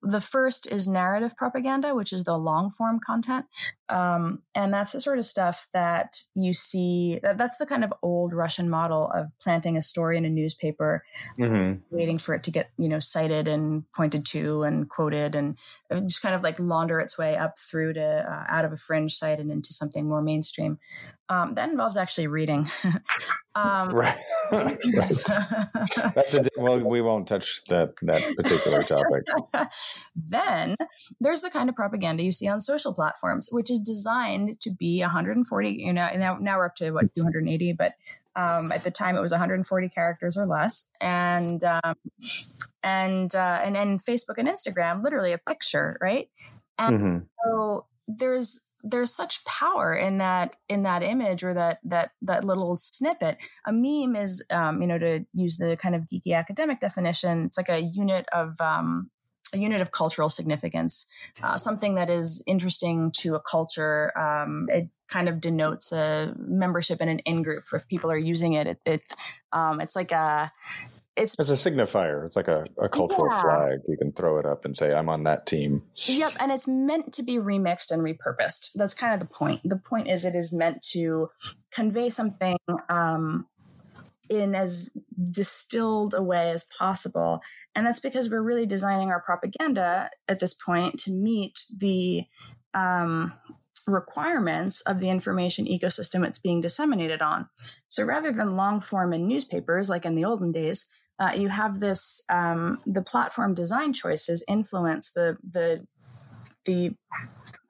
The 0.02 0.20
first 0.20 0.70
is 0.70 0.86
narrative 0.86 1.36
propaganda, 1.36 1.94
which 1.94 2.12
is 2.12 2.24
the 2.24 2.36
long 2.36 2.70
form 2.70 3.00
content. 3.04 3.46
Um, 3.88 4.42
and 4.54 4.72
that's 4.72 4.92
the 4.92 5.00
sort 5.00 5.18
of 5.18 5.24
stuff 5.24 5.66
that 5.72 6.22
you 6.34 6.52
see. 6.52 7.18
That, 7.22 7.38
that's 7.38 7.56
the 7.56 7.66
kind 7.66 7.84
of 7.84 7.92
old 8.02 8.34
Russian 8.34 8.68
model 8.70 9.10
of 9.10 9.28
planting 9.40 9.76
a 9.76 9.82
story 9.82 10.16
in 10.16 10.24
a 10.24 10.30
newspaper, 10.30 11.04
mm-hmm. 11.38 11.80
waiting 11.90 12.18
for 12.18 12.34
it 12.34 12.42
to 12.44 12.50
get, 12.50 12.70
you 12.78 12.88
know, 12.88 13.00
cited 13.00 13.48
and 13.48 13.84
pointed 13.92 14.24
to 14.26 14.62
and 14.62 14.88
quoted 14.88 15.34
and 15.34 15.58
just 15.90 16.22
kind 16.22 16.34
of 16.34 16.42
like 16.42 16.60
launder 16.60 17.00
its 17.00 17.18
way 17.18 17.36
up 17.36 17.58
through 17.58 17.94
to 17.94 18.04
uh, 18.04 18.44
out 18.48 18.64
of 18.64 18.72
a 18.72 18.76
fringe 18.76 19.14
site 19.14 19.40
and 19.40 19.50
into 19.50 19.72
something 19.72 20.08
more 20.08 20.22
mainstream. 20.22 20.78
Um, 21.30 21.54
that 21.54 21.68
involves 21.68 21.98
actually 21.98 22.26
reading. 22.26 22.68
um, 23.54 23.90
right. 23.90 24.16
That's 24.50 26.34
a, 26.34 26.48
well, 26.56 26.80
we 26.80 27.02
won't 27.02 27.28
touch 27.28 27.62
that 27.64 27.94
that 28.02 28.22
particular 28.34 28.82
topic. 28.82 29.24
Then 30.14 30.76
there's 31.20 31.42
the 31.42 31.50
kind 31.50 31.68
of 31.68 31.76
propaganda 31.76 32.22
you 32.22 32.32
see 32.32 32.48
on 32.48 32.60
social 32.60 32.92
platforms, 32.92 33.48
which 33.50 33.70
is 33.70 33.80
designed 33.80 34.60
to 34.60 34.70
be 34.70 35.00
140. 35.00 35.70
You 35.70 35.92
know, 35.92 36.08
now 36.16 36.38
now 36.40 36.58
we're 36.58 36.66
up 36.66 36.76
to 36.76 36.90
what 36.92 37.14
280, 37.14 37.72
but 37.72 37.94
um, 38.36 38.70
at 38.72 38.84
the 38.84 38.90
time 38.90 39.16
it 39.16 39.20
was 39.20 39.32
140 39.32 39.88
characters 39.88 40.36
or 40.36 40.46
less, 40.46 40.88
and 41.00 41.62
um, 41.64 41.94
and 42.82 43.34
uh, 43.34 43.60
and 43.64 43.76
and 43.76 44.00
Facebook 44.00 44.38
and 44.38 44.48
Instagram, 44.48 45.02
literally 45.02 45.32
a 45.32 45.38
picture, 45.38 45.98
right? 46.00 46.28
And 46.78 46.98
mm-hmm. 46.98 47.18
so 47.44 47.86
there's 48.06 48.60
there's 48.84 49.14
such 49.14 49.44
power 49.44 49.94
in 49.94 50.18
that 50.18 50.56
in 50.68 50.84
that 50.84 51.02
image 51.02 51.42
or 51.42 51.52
that 51.54 51.78
that 51.84 52.10
that 52.22 52.44
little 52.44 52.76
snippet 52.76 53.36
a 53.66 53.72
meme 53.72 54.14
is 54.14 54.44
um, 54.50 54.80
you 54.80 54.86
know 54.86 54.98
to 54.98 55.24
use 55.34 55.56
the 55.56 55.76
kind 55.76 55.94
of 55.94 56.02
geeky 56.02 56.34
academic 56.34 56.80
definition 56.80 57.46
it's 57.46 57.58
like 57.58 57.68
a 57.68 57.80
unit 57.80 58.26
of 58.32 58.60
um, 58.60 59.10
a 59.52 59.58
unit 59.58 59.80
of 59.80 59.92
cultural 59.92 60.28
significance 60.28 61.06
uh, 61.42 61.56
something 61.56 61.94
that 61.94 62.10
is 62.10 62.42
interesting 62.46 63.10
to 63.12 63.34
a 63.34 63.40
culture 63.40 64.16
um, 64.18 64.66
it 64.70 64.88
kind 65.08 65.28
of 65.28 65.40
denotes 65.40 65.92
a 65.92 66.34
membership 66.38 67.00
in 67.00 67.08
an 67.08 67.18
in 67.20 67.42
group 67.42 67.62
if 67.72 67.88
people 67.88 68.10
are 68.10 68.18
using 68.18 68.52
it 68.52 68.66
it, 68.66 68.80
it 68.84 69.02
um, 69.52 69.80
it's 69.80 69.96
like 69.96 70.12
a 70.12 70.52
it's 71.18 71.34
it's 71.38 71.50
a 71.50 71.70
signifier. 71.70 72.24
It's 72.24 72.36
like 72.36 72.48
a, 72.48 72.64
a 72.78 72.88
cultural 72.88 73.28
yeah. 73.30 73.42
flag. 73.42 73.80
You 73.88 73.96
can 73.96 74.12
throw 74.12 74.38
it 74.38 74.46
up 74.46 74.64
and 74.64 74.76
say, 74.76 74.94
I'm 74.94 75.08
on 75.08 75.24
that 75.24 75.46
team. 75.46 75.82
Yep. 75.96 76.34
And 76.38 76.52
it's 76.52 76.68
meant 76.68 77.12
to 77.14 77.22
be 77.22 77.36
remixed 77.36 77.90
and 77.90 78.02
repurposed. 78.02 78.72
That's 78.74 78.94
kind 78.94 79.14
of 79.14 79.20
the 79.20 79.32
point. 79.34 79.60
The 79.64 79.76
point 79.76 80.08
is 80.08 80.24
it 80.24 80.34
is 80.34 80.52
meant 80.52 80.82
to 80.92 81.30
convey 81.72 82.08
something 82.08 82.56
um, 82.88 83.46
in 84.30 84.54
as 84.54 84.96
distilled 85.30 86.14
a 86.14 86.22
way 86.22 86.50
as 86.50 86.64
possible. 86.78 87.40
And 87.74 87.86
that's 87.86 88.00
because 88.00 88.30
we're 88.30 88.42
really 88.42 88.66
designing 88.66 89.10
our 89.10 89.20
propaganda 89.20 90.10
at 90.28 90.40
this 90.40 90.54
point 90.54 90.98
to 91.00 91.12
meet 91.12 91.60
the 91.78 92.24
um, 92.74 93.32
requirements 93.86 94.80
of 94.82 95.00
the 95.00 95.08
information 95.08 95.66
ecosystem 95.66 96.26
it's 96.26 96.38
being 96.38 96.60
disseminated 96.60 97.22
on. 97.22 97.48
So 97.88 98.04
rather 98.04 98.32
than 98.32 98.56
long 98.56 98.80
form 98.80 99.12
in 99.12 99.26
newspapers 99.26 99.88
like 99.88 100.04
in 100.04 100.14
the 100.14 100.24
olden 100.24 100.52
days, 100.52 100.86
uh, 101.18 101.32
you 101.34 101.48
have 101.48 101.80
this 101.80 102.22
um, 102.30 102.78
the 102.86 103.02
platform 103.02 103.54
design 103.54 103.92
choices 103.92 104.44
influence 104.48 105.12
the 105.12 105.36
the 105.48 105.86
the 106.68 106.94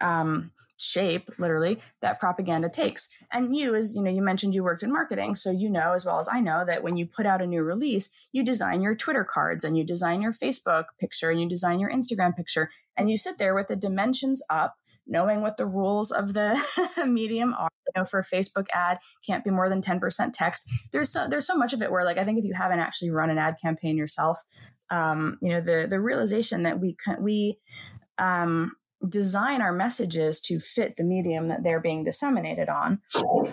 um, 0.01 0.51
shape 0.77 1.31
literally 1.39 1.79
that 2.03 2.21
propaganda 2.21 2.69
takes 2.69 3.25
and 3.33 3.57
you 3.57 3.75
as 3.75 3.97
you 3.97 4.03
know 4.03 4.11
you 4.11 4.23
mentioned 4.23 4.55
you 4.55 4.63
worked 4.63 4.85
in 4.85 4.93
marketing 4.93 5.35
so 5.35 5.51
you 5.51 5.69
know 5.69 5.93
as 5.93 6.07
well 6.07 6.21
as 6.21 6.29
i 6.33 6.39
know 6.39 6.65
that 6.65 6.85
when 6.85 6.97
you 6.97 7.05
put 7.05 7.27
out 7.27 7.43
a 7.43 7.47
new 7.47 7.65
release 7.65 8.29
you 8.31 8.45
design 8.45 8.81
your 8.81 8.95
twitter 8.95 9.25
cards 9.25 9.65
and 9.65 9.77
you 9.77 9.83
design 9.83 10.23
your 10.23 10.33
facebook 10.33 10.85
picture 11.01 11.31
and 11.31 11.41
you 11.41 11.49
design 11.49 11.81
your 11.81 11.91
instagram 11.91 12.37
picture 12.37 12.71
and 12.97 13.11
you 13.11 13.17
sit 13.17 13.39
there 13.39 13.57
with 13.57 13.67
the 13.67 13.75
dimensions 13.75 14.41
up 14.49 14.77
knowing 15.09 15.41
what 15.41 15.57
the 15.57 15.67
rules 15.67 16.13
of 16.13 16.35
the 16.35 16.57
medium 17.07 17.55
are. 17.55 17.71
You 17.87 18.03
know, 18.03 18.05
for 18.05 18.21
a 18.21 18.25
Facebook 18.25 18.67
ad, 18.75 18.99
can't 19.27 19.43
be 19.43 19.51
more 19.51 19.71
than 19.71 19.81
10% 19.81 20.31
text. 20.35 20.93
There's 20.93 21.09
so 21.09 21.27
there's 21.27 21.47
so 21.47 21.57
much 21.57 21.73
of 21.73 21.81
it 21.81 21.91
where 21.91 22.05
like 22.05 22.19
I 22.19 22.23
think 22.23 22.39
if 22.39 22.45
you 22.45 22.53
haven't 22.53 22.81
actually 22.81 23.11
run 23.11 23.31
an 23.31 23.39
ad 23.39 23.57
campaign 23.61 23.97
yourself, 23.97 24.39
um, 24.91 25.39
you 25.41 25.49
know, 25.49 25.63
the 25.63 25.87
the 25.89 25.99
realization 25.99 26.65
that 26.65 26.81
we 26.81 26.97
can 27.03 27.23
we 27.23 27.59
um, 28.19 28.73
design 29.07 29.63
our 29.63 29.73
messages 29.73 30.41
to 30.41 30.59
fit 30.59 30.97
the 30.97 31.05
medium 31.05 31.49
that 31.49 31.63
they're 31.63 31.81
being 31.81 32.05
disseminated 32.05 32.69
on. 32.69 33.01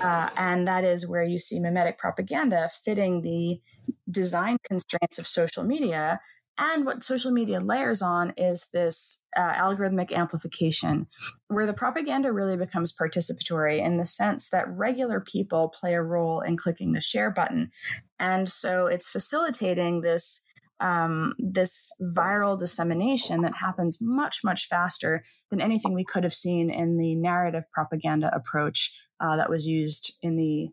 Uh, 0.02 0.30
and 0.38 0.68
that 0.68 0.84
is 0.84 1.08
where 1.08 1.24
you 1.24 1.38
see 1.38 1.60
memetic 1.60 1.98
propaganda 1.98 2.70
fitting 2.70 3.22
the 3.22 3.62
design 4.10 4.58
constraints 4.68 5.20
of 5.20 5.28
social 5.28 5.64
media 5.64 6.20
and 6.58 6.86
what 6.86 7.04
social 7.04 7.32
media 7.32 7.60
layers 7.60 8.02
on 8.02 8.34
is 8.38 8.70
this 8.72 9.26
uh, 9.36 9.54
algorithmic 9.54 10.14
amplification, 10.14 11.06
where 11.50 11.66
the 11.66 11.74
propaganda 11.74 12.32
really 12.32 12.56
becomes 12.56 12.96
participatory 12.96 13.84
in 13.84 13.98
the 13.98 14.06
sense 14.06 14.50
that 14.50 14.70
regular 14.70 15.20
people 15.20 15.68
play 15.70 15.93
a 15.93 16.02
role 16.02 16.39
in 16.39 16.56
clicking 16.56 16.93
the 16.93 17.02
share 17.02 17.30
button. 17.30 17.72
And 18.20 18.48
so 18.48 18.88
it's 18.88 19.10
facilitating 19.10 20.02
this. 20.02 20.45
Um, 20.82 21.36
this 21.40 21.94
viral 22.02 22.60
dissemination 22.60 23.42
that 23.44 23.56
happens 23.56 24.00
much, 24.02 24.42
much 24.44 24.68
faster 24.68 25.24
than 25.50 25.62
anything 25.62 25.94
we 25.94 26.04
could 26.04 26.24
have 26.24 26.34
seen 26.34 26.70
in 26.70 26.98
the 26.98 27.16
narrative 27.16 27.64
propaganda 27.72 28.30
approach 28.36 28.94
uh, 29.22 29.38
that 29.38 29.50
was 29.50 29.66
used 29.66 30.18
in 30.22 30.36
the, 30.36 30.68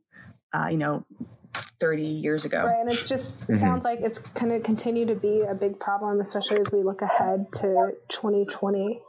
uh, 0.52 0.66
you 0.66 0.76
know, 0.76 1.06
30 1.54 2.02
years 2.02 2.44
ago. 2.44 2.64
Right. 2.64 2.80
And 2.80 2.90
it 2.90 3.04
just 3.06 3.42
mm-hmm. 3.42 3.56
sounds 3.56 3.84
like 3.84 4.00
it's 4.00 4.18
going 4.18 4.52
to 4.52 4.64
continue 4.64 5.06
to 5.06 5.14
be 5.14 5.42
a 5.42 5.54
big 5.54 5.78
problem, 5.78 6.20
especially 6.20 6.60
as 6.60 6.72
we 6.72 6.82
look 6.82 7.02
ahead 7.02 7.46
to 7.54 7.92
2020. 8.08 9.00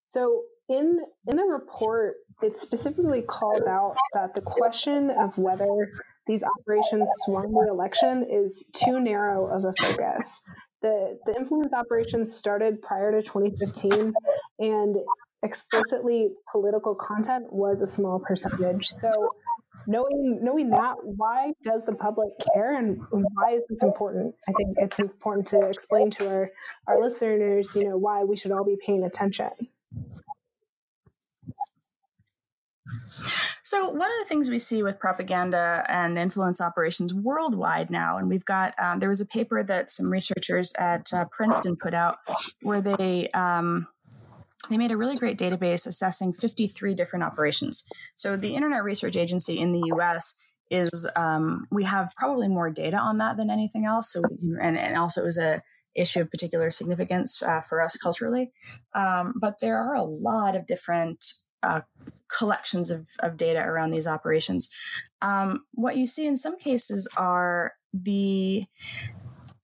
So 0.00 0.42
in 0.68 1.00
in 1.26 1.36
the 1.36 1.44
report, 1.44 2.14
it 2.42 2.56
specifically 2.56 3.22
calls 3.22 3.62
out 3.62 3.96
that 4.14 4.34
the 4.34 4.40
question 4.40 5.10
of 5.10 5.36
whether 5.36 5.92
these 6.30 6.44
operations 6.44 7.10
swung 7.24 7.52
the 7.52 7.66
election 7.68 8.24
is 8.30 8.62
too 8.72 9.00
narrow 9.00 9.46
of 9.46 9.64
a 9.64 9.72
focus. 9.72 10.40
The 10.80 11.18
the 11.26 11.34
influence 11.34 11.72
operations 11.72 12.32
started 12.32 12.80
prior 12.82 13.10
to 13.10 13.22
2015 13.22 14.12
and 14.60 14.96
explicitly 15.42 16.30
political 16.52 16.94
content 16.94 17.52
was 17.52 17.82
a 17.82 17.86
small 17.86 18.20
percentage. 18.20 18.86
So 18.86 19.10
knowing 19.88 20.38
knowing 20.42 20.70
that 20.70 20.96
why 21.02 21.52
does 21.64 21.84
the 21.84 21.94
public 21.94 22.30
care 22.54 22.76
and 22.76 23.00
why 23.10 23.54
is 23.54 23.62
this 23.68 23.82
important 23.82 24.34
i 24.48 24.52
think 24.52 24.76
it's 24.76 24.98
important 24.98 25.48
to 25.48 25.58
explain 25.68 26.10
to 26.10 26.28
our 26.28 26.50
our 26.86 27.00
listeners 27.00 27.74
you 27.74 27.88
know 27.88 27.96
why 27.96 28.22
we 28.24 28.36
should 28.36 28.52
all 28.52 28.64
be 28.64 28.76
paying 28.84 29.04
attention 29.04 29.50
so 33.70 33.88
one 33.88 34.10
of 34.10 34.18
the 34.18 34.24
things 34.24 34.50
we 34.50 34.58
see 34.58 34.82
with 34.82 34.98
propaganda 34.98 35.84
and 35.86 36.18
influence 36.18 36.60
operations 36.60 37.14
worldwide 37.14 37.88
now, 37.88 38.18
and 38.18 38.28
we've 38.28 38.44
got 38.44 38.74
um, 38.82 38.98
there 38.98 39.08
was 39.08 39.20
a 39.20 39.26
paper 39.26 39.62
that 39.62 39.88
some 39.88 40.10
researchers 40.10 40.72
at 40.76 41.14
uh, 41.14 41.26
Princeton 41.30 41.76
put 41.76 41.94
out 41.94 42.16
where 42.62 42.80
they 42.80 43.30
um, 43.30 43.86
they 44.68 44.76
made 44.76 44.90
a 44.90 44.96
really 44.96 45.14
great 45.14 45.38
database 45.38 45.86
assessing 45.86 46.32
53 46.32 46.96
different 46.96 47.24
operations. 47.24 47.88
So 48.16 48.36
the 48.36 48.54
Internet 48.54 48.82
Research 48.82 49.14
Agency 49.14 49.60
in 49.60 49.70
the 49.70 49.92
US 49.94 50.34
is 50.68 51.08
um, 51.14 51.68
we 51.70 51.84
have 51.84 52.10
probably 52.16 52.48
more 52.48 52.70
data 52.70 52.96
on 52.96 53.18
that 53.18 53.36
than 53.36 53.50
anything 53.52 53.84
else. 53.84 54.12
So 54.12 54.22
and, 54.60 54.76
and 54.76 54.96
also 54.96 55.20
it 55.20 55.26
was 55.26 55.38
a 55.38 55.62
issue 55.94 56.22
of 56.22 56.30
particular 56.32 56.72
significance 56.72 57.40
uh, 57.40 57.60
for 57.60 57.80
us 57.80 57.96
culturally. 57.96 58.50
Um, 58.96 59.34
but 59.40 59.60
there 59.60 59.78
are 59.78 59.94
a 59.94 60.02
lot 60.02 60.56
of 60.56 60.66
different 60.66 61.24
uh, 61.62 61.82
collections 62.36 62.90
of, 62.90 63.08
of 63.20 63.36
data 63.36 63.60
around 63.60 63.90
these 63.90 64.06
operations. 64.06 64.74
Um, 65.22 65.64
what 65.72 65.96
you 65.96 66.06
see 66.06 66.26
in 66.26 66.36
some 66.36 66.58
cases 66.58 67.08
are 67.16 67.72
the 67.92 68.64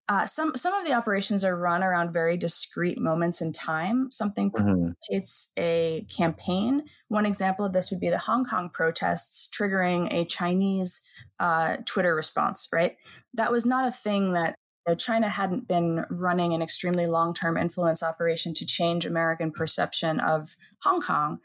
uh, 0.09 0.25
some 0.25 0.55
some 0.55 0.73
of 0.73 0.87
the 0.87 0.93
operations 0.93 1.45
are 1.45 1.57
run 1.57 1.83
around 1.83 2.13
very 2.13 2.37
discrete 2.37 3.01
moments 3.01 3.41
in 3.41 3.53
time. 3.53 4.09
Something 4.13 4.53
mm-hmm. 4.53 4.91
it's 5.09 5.53
a 5.59 6.07
campaign. 6.17 6.85
One 7.09 7.27
example 7.27 7.65
of 7.65 7.73
this 7.73 7.91
would 7.91 7.99
be 7.99 8.11
the 8.11 8.19
Hong 8.19 8.45
Kong 8.45 8.71
protests 8.73 9.49
triggering 9.49 10.13
a 10.13 10.25
Chinese 10.25 11.03
uh, 11.41 11.79
Twitter 11.87 12.15
response. 12.15 12.69
Right, 12.73 12.97
that 13.35 13.51
was 13.51 13.67
not 13.67 13.89
a 13.89 13.93
thing 13.93 14.33
that 14.35 14.55
China 14.97 15.29
hadn't 15.29 15.67
been 15.67 16.05
running 16.09 16.55
an 16.55 16.63
extremely 16.63 17.07
long 17.07 17.35
term 17.35 17.57
influence 17.57 18.05
operation 18.05 18.55
to 18.55 18.67
change 18.67 19.07
American 19.07 19.51
perception 19.51 20.21
of 20.21 20.55
Hong 20.83 21.01
Kong 21.01 21.41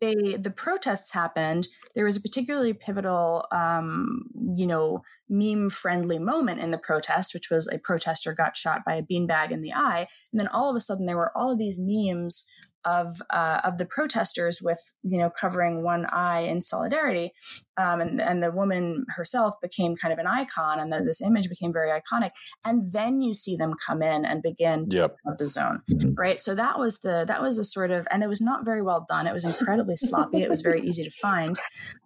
they 0.00 0.36
the 0.36 0.50
protests 0.50 1.12
happened 1.12 1.68
there 1.94 2.04
was 2.04 2.16
a 2.16 2.20
particularly 2.20 2.72
pivotal 2.72 3.46
um, 3.52 4.24
you 4.56 4.66
know 4.66 5.02
meme 5.28 5.70
friendly 5.70 6.18
moment 6.18 6.60
in 6.60 6.70
the 6.70 6.78
protest 6.78 7.34
which 7.34 7.50
was 7.50 7.68
a 7.68 7.78
protester 7.78 8.32
got 8.32 8.56
shot 8.56 8.82
by 8.84 8.94
a 8.94 9.02
beanbag 9.02 9.50
in 9.50 9.62
the 9.62 9.72
eye 9.72 10.06
and 10.32 10.40
then 10.40 10.48
all 10.48 10.70
of 10.70 10.76
a 10.76 10.80
sudden 10.80 11.06
there 11.06 11.16
were 11.16 11.36
all 11.36 11.52
of 11.52 11.58
these 11.58 11.78
memes 11.80 12.46
of 12.84 13.20
uh, 13.30 13.60
of 13.64 13.78
the 13.78 13.86
protesters 13.86 14.60
with 14.62 14.94
you 15.02 15.18
know 15.18 15.30
covering 15.30 15.82
one 15.82 16.06
eye 16.06 16.40
in 16.40 16.60
solidarity, 16.60 17.32
um, 17.76 18.00
and 18.00 18.20
and 18.20 18.42
the 18.42 18.50
woman 18.50 19.04
herself 19.16 19.54
became 19.60 19.96
kind 19.96 20.12
of 20.12 20.18
an 20.18 20.26
icon, 20.26 20.80
and 20.80 20.92
then 20.92 21.06
this 21.06 21.20
image 21.20 21.48
became 21.48 21.72
very 21.72 21.90
iconic. 21.90 22.30
And 22.64 22.88
then 22.92 23.20
you 23.22 23.34
see 23.34 23.56
them 23.56 23.74
come 23.86 24.02
in 24.02 24.24
and 24.24 24.42
begin 24.42 24.86
yep. 24.90 25.16
the 25.38 25.46
zone, 25.46 25.80
mm-hmm. 25.90 26.14
right? 26.14 26.40
So 26.40 26.54
that 26.54 26.78
was 26.78 27.00
the 27.00 27.24
that 27.26 27.42
was 27.42 27.58
a 27.58 27.64
sort 27.64 27.90
of, 27.90 28.06
and 28.10 28.22
it 28.22 28.28
was 28.28 28.40
not 28.40 28.64
very 28.64 28.82
well 28.82 29.04
done. 29.08 29.26
It 29.26 29.32
was 29.32 29.44
incredibly 29.44 29.96
sloppy. 29.96 30.42
It 30.42 30.50
was 30.50 30.60
very 30.60 30.80
easy 30.82 31.04
to 31.04 31.10
find. 31.10 31.58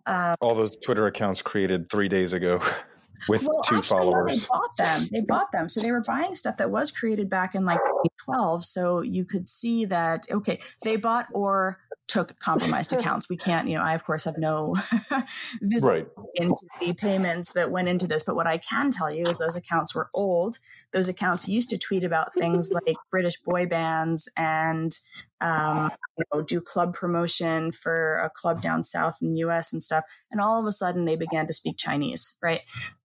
Uh, 0.07 0.35
All 0.41 0.55
those 0.55 0.77
Twitter 0.77 1.07
accounts 1.07 1.43
created 1.43 1.91
three 1.91 2.09
days 2.09 2.33
ago. 2.33 2.61
with 3.29 3.43
well, 3.43 3.63
two 3.63 3.77
actually, 3.77 3.99
followers. 3.99 4.43
they 4.43 4.49
bought 4.49 4.77
them. 4.77 5.09
They 5.13 5.21
bought 5.21 5.53
them. 5.53 5.69
So 5.69 5.81
they 5.81 5.93
were 5.93 6.03
buying 6.03 6.35
stuff 6.35 6.57
that 6.59 6.71
was 6.71 6.91
created 6.91 7.29
back 7.29 7.55
in 7.55 7.65
like 7.65 7.79
2012. 7.79 8.65
So 8.65 9.01
you 9.01 9.25
could 9.25 9.47
see 9.47 9.85
that, 9.87 10.27
okay, 10.31 10.61
they 10.83 10.97
bought 10.97 11.27
or 11.33 11.79
took 12.09 12.39
compromised 12.39 12.93
accounts. 12.93 13.29
We 13.29 13.37
can't, 13.37 13.69
you 13.69 13.77
know, 13.77 13.83
I 13.83 13.95
of 13.95 14.05
course 14.05 14.25
have 14.25 14.39
no 14.39 14.77
visibility 15.61 16.07
right. 16.17 16.27
into 16.37 16.57
the 16.81 16.93
payments 16.95 17.53
that 17.55 17.71
went 17.71 17.89
into 17.89 18.07
this. 18.07 18.23
But 18.23 18.37
what 18.37 18.47
I 18.47 18.59
can 18.59 18.91
tell 18.91 19.11
you 19.11 19.25
is 19.25 19.39
those 19.39 19.57
accounts 19.57 19.95
were 19.95 20.09
old. 20.15 20.59
Those 20.93 21.09
accounts 21.09 21.49
used 21.49 21.71
to 21.71 21.79
tweet 21.79 22.05
about 22.05 22.33
things 22.33 22.71
like 22.73 22.97
British 23.11 23.41
boy 23.41 23.67
bands 23.67 24.29
and 24.37 24.93
um, 25.41 25.91
you 26.17 26.25
know, 26.33 26.43
do 26.43 26.61
club 26.61 26.95
promotion 26.95 27.73
for 27.73 28.19
a 28.19 28.31
club 28.31 28.63
down 28.63 28.83
south 28.83 29.19
in 29.21 29.33
the 29.33 29.41
U.S. 29.41 29.73
and 29.73 29.83
stuff. 29.83 30.05
And 30.31 30.41
all 30.41 30.59
of 30.59 30.67
a 30.67 30.73
sudden, 30.73 31.05
they 31.05 31.17
began 31.17 31.47
to 31.47 31.53
speak 31.53 31.77
Chinese, 31.77 32.37
right? 32.43 32.61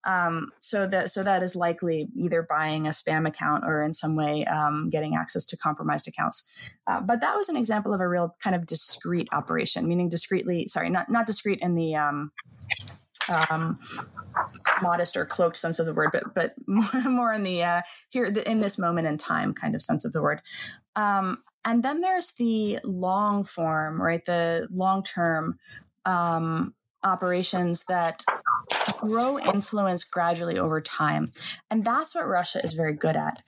Um, 0.06 0.50
so 0.60 0.86
that 0.86 1.10
so 1.10 1.22
that 1.22 1.42
is 1.42 1.54
likely 1.54 2.08
either 2.16 2.46
buying 2.48 2.86
a 2.86 2.90
spam 2.90 3.26
account 3.26 3.64
or 3.66 3.82
in 3.82 3.92
some 3.92 4.16
way 4.16 4.44
um, 4.46 4.88
getting 4.90 5.14
access 5.14 5.44
to 5.46 5.56
compromised 5.56 6.08
accounts. 6.08 6.74
Uh, 6.86 7.00
but 7.00 7.20
that 7.20 7.36
was 7.36 7.48
an 7.48 7.56
example 7.56 7.92
of 7.92 8.00
a 8.00 8.08
real 8.08 8.34
kind 8.42 8.56
of 8.56 8.66
discrete 8.66 9.28
operation, 9.32 9.86
meaning 9.88 10.08
discreetly. 10.08 10.66
Sorry, 10.68 10.90
not 10.90 11.10
not 11.10 11.26
discrete 11.26 11.60
in 11.60 11.74
the 11.74 11.94
um, 11.96 12.32
um, 13.28 13.78
modest 14.80 15.16
or 15.16 15.24
cloaked 15.24 15.56
sense 15.56 15.78
of 15.78 15.86
the 15.86 15.94
word, 15.94 16.10
but 16.12 16.34
but 16.34 16.54
more, 16.66 17.02
more 17.04 17.32
in 17.32 17.42
the 17.42 17.62
uh, 17.62 17.82
here 18.10 18.24
in 18.24 18.60
this 18.60 18.78
moment 18.78 19.06
in 19.06 19.16
time 19.16 19.54
kind 19.54 19.74
of 19.74 19.82
sense 19.82 20.04
of 20.04 20.12
the 20.12 20.22
word. 20.22 20.40
Um, 20.96 21.42
and 21.64 21.82
then 21.82 22.00
there's 22.00 22.32
the 22.32 22.78
long 22.84 23.44
form, 23.44 24.00
right? 24.00 24.24
The 24.24 24.68
long 24.70 25.02
term 25.02 25.58
um, 26.04 26.74
operations 27.04 27.84
that 27.88 28.24
grow 28.98 29.38
influence 29.38 30.04
gradually 30.04 30.58
over 30.58 30.80
time. 30.80 31.30
And 31.70 31.84
that's 31.84 32.14
what 32.14 32.26
Russia 32.26 32.60
is 32.62 32.74
very 32.74 32.94
good 32.94 33.16
at. 33.16 33.42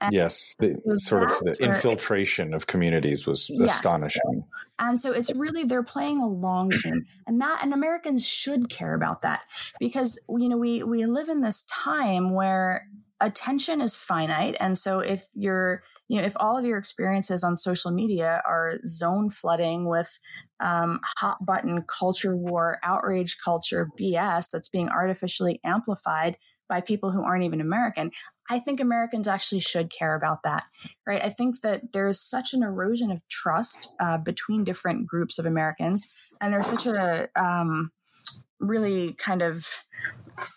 And 0.00 0.14
yes, 0.14 0.54
the 0.58 0.80
sort 0.96 1.24
of 1.24 1.30
the 1.40 1.56
infiltration 1.60 2.54
of 2.54 2.66
communities 2.66 3.26
was 3.26 3.50
yes. 3.50 3.74
astonishing. 3.74 4.44
And 4.78 4.98
so 4.98 5.12
it's 5.12 5.34
really 5.34 5.64
they're 5.64 5.82
playing 5.82 6.18
a 6.18 6.26
long 6.26 6.70
game, 6.70 7.04
and 7.26 7.38
that 7.42 7.60
and 7.62 7.74
Americans 7.74 8.26
should 8.26 8.70
care 8.70 8.94
about 8.94 9.20
that 9.20 9.42
because 9.78 10.18
you 10.30 10.48
know 10.48 10.56
we 10.56 10.82
we 10.82 11.04
live 11.04 11.28
in 11.28 11.42
this 11.42 11.64
time 11.68 12.32
where 12.32 12.86
attention 13.20 13.82
is 13.82 13.94
finite, 13.94 14.56
and 14.58 14.78
so 14.78 15.00
if 15.00 15.26
you're 15.34 15.82
you 16.10 16.20
know, 16.20 16.26
if 16.26 16.34
all 16.40 16.58
of 16.58 16.64
your 16.64 16.76
experiences 16.76 17.44
on 17.44 17.56
social 17.56 17.92
media 17.92 18.42
are 18.44 18.80
zone 18.84 19.30
flooding 19.30 19.88
with 19.88 20.18
um, 20.58 20.98
hot 21.18 21.36
button 21.46 21.84
culture 21.86 22.36
war, 22.36 22.78
outrage 22.82 23.36
culture, 23.44 23.88
BS 23.96 24.46
that's 24.52 24.68
being 24.68 24.88
artificially 24.88 25.60
amplified 25.64 26.36
by 26.68 26.80
people 26.80 27.12
who 27.12 27.22
aren't 27.22 27.44
even 27.44 27.60
American, 27.60 28.10
I 28.50 28.58
think 28.58 28.80
Americans 28.80 29.28
actually 29.28 29.60
should 29.60 29.88
care 29.88 30.16
about 30.16 30.42
that, 30.42 30.64
right? 31.06 31.22
I 31.22 31.28
think 31.28 31.60
that 31.60 31.92
there's 31.92 32.20
such 32.20 32.54
an 32.54 32.64
erosion 32.64 33.12
of 33.12 33.22
trust 33.28 33.94
uh, 34.00 34.18
between 34.18 34.64
different 34.64 35.06
groups 35.06 35.38
of 35.38 35.46
Americans, 35.46 36.12
and 36.40 36.52
there's 36.52 36.66
such 36.66 36.86
a 36.86 37.28
um, 37.36 37.92
really 38.58 39.14
kind 39.14 39.42
of 39.42 39.66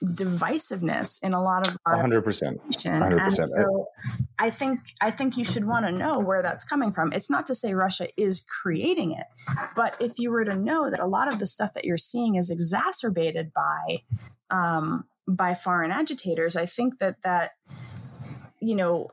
divisiveness 0.03 1.21
in 1.23 1.33
a 1.33 1.41
lot 1.41 1.67
of 1.67 1.77
our 1.85 1.95
100% 1.95 2.23
100% 2.71 3.45
so 3.45 3.85
i 4.39 4.49
think 4.49 4.79
i 5.01 5.11
think 5.11 5.35
you 5.37 5.43
should 5.43 5.65
want 5.65 5.85
to 5.85 5.91
know 5.91 6.19
where 6.19 6.41
that's 6.41 6.63
coming 6.63 6.91
from. 6.91 7.11
It's 7.11 7.29
not 7.29 7.45
to 7.47 7.55
say 7.55 7.73
russia 7.73 8.07
is 8.17 8.45
creating 8.61 9.11
it 9.11 9.25
but 9.75 9.97
if 9.99 10.19
you 10.19 10.31
were 10.31 10.45
to 10.45 10.55
know 10.55 10.89
that 10.89 10.99
a 10.99 11.07
lot 11.07 11.27
of 11.27 11.39
the 11.39 11.47
stuff 11.47 11.73
that 11.73 11.85
you're 11.85 11.97
seeing 11.97 12.35
is 12.35 12.49
exacerbated 12.49 13.51
by 13.53 14.03
um, 14.49 15.05
by 15.27 15.53
foreign 15.53 15.91
agitators 15.91 16.55
i 16.55 16.65
think 16.65 16.99
that 16.99 17.21
that 17.23 17.51
you 18.61 18.75
know 18.75 19.09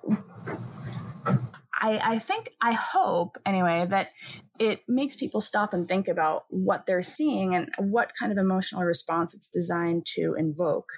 I, 1.81 2.01
I 2.03 2.19
think, 2.19 2.51
I 2.61 2.73
hope 2.73 3.39
anyway, 3.47 3.87
that 3.89 4.11
it 4.59 4.83
makes 4.87 5.17
people 5.17 5.41
stop 5.41 5.73
and 5.73 5.89
think 5.89 6.09
about 6.09 6.45
what 6.51 6.87
they're 6.87 7.03
seeing 7.03 7.55
and 7.55 7.71
what 7.79 8.13
kind 8.19 8.31
of 8.31 8.39
emotional 8.39 8.83
response 8.83 9.35
it's 9.35 9.49
designed 9.49 10.05
to 10.15 10.35
invoke. 10.39 10.93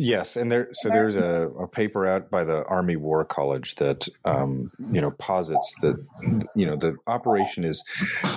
Yes, 0.00 0.36
and 0.36 0.50
there 0.50 0.68
so 0.70 0.90
there's 0.90 1.16
a, 1.16 1.48
a, 1.58 1.66
paper 1.66 2.06
out 2.06 2.30
by 2.30 2.44
the 2.44 2.64
Army 2.66 2.94
War 2.94 3.24
College 3.24 3.74
that 3.76 4.06
um, 4.24 4.70
you 4.92 5.00
know 5.00 5.10
posits 5.10 5.74
that 5.82 5.96
you 6.54 6.64
know 6.64 6.76
the 6.76 6.96
operation 7.08 7.64
is 7.64 7.82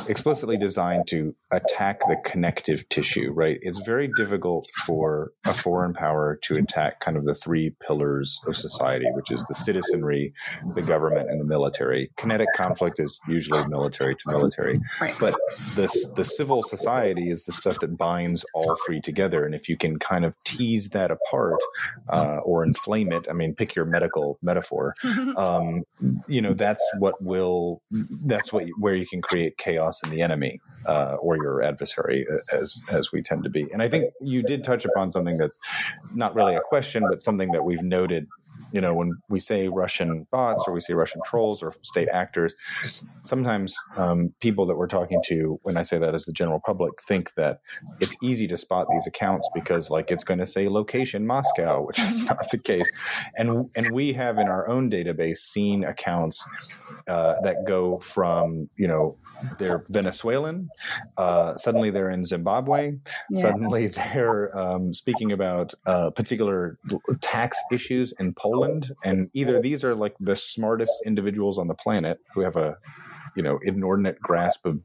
explicitly 0.09 0.57
designed 0.57 1.05
to 1.09 1.35
attack 1.51 1.99
the 1.99 2.17
connective 2.25 2.89
tissue. 2.89 3.31
Right, 3.31 3.59
it's 3.61 3.83
very 3.83 4.09
difficult 4.17 4.67
for 4.87 5.33
a 5.45 5.53
foreign 5.53 5.93
power 5.93 6.39
to 6.45 6.55
attack 6.55 6.99
kind 6.99 7.15
of 7.15 7.25
the 7.25 7.35
three 7.35 7.75
pillars 7.85 8.39
of 8.47 8.55
society, 8.55 9.05
which 9.13 9.31
is 9.31 9.43
the 9.43 9.53
citizenry, 9.53 10.33
the 10.73 10.81
government, 10.81 11.29
and 11.29 11.39
the 11.39 11.45
military. 11.45 12.09
Kinetic 12.17 12.47
conflict 12.55 12.99
is 12.99 13.19
usually 13.27 13.63
military 13.67 14.15
to 14.15 14.23
military, 14.25 14.79
but 15.19 15.35
the 15.75 16.11
the 16.15 16.23
civil 16.23 16.63
society 16.63 17.29
is 17.29 17.43
the 17.43 17.53
stuff 17.53 17.79
that 17.81 17.99
binds 17.99 18.43
all 18.55 18.75
three 18.83 18.99
together. 18.99 19.45
And 19.45 19.53
if 19.53 19.69
you 19.69 19.77
can 19.77 19.99
kind 19.99 20.25
of 20.25 20.35
tease 20.43 20.89
that 20.89 21.11
apart 21.11 21.50
uh, 22.09 22.37
or 22.43 22.63
inflame 22.63 23.11
it. 23.11 23.27
I 23.29 23.33
mean, 23.33 23.55
pick 23.55 23.75
your 23.75 23.85
medical 23.85 24.37
metaphor. 24.41 24.95
Um, 25.37 25.83
you 26.27 26.41
know, 26.41 26.53
that's 26.53 26.83
what 26.97 27.21
will, 27.21 27.81
that's 28.25 28.51
what, 28.51 28.65
where 28.77 28.95
you 28.95 29.05
can 29.07 29.21
create 29.21 29.57
chaos 29.57 30.01
in 30.03 30.09
the 30.09 30.21
enemy 30.21 30.59
uh, 30.87 31.15
or 31.19 31.37
your 31.37 31.63
adversary 31.63 32.25
uh, 32.31 32.37
as, 32.55 32.83
as 32.89 33.11
we 33.11 33.21
tend 33.21 33.43
to 33.43 33.49
be. 33.49 33.67
And 33.71 33.81
I 33.81 33.87
think 33.87 34.11
you 34.19 34.43
did 34.43 34.63
touch 34.63 34.85
upon 34.85 35.11
something 35.11 35.37
that's 35.37 35.57
not 36.15 36.35
really 36.35 36.55
a 36.55 36.61
question, 36.61 37.03
but 37.09 37.23
something 37.23 37.51
that 37.51 37.63
we've 37.63 37.81
noted 37.81 38.27
you 38.71 38.81
know, 38.81 38.93
when 38.93 39.13
we 39.29 39.39
say 39.39 39.67
Russian 39.67 40.27
bots 40.31 40.65
or 40.67 40.73
we 40.73 40.79
say 40.79 40.93
Russian 40.93 41.21
trolls 41.25 41.61
or 41.61 41.73
state 41.81 42.09
actors, 42.09 42.55
sometimes 43.23 43.73
um, 43.97 44.33
people 44.39 44.65
that 44.65 44.77
we're 44.77 44.87
talking 44.87 45.21
to, 45.25 45.59
when 45.63 45.77
I 45.77 45.83
say 45.83 45.97
that 45.97 46.13
as 46.13 46.25
the 46.25 46.33
general 46.33 46.61
public, 46.65 46.93
think 47.07 47.33
that 47.35 47.59
it's 47.99 48.15
easy 48.23 48.47
to 48.47 48.57
spot 48.57 48.87
these 48.91 49.07
accounts 49.07 49.49
because, 49.53 49.89
like, 49.89 50.11
it's 50.11 50.23
going 50.23 50.39
to 50.39 50.45
say 50.45 50.69
location 50.69 51.25
Moscow, 51.25 51.85
which 51.85 51.99
is 51.99 52.23
not 52.29 52.49
the 52.51 52.57
case. 52.57 52.91
And 53.35 53.69
and 53.75 53.91
we 53.91 54.13
have 54.13 54.37
in 54.37 54.47
our 54.47 54.67
own 54.67 54.89
database 54.89 55.37
seen 55.37 55.83
accounts 55.83 56.47
uh, 57.11 57.35
that 57.41 57.57
go 57.67 57.99
from 57.99 58.69
you 58.77 58.87
know 58.87 59.17
they're 59.59 59.83
Venezuelan, 59.89 60.69
uh, 61.17 61.55
suddenly 61.55 61.89
they're 61.91 62.09
in 62.09 62.23
Zimbabwe, 62.23 62.93
yeah. 63.29 63.41
suddenly 63.41 63.87
they're 63.99 64.57
um, 64.57 64.93
speaking 64.93 65.31
about 65.31 65.73
uh, 65.85 66.09
particular 66.11 66.77
tax 67.19 67.57
issues 67.71 68.13
in 68.19 68.33
Poland, 68.33 68.91
and 69.03 69.29
either 69.33 69.61
these 69.61 69.83
are 69.83 69.95
like 69.95 70.15
the 70.19 70.35
smartest 70.35 70.97
individuals 71.05 71.57
on 71.57 71.67
the 71.67 71.75
planet 71.75 72.19
who 72.33 72.41
have 72.41 72.55
a 72.55 72.77
you 73.35 73.43
know 73.43 73.59
inordinate 73.63 74.19
grasp 74.19 74.65
of 74.65 74.79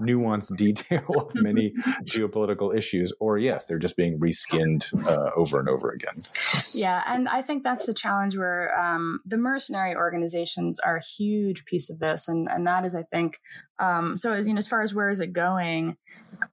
nuanced 0.00 0.56
detail 0.56 1.04
of 1.16 1.34
many 1.34 1.72
geopolitical 2.02 2.76
issues 2.76 3.12
or 3.20 3.38
yes 3.38 3.66
they're 3.66 3.78
just 3.78 3.96
being 3.96 4.18
reskinned 4.18 4.86
uh, 5.06 5.30
over 5.36 5.58
and 5.58 5.68
over 5.68 5.90
again. 5.90 6.14
Yeah 6.74 7.02
and 7.06 7.28
i 7.28 7.42
think 7.42 7.64
that's 7.64 7.86
the 7.86 7.94
challenge 7.94 8.36
where 8.36 8.78
um, 8.78 9.20
the 9.24 9.36
mercenary 9.36 9.94
organizations 9.94 10.80
are 10.80 10.96
a 10.96 11.02
huge 11.02 11.64
piece 11.64 11.90
of 11.90 11.98
this 11.98 12.28
and 12.28 12.48
and 12.48 12.66
that 12.66 12.84
is 12.84 12.94
i 12.94 13.02
think 13.02 13.38
um, 13.78 14.16
so 14.16 14.34
you 14.34 14.52
know 14.52 14.58
as 14.58 14.68
far 14.68 14.82
as 14.82 14.94
where 14.94 15.10
is 15.10 15.20
it 15.20 15.32
going 15.32 15.96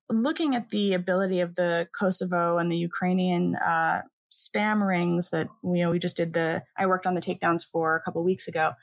looking 0.10 0.56
at 0.56 0.70
the 0.70 0.94
ability 0.94 1.40
of 1.40 1.56
the 1.56 1.88
kosovo 1.98 2.58
and 2.58 2.72
the 2.72 2.78
ukrainian 2.78 3.56
uh, 3.56 4.02
spam 4.36 4.86
rings 4.86 5.30
that 5.30 5.48
you 5.64 5.84
know 5.84 5.92
we 5.92 6.00
just 6.00 6.18
did 6.18 6.34
the 6.34 6.64
I 6.78 6.86
worked 6.86 7.08
on 7.08 7.16
the 7.16 7.22
takedowns 7.22 7.66
for 7.66 7.96
a 7.96 8.02
couple 8.02 8.24
weeks 8.24 8.48
ago. 8.48 8.74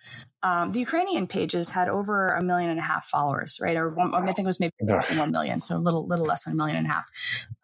Um, 0.43 0.73
the 0.73 0.81
Ukrainian 0.81 1.27
pages 1.27 1.71
had 1.71 1.89
over 1.89 2.31
a 2.31 2.43
million 2.43 2.71
and 2.71 2.81
a 2.81 2.83
half 2.83 3.05
followers, 3.07 3.59
right? 3.63 3.77
Or 3.77 3.91
one, 3.91 4.15
I 4.15 4.33
think 4.33 4.47
it 4.47 4.47
was 4.47 4.61
maybe 4.61 4.73
one 4.81 5.31
million, 5.31 5.61
so 5.61 5.77
a 5.77 5.79
little 5.79 6.07
little 6.07 6.27
less 6.27 6.45
than 6.45 6.55
a 6.55 6.57
million 6.57 6.79
and 6.79 6.87
a 6.87 6.91
half. 6.91 7.07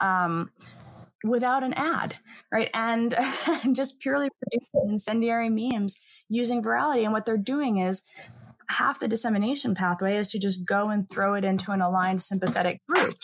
Um, 0.00 0.50
without 1.24 1.64
an 1.64 1.74
ad, 1.74 2.14
right? 2.52 2.70
And 2.74 3.14
just 3.72 4.00
purely 4.00 4.28
producing 4.40 4.92
incendiary 4.92 5.48
memes 5.48 6.24
using 6.28 6.62
virality. 6.62 7.04
And 7.04 7.12
what 7.12 7.24
they're 7.24 7.36
doing 7.36 7.78
is 7.78 8.30
half 8.68 9.00
the 9.00 9.08
dissemination 9.08 9.74
pathway 9.74 10.16
is 10.16 10.30
to 10.30 10.38
just 10.38 10.66
go 10.66 10.90
and 10.90 11.08
throw 11.10 11.34
it 11.34 11.44
into 11.44 11.72
an 11.72 11.80
aligned 11.80 12.22
sympathetic 12.22 12.80
group. 12.86 13.14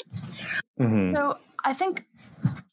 Mm-hmm. 0.81 1.11
So 1.11 1.37
I 1.65 1.73
think 1.73 2.07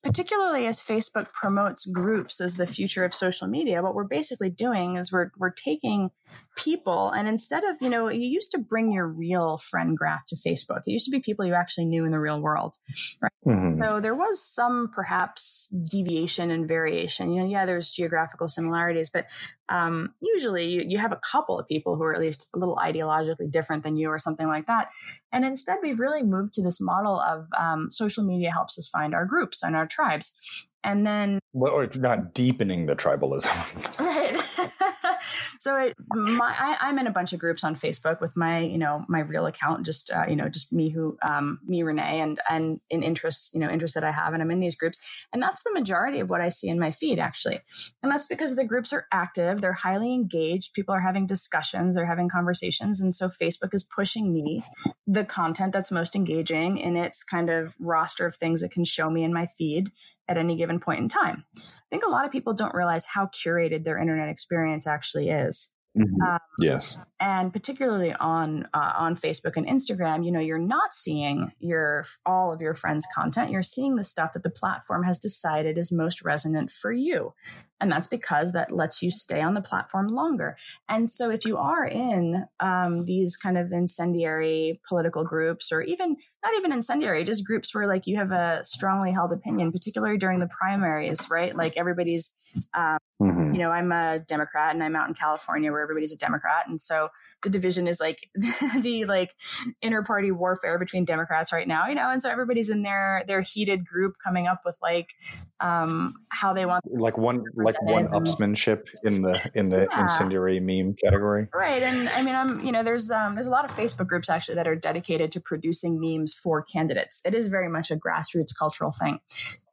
particularly 0.03 0.65
as 0.65 0.83
Facebook 0.83 1.31
promotes 1.31 1.85
groups 1.85 2.41
as 2.41 2.55
the 2.55 2.67
future 2.67 3.05
of 3.05 3.13
social 3.13 3.47
media, 3.47 3.83
what 3.83 3.93
we're 3.93 4.03
basically 4.03 4.49
doing 4.49 4.95
is 4.97 5.11
we're 5.11 5.31
we're 5.37 5.51
taking 5.51 6.11
people 6.55 7.11
and 7.11 7.27
instead 7.27 7.63
of, 7.63 7.77
you 7.81 7.89
know, 7.89 8.07
you 8.09 8.27
used 8.27 8.51
to 8.51 8.57
bring 8.57 8.91
your 8.91 9.07
real 9.07 9.57
friend 9.57 9.97
graph 9.97 10.25
to 10.27 10.35
Facebook. 10.35 10.81
It 10.85 10.91
used 10.91 11.05
to 11.05 11.11
be 11.11 11.19
people 11.19 11.45
you 11.45 11.53
actually 11.53 11.85
knew 11.85 12.05
in 12.05 12.11
the 12.11 12.19
real 12.19 12.41
world. 12.41 12.77
Right. 13.21 13.31
Mm-hmm. 13.45 13.75
So 13.75 13.99
there 13.99 14.15
was 14.15 14.43
some 14.43 14.89
perhaps 14.93 15.67
deviation 15.67 16.51
and 16.51 16.67
variation. 16.67 17.31
You 17.31 17.41
know, 17.41 17.47
yeah, 17.47 17.65
there's 17.65 17.91
geographical 17.91 18.47
similarities, 18.47 19.09
but 19.09 19.25
um, 19.72 20.13
usually 20.22 20.65
you, 20.65 20.84
you 20.86 20.97
have 20.97 21.13
a 21.13 21.19
couple 21.32 21.57
of 21.57 21.67
people 21.67 21.95
who 21.95 22.03
are 22.03 22.13
at 22.13 22.19
least 22.19 22.49
a 22.53 22.59
little 22.59 22.76
ideologically 22.76 23.49
different 23.49 23.84
than 23.84 23.95
you 23.95 24.09
or 24.09 24.17
something 24.17 24.47
like 24.47 24.65
that. 24.65 24.89
And 25.32 25.45
instead, 25.45 25.78
we've 25.82 25.99
really 25.99 26.24
moved 26.24 26.53
to 26.55 26.61
this 26.61 26.82
model 26.82 27.19
of 27.19 27.47
um, 27.57 27.89
social 27.89 28.24
media 28.24 28.51
helps 28.51 28.78
us 28.78 28.89
find 28.89 29.15
our 29.15 29.26
groups 29.26 29.63
and 29.63 29.76
our 29.76 29.88
tribes. 29.88 30.67
And 30.84 31.07
then, 31.07 31.39
well, 31.53 31.72
or 31.72 31.84
if 31.84 31.97
not 31.97 32.34
deepening 32.34 32.88
the 32.88 32.95
tribalism, 32.95 33.99
right? 33.99 34.91
so 35.59 35.76
it, 35.78 35.95
my, 36.09 36.78
I, 36.82 36.89
am 36.89 36.99
in 36.99 37.07
a 37.07 37.11
bunch 37.11 37.34
of 37.34 37.39
groups 37.39 37.63
on 37.63 37.76
Facebook 37.76 38.22
with 38.22 38.36
my, 38.38 38.59
you 38.59 38.78
know, 38.78 39.05
my 39.07 39.19
real 39.19 39.45
account, 39.45 39.86
just, 39.86 40.11
uh, 40.11 40.26
you 40.28 40.36
know, 40.36 40.49
just 40.49 40.74
me 40.74 40.89
who, 40.89 41.17
um, 41.28 41.59
me, 41.65 41.84
Renee, 41.84 42.19
and, 42.19 42.39
and 42.49 42.80
in 42.89 43.03
interests, 43.03 43.51
you 43.53 43.59
know, 43.59 43.69
interests 43.69 43.95
that 43.95 44.03
I 44.03 44.11
have. 44.11 44.34
And 44.34 44.41
I'm 44.41 44.51
in 44.51 44.59
these 44.59 44.76
groups. 44.76 45.28
And 45.34 45.41
that's 45.41 45.63
the 45.63 45.74
majority 45.74 46.19
of 46.19 46.30
what 46.30 46.41
I 46.41 46.49
see 46.49 46.69
in 46.69 46.80
my 46.80 46.91
feed, 46.91 47.19
actually. 47.19 47.57
And 48.01 48.11
that's 48.11 48.28
because 48.28 48.55
the 48.55 48.65
groups 48.65 48.93
are 48.93 49.07
active. 49.11 49.61
They're 49.61 49.74
highly 49.74 50.13
engaged. 50.13 50.74
People 50.74 50.95
are 50.95 51.01
having 51.01 51.26
discussions. 51.26 51.95
They're 51.95 52.05
having 52.05 52.30
conversations. 52.30 53.01
And 53.01 53.13
so 53.13 53.28
Facebook 53.28 53.74
is 53.74 53.84
pushing 53.84 54.34
me 54.34 54.63
the 55.07 55.26
content 55.26 55.74
that's 55.74 55.91
most 55.91 56.15
engaging 56.15 56.78
in 56.78 56.95
its 56.95 57.24
kind 57.24 57.49
of 57.49 57.76
roster 57.80 58.26
of 58.26 58.36
things 58.36 58.63
it 58.63 58.72
can 58.72 58.86
show 58.86 59.09
me 59.09 59.24
in 59.24 59.34
my 59.34 59.45
feed 59.45 59.91
at 60.28 60.38
any 60.38 60.55
given 60.55 60.80
point 60.80 60.99
in 60.99 61.07
time. 61.09 61.43
I 61.57 61.89
think 61.89 62.05
a 62.05 62.09
lot 62.09 62.26
of 62.26 62.32
people 62.32 62.53
don't 62.53 62.74
realize 62.74 63.05
how 63.05 63.28
curated 63.28 63.84
their 63.84 63.97
internet 63.97 64.30
experience 64.30 64.88
actually 64.88 65.30
is. 65.30 65.74
Mm-hmm. 65.97 66.21
Um, 66.21 66.39
yes, 66.59 66.97
and 67.19 67.51
particularly 67.51 68.13
on 68.13 68.65
uh, 68.73 68.93
on 68.95 69.15
Facebook 69.15 69.57
and 69.57 69.67
Instagram, 69.67 70.25
you 70.25 70.31
know, 70.31 70.39
you're 70.39 70.57
not 70.57 70.93
seeing 70.93 71.51
your 71.59 72.05
all 72.25 72.53
of 72.53 72.61
your 72.61 72.73
friends' 72.73 73.05
content. 73.13 73.51
You're 73.51 73.61
seeing 73.61 73.97
the 73.97 74.03
stuff 74.05 74.31
that 74.31 74.43
the 74.43 74.49
platform 74.49 75.03
has 75.03 75.19
decided 75.19 75.77
is 75.77 75.91
most 75.91 76.21
resonant 76.21 76.71
for 76.71 76.93
you, 76.93 77.33
and 77.81 77.91
that's 77.91 78.07
because 78.07 78.53
that 78.53 78.71
lets 78.71 79.03
you 79.03 79.11
stay 79.11 79.41
on 79.41 79.53
the 79.53 79.61
platform 79.61 80.07
longer. 80.07 80.55
And 80.87 81.09
so, 81.09 81.29
if 81.29 81.45
you 81.45 81.57
are 81.57 81.85
in 81.85 82.45
um, 82.61 83.03
these 83.05 83.35
kind 83.35 83.57
of 83.57 83.73
incendiary 83.73 84.79
political 84.87 85.25
groups, 85.25 85.73
or 85.73 85.81
even 85.81 86.15
not 86.41 86.53
even 86.55 86.71
incendiary, 86.71 87.25
just 87.25 87.45
groups 87.45 87.75
where 87.75 87.85
like 87.85 88.07
you 88.07 88.15
have 88.15 88.31
a 88.31 88.63
strongly 88.63 89.11
held 89.11 89.33
opinion, 89.33 89.73
particularly 89.73 90.17
during 90.17 90.39
the 90.39 90.47
primaries, 90.47 91.27
right? 91.29 91.53
Like 91.53 91.75
everybody's 91.75 92.31
um, 92.73 92.97
Mm-hmm. 93.22 93.53
You 93.53 93.59
know, 93.59 93.69
I'm 93.69 93.91
a 93.91 94.19
Democrat 94.19 94.74
and 94.74 94.84
I'm 94.84 94.95
out 94.95 95.07
in 95.07 95.13
California 95.13 95.72
where 95.72 95.82
everybody's 95.82 96.11
a 96.11 96.17
Democrat. 96.17 96.67
And 96.67 96.82
so 96.82 97.09
the 97.43 97.49
division 97.49 97.88
is 97.88 97.99
like 97.99 98.28
the 98.82 99.05
like 99.05 99.34
inter 99.82 100.01
party 100.01 100.32
warfare 100.32 100.80
between 100.80 101.05
Democrats 101.05 101.53
right 101.53 101.67
now, 101.67 101.88
you 101.88 101.93
know, 101.93 102.09
and 102.09 102.22
so 102.22 102.32
everybody's 102.32 102.72
in 102.72 102.82
their 102.82 103.24
their 103.28 103.41
heated 103.41 103.86
group 103.86 104.15
coming 104.24 104.47
up 104.47 104.61
with 104.65 104.80
like 104.82 105.13
um 105.59 106.13
how 106.32 106.51
they 106.51 106.65
want 106.65 106.84
like 106.91 107.17
one 107.17 107.43
like 107.55 107.80
one 107.84 108.07
upsmanship 108.07 108.89
in 109.03 109.22
the 109.22 109.51
in 109.53 109.69
the 109.69 109.88
yeah. 109.91 110.01
incendiary 110.01 110.59
meme 110.59 110.95
category. 110.95 111.47
Right. 111.53 111.84
And 111.84 112.09
I 112.09 112.24
mean 112.24 112.36
I'm 112.36 112.59
you 112.65 112.72
know, 112.72 112.82
there's 112.82 113.11
um 113.11 113.36
there's 113.36 113.47
a 113.47 113.51
lot 113.51 113.65
of 113.65 113.72
Facebook 113.72 114.07
groups 114.07 114.32
actually 114.32 114.55
that 114.55 114.67
are 114.67 114.76
dedicated 114.76 115.32
to 115.34 115.39
producing 115.39 115.99
memes 115.99 116.34
for 116.34 116.63
candidates. 116.63 117.22
It 117.24 117.36
is 117.36 117.49
very 117.49 117.69
much 117.69 117.91
a 117.91 117.95
grassroots 117.95 118.57
cultural 118.57 118.91
thing. 118.91 119.19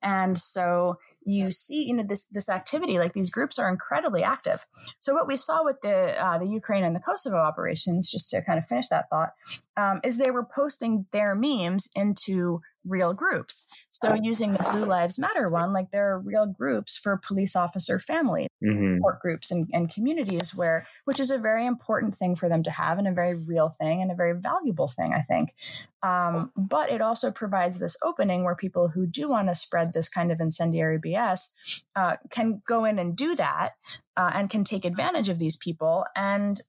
And 0.02 0.38
so 0.38 0.98
you 1.24 1.50
see, 1.50 1.84
you 1.86 1.94
know, 1.94 2.04
this 2.08 2.24
this 2.26 2.48
activity, 2.48 2.98
like 2.98 3.12
these 3.12 3.30
groups 3.30 3.58
are 3.58 3.68
incredibly 3.68 4.22
active. 4.22 4.64
So 4.98 5.12
what 5.12 5.26
we 5.26 5.36
saw 5.36 5.64
with 5.64 5.76
the 5.82 6.24
uh, 6.24 6.38
the 6.38 6.46
Ukraine 6.46 6.84
and 6.84 6.96
the 6.96 7.00
Kosovo 7.00 7.36
operations, 7.36 8.10
just 8.10 8.30
to 8.30 8.42
kind 8.42 8.58
of 8.58 8.66
finish 8.66 8.88
that 8.88 9.10
thought, 9.10 9.30
um, 9.76 10.00
is 10.02 10.16
they 10.16 10.30
were 10.30 10.46
posting 10.46 11.06
their 11.12 11.34
memes 11.34 11.88
into 11.94 12.60
real 12.88 13.12
groups. 13.12 13.68
So 13.90 14.14
using 14.14 14.52
the 14.52 14.62
Blue 14.62 14.84
Lives 14.84 15.18
Matter 15.18 15.48
one, 15.48 15.72
like 15.72 15.90
there 15.90 16.12
are 16.12 16.20
real 16.20 16.46
groups 16.46 16.96
for 16.96 17.16
police 17.16 17.56
officer 17.56 17.98
families, 17.98 18.48
mm-hmm. 18.64 18.96
support 18.96 19.20
groups 19.20 19.50
and, 19.50 19.68
and 19.72 19.92
communities 19.92 20.54
where, 20.54 20.86
which 21.04 21.18
is 21.20 21.30
a 21.30 21.38
very 21.38 21.66
important 21.66 22.16
thing 22.16 22.36
for 22.36 22.48
them 22.48 22.62
to 22.62 22.70
have 22.70 22.98
and 22.98 23.08
a 23.08 23.12
very 23.12 23.34
real 23.34 23.68
thing 23.68 24.00
and 24.00 24.10
a 24.10 24.14
very 24.14 24.38
valuable 24.38 24.88
thing, 24.88 25.12
I 25.12 25.22
think. 25.22 25.54
Um, 26.02 26.52
but 26.56 26.90
it 26.90 27.00
also 27.00 27.30
provides 27.32 27.80
this 27.80 27.96
opening 28.02 28.44
where 28.44 28.54
people 28.54 28.88
who 28.88 29.06
do 29.06 29.28
want 29.28 29.48
to 29.48 29.54
spread 29.54 29.92
this 29.92 30.08
kind 30.08 30.30
of 30.30 30.40
incendiary 30.40 30.98
BS 30.98 31.48
uh, 31.96 32.16
can 32.30 32.60
go 32.68 32.84
in 32.84 32.98
and 32.98 33.16
do 33.16 33.34
that 33.34 33.70
uh, 34.16 34.30
and 34.32 34.48
can 34.48 34.64
take 34.64 34.84
advantage 34.84 35.28
of 35.28 35.38
these 35.38 35.56
people. 35.56 36.04
And, 36.14 36.60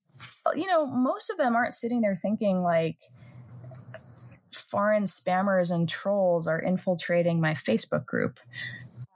you 0.56 0.66
know, 0.66 0.88
most 0.88 1.30
of 1.30 1.38
them 1.38 1.56
aren't 1.56 1.76
sitting 1.76 2.02
there 2.02 2.16
thinking 2.16 2.64
like, 2.64 2.98
foreign 4.70 5.04
spammers 5.04 5.72
and 5.74 5.88
trolls 5.88 6.48
are 6.48 6.60
infiltrating 6.60 7.42
my 7.42 7.54
Facebook 7.54 8.06
group. 8.06 8.40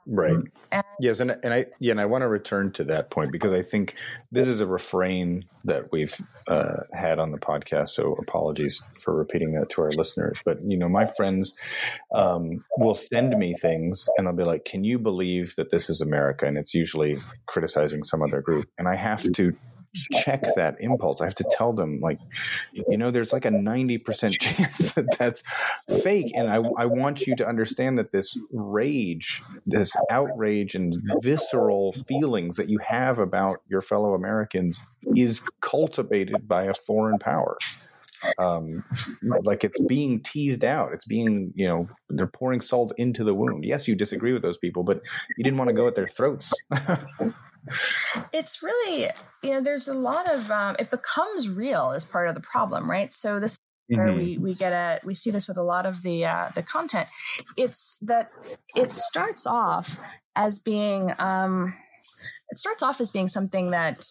Right. 0.06 0.32
Um, 0.32 0.44
and, 0.70 0.84
yes, 1.00 1.20
and 1.20 1.36
and 1.42 1.54
I 1.54 1.66
yeah, 1.80 1.92
and 1.92 2.00
I 2.00 2.04
want 2.04 2.22
to 2.22 2.28
return 2.28 2.72
to 2.72 2.84
that 2.84 3.10
point 3.10 3.32
because 3.32 3.52
I 3.52 3.62
think 3.62 3.94
this 4.30 4.48
is 4.48 4.60
a 4.60 4.66
refrain 4.66 5.44
that 5.64 5.92
we've 5.92 6.14
uh, 6.48 6.82
had 6.92 7.18
on 7.18 7.30
the 7.30 7.38
podcast. 7.38 7.90
So 7.90 8.12
apologies 8.14 8.82
for 9.02 9.14
repeating 9.14 9.52
that 9.52 9.70
to 9.70 9.82
our 9.82 9.92
listeners. 9.92 10.40
But 10.44 10.58
you 10.62 10.76
know, 10.76 10.88
my 10.88 11.06
friends 11.06 11.54
um, 12.14 12.64
will 12.76 12.94
send 12.94 13.38
me 13.38 13.54
things, 13.54 14.08
and 14.18 14.26
they'll 14.26 14.34
be 14.34 14.44
like, 14.44 14.64
"Can 14.64 14.84
you 14.84 14.98
believe 14.98 15.54
that 15.56 15.70
this 15.70 15.88
is 15.88 16.00
America?" 16.00 16.46
And 16.46 16.58
it's 16.58 16.74
usually 16.74 17.16
criticizing 17.46 18.02
some 18.02 18.22
other 18.22 18.42
group, 18.42 18.68
and 18.76 18.88
I 18.88 18.96
have 18.96 19.22
to 19.32 19.56
check 20.12 20.42
that 20.56 20.76
impulse. 20.80 21.20
I 21.20 21.24
have 21.24 21.34
to 21.36 21.46
tell 21.50 21.72
them, 21.72 22.00
like, 22.00 22.18
you 22.72 22.96
know, 22.96 23.10
there's 23.10 23.32
like 23.32 23.44
a 23.44 23.50
90% 23.50 24.36
chance 24.40 24.92
that 24.92 25.16
that's 25.18 25.42
fake. 26.02 26.32
And 26.34 26.50
I, 26.50 26.56
I 26.56 26.86
want 26.86 27.26
you 27.26 27.36
to 27.36 27.46
understand 27.46 27.98
that 27.98 28.12
this 28.12 28.36
rage, 28.52 29.42
this 29.66 29.94
outrage 30.10 30.74
and 30.74 30.94
visceral 31.22 31.92
feelings 31.92 32.56
that 32.56 32.68
you 32.68 32.78
have 32.86 33.18
about 33.18 33.58
your 33.68 33.80
fellow 33.80 34.14
Americans 34.14 34.80
is 35.16 35.40
cultivated 35.60 36.46
by 36.48 36.64
a 36.64 36.74
foreign 36.74 37.18
power. 37.18 37.56
Um, 38.38 38.82
like 39.42 39.64
it's 39.64 39.80
being 39.82 40.20
teased 40.22 40.64
out. 40.64 40.92
It's 40.92 41.04
being, 41.04 41.52
you 41.54 41.66
know, 41.66 41.88
they're 42.08 42.26
pouring 42.26 42.60
salt 42.60 42.92
into 42.96 43.22
the 43.22 43.34
wound. 43.34 43.64
Yes, 43.64 43.86
you 43.86 43.94
disagree 43.94 44.32
with 44.32 44.42
those 44.42 44.58
people, 44.58 44.82
but 44.82 45.02
you 45.36 45.44
didn't 45.44 45.58
want 45.58 45.68
to 45.68 45.74
go 45.74 45.86
at 45.86 45.94
their 45.94 46.06
throats. 46.06 46.52
it's 48.32 48.62
really 48.62 49.10
you 49.42 49.50
know 49.50 49.60
there's 49.60 49.88
a 49.88 49.94
lot 49.94 50.30
of 50.32 50.50
um, 50.50 50.76
it 50.78 50.90
becomes 50.90 51.48
real 51.48 51.92
as 51.94 52.04
part 52.04 52.28
of 52.28 52.34
the 52.34 52.40
problem 52.40 52.90
right 52.90 53.12
so 53.12 53.40
this 53.40 53.56
mm-hmm. 53.90 53.98
where 53.98 54.14
we 54.14 54.38
we 54.38 54.54
get 54.54 54.72
a 54.72 55.00
we 55.04 55.14
see 55.14 55.30
this 55.30 55.48
with 55.48 55.58
a 55.58 55.62
lot 55.62 55.86
of 55.86 56.02
the 56.02 56.24
uh, 56.24 56.48
the 56.54 56.62
content 56.62 57.08
it's 57.56 57.96
that 58.02 58.30
it 58.76 58.92
starts 58.92 59.46
off 59.46 59.98
as 60.36 60.58
being 60.58 61.10
um 61.18 61.74
it 62.50 62.58
starts 62.58 62.82
off 62.82 63.00
as 63.00 63.10
being 63.10 63.28
something 63.28 63.70
that 63.70 64.04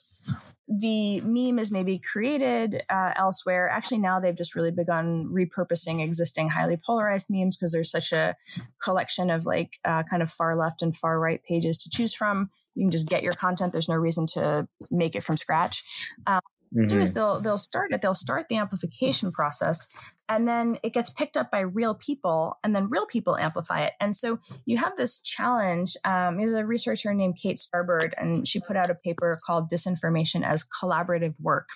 the 0.68 1.22
meme 1.22 1.60
is 1.60 1.72
maybe 1.72 1.99
created 1.99 2.84
uh, 2.89 3.12
elsewhere. 3.16 3.70
Actually, 3.70 3.99
now 3.99 4.20
they've 4.20 4.36
just 4.36 4.56
really 4.56 4.72
begun 4.72 5.26
repurposing 5.26 6.01
existing 6.01 6.49
highly 6.49 6.78
polarized 6.78 7.28
memes 7.30 7.58
because 7.58 7.72
there's 7.72 7.91
such 7.91 8.12
a 8.12 8.36
collection 8.82 9.30
of 9.30 9.45
like 9.45 9.80
uh, 9.86 10.04
kind 10.04 10.22
of 10.22 10.30
far 10.30 10.56
left 10.56 10.82
and 10.82 10.95
far 10.95 11.20
right 11.20 11.43
pages 11.43 11.78
to 11.80 11.89
choose 11.89 12.14
from. 12.14 12.49
You 12.76 12.86
can 12.86 12.91
just 12.91 13.07
get 13.07 13.24
your 13.24 13.34
content. 13.34 13.71
There's 13.71 13.89
no 13.89 13.95
reason 13.95 14.26
to 14.34 14.67
make 14.91 15.15
it 15.15 15.24
from 15.24 15.38
scratch. 15.38 15.84
Um, 16.26 16.41
mm-hmm. 16.76 16.88
do 16.88 17.01
is 17.01 17.13
they'll 17.13 17.39
they'll 17.39 17.57
start 17.57 17.91
it. 17.91 18.01
They'll 18.01 18.13
start 18.13 18.49
the 18.49 18.57
amplification 18.57 19.32
process 19.32 19.88
and 20.30 20.47
then 20.47 20.78
it 20.84 20.93
gets 20.93 21.09
picked 21.09 21.38
up 21.38 21.51
by 21.51 21.59
real 21.59 21.93
people 21.93 22.57
and 22.63 22.76
then 22.76 22.89
real 22.89 23.05
people 23.05 23.38
amplify 23.38 23.82
it. 23.82 23.93
And 23.99 24.15
so 24.15 24.39
you 24.65 24.78
have 24.78 24.95
this 24.95 25.19
challenge 25.19 25.95
um, 26.05 26.38
there's 26.38 26.55
a 26.55 26.65
researcher 26.65 27.13
named 27.13 27.38
kate 27.41 27.57
starbird 27.57 28.13
and 28.17 28.47
she 28.47 28.59
put 28.59 28.78
out 28.78 28.89
a 28.89 28.95
paper 28.95 29.38
called 29.45 29.69
disinformation 29.69 30.45
as 30.45 30.65
collaborative 30.82 31.36
work. 31.39 31.69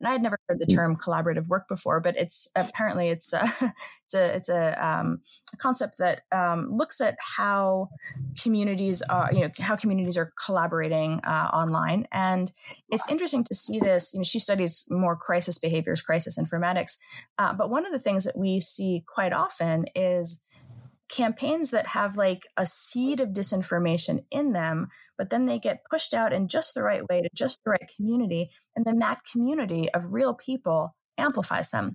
And 0.00 0.08
i 0.08 0.12
had 0.12 0.22
never 0.22 0.38
heard 0.48 0.58
the 0.58 0.66
term 0.66 0.96
collaborative 0.96 1.46
work 1.48 1.68
before 1.68 2.00
but 2.00 2.16
it's 2.16 2.48
apparently 2.56 3.08
it's 3.08 3.32
a 3.32 3.44
it's 4.04 4.14
a 4.14 4.36
it's 4.36 4.48
a, 4.48 4.86
um, 4.86 5.20
a 5.52 5.56
concept 5.56 5.98
that 5.98 6.22
um, 6.32 6.68
looks 6.76 7.00
at 7.00 7.16
how 7.36 7.88
communities 8.40 9.02
are 9.02 9.30
you 9.32 9.40
know 9.40 9.50
how 9.60 9.76
communities 9.76 10.16
are 10.16 10.32
collaborating 10.44 11.20
uh, 11.24 11.50
online. 11.52 12.06
And 12.12 12.52
it's 12.90 13.08
interesting 13.10 13.44
to 13.44 13.54
see 13.54 13.78
this 13.78 14.12
you 14.12 14.20
know 14.20 14.24
she 14.24 14.38
studies 14.38 14.86
more 14.90 15.16
crisis 15.16 15.58
behaviors 15.58 16.02
crisis 16.02 16.38
informatics 16.38 16.98
uh, 17.38 17.52
but 17.52 17.70
one 17.70 17.86
of 17.86 17.91
the 17.92 17.98
things 17.98 18.24
that 18.24 18.36
we 18.36 18.60
see 18.60 19.04
quite 19.06 19.32
often 19.32 19.86
is 19.94 20.42
campaigns 21.08 21.70
that 21.70 21.88
have 21.88 22.16
like 22.16 22.46
a 22.56 22.64
seed 22.64 23.20
of 23.20 23.28
disinformation 23.30 24.24
in 24.30 24.52
them, 24.52 24.88
but 25.18 25.30
then 25.30 25.44
they 25.44 25.58
get 25.58 25.84
pushed 25.88 26.14
out 26.14 26.32
in 26.32 26.48
just 26.48 26.74
the 26.74 26.82
right 26.82 27.06
way 27.08 27.20
to 27.20 27.28
just 27.34 27.60
the 27.64 27.70
right 27.70 27.90
community. 27.94 28.50
And 28.74 28.84
then 28.84 28.98
that 29.00 29.20
community 29.30 29.92
of 29.92 30.12
real 30.12 30.32
people 30.32 30.96
amplifies 31.18 31.70
them. 31.70 31.92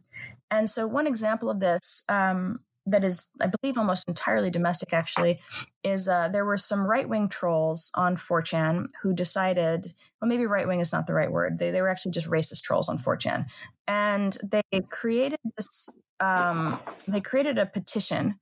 And 0.52 0.70
so, 0.70 0.88
one 0.88 1.08
example 1.08 1.50
of 1.50 1.60
this 1.60 2.04
um, 2.08 2.58
that 2.88 3.04
is, 3.04 3.30
I 3.42 3.48
believe, 3.48 3.78
almost 3.78 4.08
entirely 4.08 4.50
domestic 4.50 4.94
actually, 4.94 5.42
is 5.84 6.08
uh, 6.08 6.30
there 6.30 6.46
were 6.46 6.58
some 6.58 6.86
right 6.86 7.08
wing 7.08 7.28
trolls 7.28 7.92
on 7.96 8.16
4chan 8.16 8.88
who 9.02 9.14
decided, 9.14 9.88
well, 10.22 10.30
maybe 10.30 10.46
right 10.46 10.68
wing 10.68 10.80
is 10.80 10.94
not 10.94 11.08
the 11.08 11.14
right 11.14 11.32
word. 11.32 11.60
They, 11.60 11.72
they 11.72 11.82
were 11.82 11.90
actually 11.90 12.12
just 12.12 12.30
racist 12.30 12.62
trolls 12.62 12.88
on 12.88 12.98
4chan. 12.98 13.48
And 13.88 14.38
they 14.44 14.82
created 14.90 15.40
this, 15.56 15.90
um, 16.20 16.80
they 17.08 17.22
created 17.22 17.58
a 17.58 17.66
petition. 17.66 18.36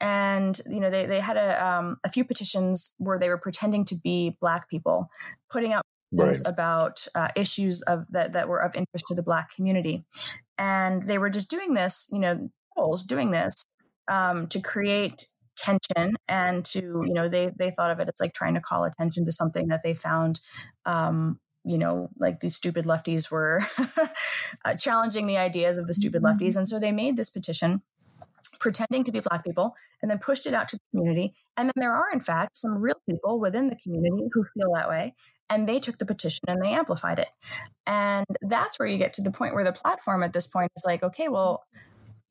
And 0.00 0.60
you 0.68 0.80
know 0.80 0.90
they, 0.90 1.06
they 1.06 1.20
had 1.20 1.36
a 1.36 1.64
um, 1.64 1.98
a 2.02 2.08
few 2.08 2.24
petitions 2.24 2.96
where 2.98 3.20
they 3.20 3.28
were 3.28 3.38
pretending 3.38 3.84
to 3.84 3.94
be 3.94 4.36
black 4.40 4.68
people, 4.68 5.08
putting 5.48 5.72
out 5.72 5.84
right. 6.12 6.36
about 6.44 7.06
uh, 7.14 7.28
issues 7.36 7.82
of 7.82 8.06
that 8.10 8.32
that 8.32 8.48
were 8.48 8.58
of 8.58 8.74
interest 8.74 9.04
to 9.08 9.14
the 9.14 9.22
black 9.22 9.54
community, 9.54 10.04
and 10.58 11.04
they 11.04 11.18
were 11.18 11.30
just 11.30 11.50
doing 11.50 11.74
this, 11.74 12.08
you 12.10 12.18
know, 12.18 12.50
trolls 12.74 13.04
doing 13.04 13.30
this 13.30 13.54
um, 14.08 14.46
to 14.48 14.60
create 14.60 15.26
tension 15.56 16.14
and 16.28 16.64
to 16.64 16.80
you 17.06 17.12
know 17.12 17.28
they 17.28 17.50
they 17.56 17.70
thought 17.70 17.90
of 17.90 18.00
it 18.00 18.08
as 18.08 18.14
like 18.20 18.32
trying 18.32 18.54
to 18.54 18.60
call 18.60 18.84
attention 18.84 19.24
to 19.24 19.32
something 19.32 19.68
that 19.68 19.82
they 19.82 19.94
found 19.94 20.40
um, 20.86 21.38
you 21.64 21.78
know 21.78 22.10
like 22.18 22.40
these 22.40 22.56
stupid 22.56 22.84
lefties 22.84 23.30
were 23.30 23.62
uh, 24.64 24.74
challenging 24.76 25.26
the 25.26 25.36
ideas 25.36 25.78
of 25.78 25.86
the 25.86 25.94
stupid 25.94 26.22
mm-hmm. 26.22 26.42
lefties. 26.42 26.56
And 26.56 26.66
so 26.66 26.78
they 26.78 26.92
made 26.92 27.16
this 27.16 27.30
petition 27.30 27.82
pretending 28.60 29.02
to 29.02 29.10
be 29.12 29.20
black 29.20 29.44
people 29.44 29.74
and 30.00 30.10
then 30.10 30.18
pushed 30.18 30.46
it 30.46 30.54
out 30.54 30.68
to 30.68 30.76
the 30.76 30.82
community. 30.90 31.34
And 31.56 31.68
then 31.68 31.74
there 31.76 31.92
are 31.92 32.10
in 32.12 32.20
fact 32.20 32.56
some 32.56 32.78
real 32.78 33.00
people 33.10 33.40
within 33.40 33.68
the 33.68 33.76
community 33.76 34.28
who 34.32 34.44
feel 34.54 34.72
that 34.74 34.88
way. 34.88 35.14
And 35.50 35.68
they 35.68 35.80
took 35.80 35.98
the 35.98 36.06
petition 36.06 36.44
and 36.48 36.62
they 36.62 36.72
amplified 36.72 37.18
it. 37.18 37.28
And 37.86 38.24
that's 38.40 38.78
where 38.78 38.88
you 38.88 38.98
get 38.98 39.12
to 39.14 39.22
the 39.22 39.32
point 39.32 39.54
where 39.54 39.64
the 39.64 39.72
platform 39.72 40.22
at 40.22 40.32
this 40.32 40.46
point 40.46 40.70
is 40.76 40.84
like 40.86 41.02
okay 41.02 41.28
well 41.28 41.64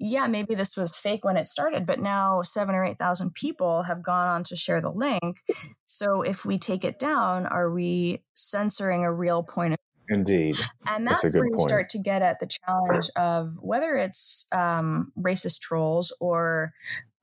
yeah, 0.02 0.26
maybe 0.26 0.56
this 0.56 0.76
was 0.76 0.97
fake 0.97 1.24
when 1.24 1.38
it 1.38 1.45
started, 1.45 1.86
but 1.86 1.99
now 1.99 2.41
seven 2.41 2.74
or 2.74 2.84
8,000 2.84 3.36
people 3.36 3.84
have 3.84 4.02
gone 4.02 4.28
on 4.28 4.43
to 4.45 4.56
share 4.56 4.82
the 4.82 4.89
link. 4.89 5.41
So 5.86 6.24
if 6.24 6.43
we 6.43 6.58
take 6.58 6.84
it 6.84 6.97
down, 6.97 7.45
are 7.45 7.72
we 7.72 8.24
censoring 8.34 9.04
a 9.04 9.14
real 9.14 9.43
point 9.43 9.74
of 9.74 9.80
Indeed. 10.10 10.58
And 10.86 11.08
that's, 11.08 11.22
that's 11.22 11.36
where 11.36 11.45
you 11.45 11.52
point. 11.52 11.70
start 11.70 11.89
to 11.89 11.99
get 11.99 12.22
at 12.22 12.39
the 12.39 12.47
challenge 12.47 13.10
of 13.16 13.54
whether 13.62 13.95
it's 13.95 14.45
um, 14.52 15.14
racist 15.18 15.62
trolls 15.62 16.14
or 16.20 16.74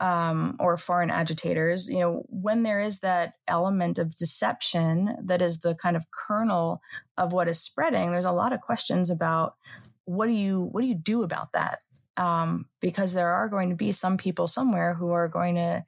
um, 0.00 0.56
or 0.60 0.78
foreign 0.78 1.10
agitators, 1.10 1.88
you 1.88 1.98
know, 1.98 2.22
when 2.28 2.62
there 2.62 2.80
is 2.80 3.00
that 3.00 3.34
element 3.48 3.98
of 3.98 4.14
deception 4.14 5.16
that 5.24 5.42
is 5.42 5.58
the 5.58 5.74
kind 5.74 5.96
of 5.96 6.06
kernel 6.12 6.80
of 7.18 7.32
what 7.32 7.48
is 7.48 7.60
spreading, 7.60 8.12
there's 8.12 8.24
a 8.24 8.30
lot 8.30 8.52
of 8.52 8.60
questions 8.60 9.10
about 9.10 9.56
what 10.04 10.26
do 10.26 10.32
you 10.32 10.68
what 10.70 10.80
do 10.80 10.86
you 10.86 10.94
do 10.94 11.22
about 11.22 11.52
that? 11.52 11.80
Um, 12.18 12.66
because 12.80 13.14
there 13.14 13.32
are 13.32 13.48
going 13.48 13.70
to 13.70 13.76
be 13.76 13.92
some 13.92 14.18
people 14.18 14.48
somewhere 14.48 14.94
who 14.94 15.10
are 15.10 15.28
going 15.28 15.54
to 15.54 15.86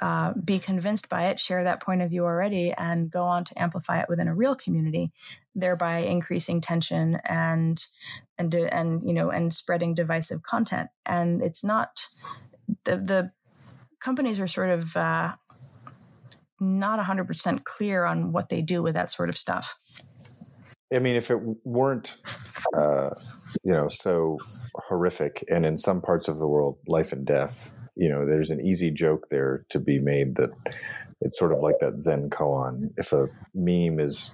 uh, 0.00 0.32
be 0.32 0.58
convinced 0.58 1.08
by 1.08 1.26
it, 1.26 1.38
share 1.38 1.62
that 1.62 1.82
point 1.82 2.02
of 2.02 2.10
view 2.10 2.24
already, 2.24 2.72
and 2.72 3.10
go 3.10 3.24
on 3.24 3.44
to 3.44 3.60
amplify 3.60 4.00
it 4.00 4.08
within 4.08 4.26
a 4.26 4.34
real 4.34 4.54
community, 4.54 5.12
thereby 5.54 5.98
increasing 5.98 6.60
tension 6.60 7.20
and 7.24 7.84
and 8.38 8.54
and 8.54 9.02
you 9.04 9.12
know 9.12 9.30
and 9.30 9.52
spreading 9.52 9.94
divisive 9.94 10.42
content. 10.42 10.88
And 11.06 11.42
it's 11.44 11.62
not 11.62 12.06
the 12.84 12.96
the 12.96 13.32
companies 14.00 14.40
are 14.40 14.48
sort 14.48 14.70
of 14.70 14.96
uh, 14.96 15.34
not 16.58 17.04
100% 17.04 17.64
clear 17.64 18.04
on 18.04 18.32
what 18.32 18.48
they 18.48 18.62
do 18.62 18.82
with 18.82 18.94
that 18.94 19.10
sort 19.10 19.28
of 19.28 19.36
stuff. 19.36 19.76
I 20.92 20.98
mean, 20.98 21.16
if 21.16 21.30
it 21.30 21.38
weren't, 21.64 22.16
uh, 22.76 23.10
you 23.62 23.72
know, 23.72 23.88
so 23.88 24.38
horrific, 24.88 25.44
and 25.50 25.66
in 25.66 25.76
some 25.76 26.00
parts 26.00 26.28
of 26.28 26.38
the 26.38 26.46
world, 26.46 26.78
life 26.86 27.12
and 27.12 27.26
death, 27.26 27.72
you 27.96 28.08
know, 28.08 28.26
there's 28.26 28.50
an 28.50 28.60
easy 28.60 28.90
joke 28.90 29.26
there 29.30 29.64
to 29.68 29.78
be 29.78 29.98
made 29.98 30.36
that 30.36 30.50
it's 31.20 31.38
sort 31.38 31.52
of 31.52 31.60
like 31.60 31.78
that 31.80 32.00
Zen 32.00 32.30
koan. 32.30 32.92
If 32.96 33.12
a 33.12 33.28
meme 33.54 34.00
is, 34.00 34.32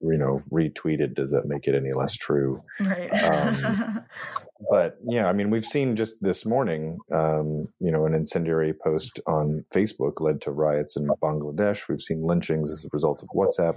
you 0.00 0.16
know, 0.16 0.42
retweeted, 0.50 1.14
does 1.14 1.30
that 1.32 1.46
make 1.46 1.66
it 1.66 1.74
any 1.74 1.90
less 1.90 2.16
true? 2.16 2.62
Right. 2.80 3.10
Um, 3.10 4.02
but 4.70 4.98
yeah, 5.04 5.28
I 5.28 5.32
mean, 5.32 5.50
we've 5.50 5.64
seen 5.64 5.96
just 5.96 6.14
this 6.22 6.46
morning, 6.46 6.98
um, 7.12 7.66
you 7.80 7.90
know, 7.90 8.06
an 8.06 8.14
incendiary 8.14 8.72
post 8.72 9.20
on 9.26 9.64
Facebook 9.74 10.20
led 10.20 10.40
to 10.42 10.52
riots 10.52 10.96
in 10.96 11.08
Bangladesh. 11.22 11.88
We've 11.88 12.00
seen 12.00 12.20
lynchings 12.22 12.72
as 12.72 12.84
a 12.84 12.88
result 12.92 13.22
of 13.22 13.28
WhatsApp 13.30 13.76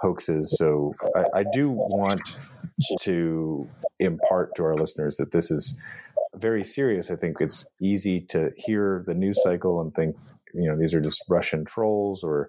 hoaxes. 0.00 0.56
So 0.56 0.94
I, 1.14 1.40
I, 1.40 1.44
do 1.52 1.70
want 1.70 2.36
to 3.02 3.66
impart 3.98 4.54
to 4.56 4.64
our 4.64 4.76
listeners 4.76 5.16
that 5.16 5.32
this 5.32 5.50
is 5.50 5.78
very 6.34 6.64
serious. 6.64 7.10
I 7.10 7.16
think 7.16 7.38
it's 7.40 7.66
easy 7.80 8.20
to 8.28 8.52
hear 8.56 9.02
the 9.06 9.14
news 9.14 9.42
cycle 9.42 9.80
and 9.80 9.94
think, 9.94 10.16
you 10.54 10.68
know, 10.68 10.78
these 10.78 10.94
are 10.94 11.00
just 11.00 11.22
Russian 11.28 11.64
trolls 11.64 12.22
or, 12.22 12.48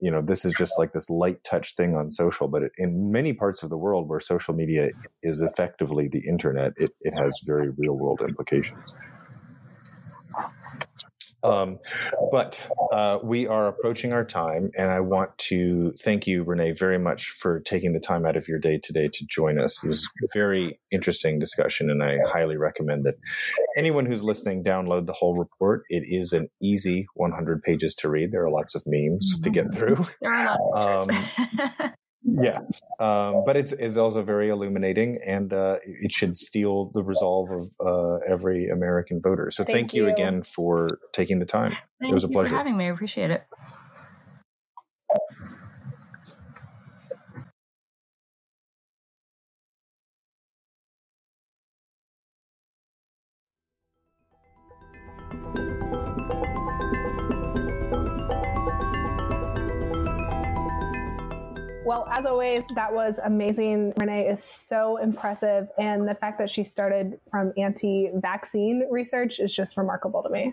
you 0.00 0.10
know, 0.10 0.20
this 0.20 0.44
is 0.44 0.52
just 0.54 0.78
like 0.78 0.92
this 0.92 1.08
light 1.08 1.42
touch 1.44 1.74
thing 1.74 1.94
on 1.94 2.10
social. 2.10 2.48
But 2.48 2.64
in 2.76 3.12
many 3.12 3.32
parts 3.32 3.62
of 3.62 3.70
the 3.70 3.78
world 3.78 4.08
where 4.08 4.20
social 4.20 4.54
media 4.54 4.88
is 5.22 5.40
effectively 5.40 6.08
the 6.08 6.26
internet, 6.28 6.72
it, 6.76 6.90
it 7.00 7.14
has 7.16 7.40
very 7.46 7.70
real 7.70 7.96
world 7.96 8.20
implications. 8.20 8.94
Um, 11.42 11.78
but 12.30 12.68
uh, 12.92 13.18
we 13.22 13.46
are 13.46 13.68
approaching 13.68 14.12
our 14.12 14.24
time, 14.24 14.70
and 14.76 14.90
I 14.90 15.00
want 15.00 15.36
to 15.38 15.92
thank 16.02 16.26
you, 16.26 16.42
Renee, 16.42 16.72
very 16.72 16.98
much 16.98 17.30
for 17.30 17.60
taking 17.60 17.92
the 17.92 18.00
time 18.00 18.26
out 18.26 18.36
of 18.36 18.48
your 18.48 18.58
day 18.58 18.78
today 18.82 19.08
to 19.12 19.26
join 19.26 19.58
us. 19.58 19.82
It 19.82 19.88
was 19.88 20.08
a 20.22 20.26
very 20.34 20.78
interesting 20.90 21.38
discussion, 21.38 21.90
and 21.90 22.02
I 22.02 22.18
highly 22.26 22.56
recommend 22.56 23.04
that 23.04 23.16
anyone 23.76 24.06
who's 24.06 24.22
listening 24.22 24.64
download 24.64 25.06
the 25.06 25.12
whole 25.12 25.34
report. 25.34 25.84
It 25.88 26.04
is 26.06 26.32
an 26.32 26.48
easy 26.60 27.06
100 27.14 27.62
pages 27.62 27.94
to 27.94 28.10
read. 28.10 28.32
There 28.32 28.44
are 28.44 28.50
lots 28.50 28.74
of 28.74 28.82
memes 28.86 29.36
mm-hmm. 29.36 29.42
to 29.42 29.50
get 29.50 29.74
through. 29.74 29.98
There 30.20 30.32
are 30.32 30.56
a 30.56 30.62
lot 30.62 30.88
of 30.88 31.80
um, 31.80 31.92
yes, 32.40 32.80
um, 32.98 33.44
but 33.44 33.56
it's, 33.56 33.72
it's 33.72 33.96
also 33.96 34.22
very 34.22 34.48
illuminating, 34.48 35.18
and 35.24 35.52
uh, 35.52 35.76
it 35.84 36.12
should 36.12 36.36
steel 36.36 36.90
the 36.92 37.02
resolve 37.02 37.50
of 37.50 37.70
uh, 37.84 38.16
every 38.28 38.68
American 38.68 39.20
voter. 39.20 39.50
So 39.50 39.64
thank, 39.64 39.74
thank 39.74 39.94
you. 39.94 40.06
you. 40.06 40.12
again 40.12 40.42
for 40.42 40.98
taking 41.12 41.38
the 41.38 41.46
time. 41.46 41.72
Thank 42.00 42.12
it 42.12 42.14
was 42.14 42.24
a 42.24 42.28
pleasure 42.28 42.56
having 42.56 42.76
me. 42.76 42.86
I 42.86 42.88
appreciate 42.88 43.30
it. 43.30 43.44
Well, 61.90 62.06
as 62.08 62.24
always, 62.24 62.62
that 62.76 62.94
was 62.94 63.18
amazing. 63.24 63.94
Renee 63.96 64.28
is 64.28 64.40
so 64.40 64.98
impressive. 64.98 65.66
And 65.76 66.06
the 66.06 66.14
fact 66.14 66.38
that 66.38 66.48
she 66.48 66.62
started 66.62 67.18
from 67.32 67.52
anti 67.56 68.06
vaccine 68.14 68.86
research 68.92 69.40
is 69.40 69.52
just 69.52 69.76
remarkable 69.76 70.22
to 70.22 70.30
me. 70.30 70.52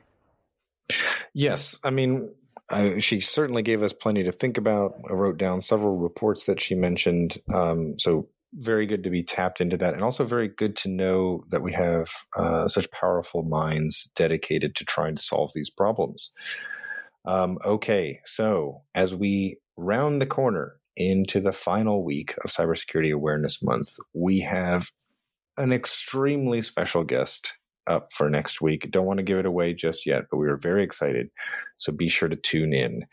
Yes. 1.35 1.77
I 1.83 1.91
mean, 1.91 2.33
I, 2.71 2.97
she 2.97 3.19
certainly 3.19 3.61
gave 3.61 3.83
us 3.83 3.93
plenty 3.93 4.23
to 4.23 4.31
think 4.31 4.57
about. 4.57 4.95
I 5.07 5.13
wrote 5.13 5.37
down 5.37 5.61
several 5.61 5.95
reports 5.97 6.45
that 6.45 6.59
she 6.59 6.73
mentioned. 6.73 7.37
Um, 7.53 7.99
so, 7.99 8.29
very 8.55 8.87
good 8.87 9.03
to 9.03 9.11
be 9.11 9.21
tapped 9.21 9.61
into 9.61 9.77
that. 9.77 9.93
And 9.93 10.01
also, 10.01 10.23
very 10.23 10.47
good 10.47 10.75
to 10.77 10.89
know 10.89 11.43
that 11.51 11.61
we 11.61 11.73
have 11.73 12.09
uh, 12.35 12.67
such 12.67 12.89
powerful 12.89 13.43
minds 13.43 14.09
dedicated 14.15 14.73
to 14.77 14.85
trying 14.85 15.13
to 15.13 15.21
solve 15.21 15.51
these 15.53 15.69
problems. 15.69 16.31
Um, 17.25 17.59
okay. 17.63 18.21
So, 18.25 18.81
as 18.95 19.13
we 19.13 19.59
round 19.75 20.19
the 20.19 20.25
corner 20.25 20.77
into 20.97 21.39
the 21.39 21.53
final 21.53 22.03
week 22.03 22.35
of 22.43 22.49
Cybersecurity 22.49 23.13
Awareness 23.13 23.63
Month, 23.63 23.97
we 24.13 24.41
have 24.41 24.91
an 25.57 25.71
extremely 25.71 26.59
special 26.61 27.03
guest 27.03 27.57
up 27.87 28.11
for 28.11 28.29
next 28.29 28.61
week. 28.61 28.91
Don't 28.91 29.05
want 29.05 29.17
to 29.17 29.23
give 29.23 29.39
it 29.39 29.45
away 29.45 29.73
just 29.73 30.05
yet, 30.05 30.23
but 30.29 30.37
we 30.37 30.47
are 30.47 30.57
very 30.57 30.83
excited. 30.83 31.29
So 31.77 31.93
be 31.93 32.09
sure 32.09 32.27
to 32.27 32.35
tune 32.35 32.73
in. 32.73 33.05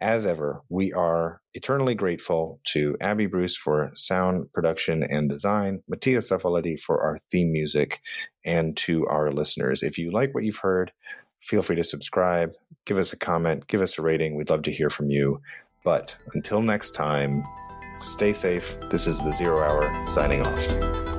As 0.00 0.26
ever, 0.26 0.62
we 0.68 0.92
are 0.92 1.40
eternally 1.54 1.94
grateful 1.94 2.60
to 2.64 2.96
Abby 3.00 3.26
Bruce 3.26 3.56
for 3.56 3.90
sound 3.94 4.52
production 4.52 5.02
and 5.02 5.28
design, 5.28 5.82
Mattia 5.88 6.18
Zuffoletti 6.18 6.78
for 6.78 7.00
our 7.00 7.18
theme 7.30 7.52
music, 7.52 8.00
and 8.44 8.76
to 8.78 9.06
our 9.06 9.30
listeners. 9.30 9.82
If 9.82 9.98
you 9.98 10.10
like 10.10 10.34
what 10.34 10.44
you've 10.44 10.58
heard, 10.58 10.92
feel 11.40 11.62
free 11.62 11.76
to 11.76 11.84
subscribe, 11.84 12.54
give 12.86 12.98
us 12.98 13.12
a 13.12 13.18
comment, 13.18 13.66
give 13.66 13.82
us 13.82 13.98
a 13.98 14.02
rating. 14.02 14.34
We'd 14.34 14.50
love 14.50 14.62
to 14.62 14.72
hear 14.72 14.90
from 14.90 15.10
you. 15.10 15.40
But 15.84 16.16
until 16.32 16.62
next 16.62 16.92
time, 16.92 17.44
stay 18.00 18.32
safe. 18.32 18.76
This 18.90 19.06
is 19.06 19.20
the 19.20 19.32
Zero 19.32 19.60
Hour 19.60 20.06
signing 20.06 20.40
off. 20.40 21.13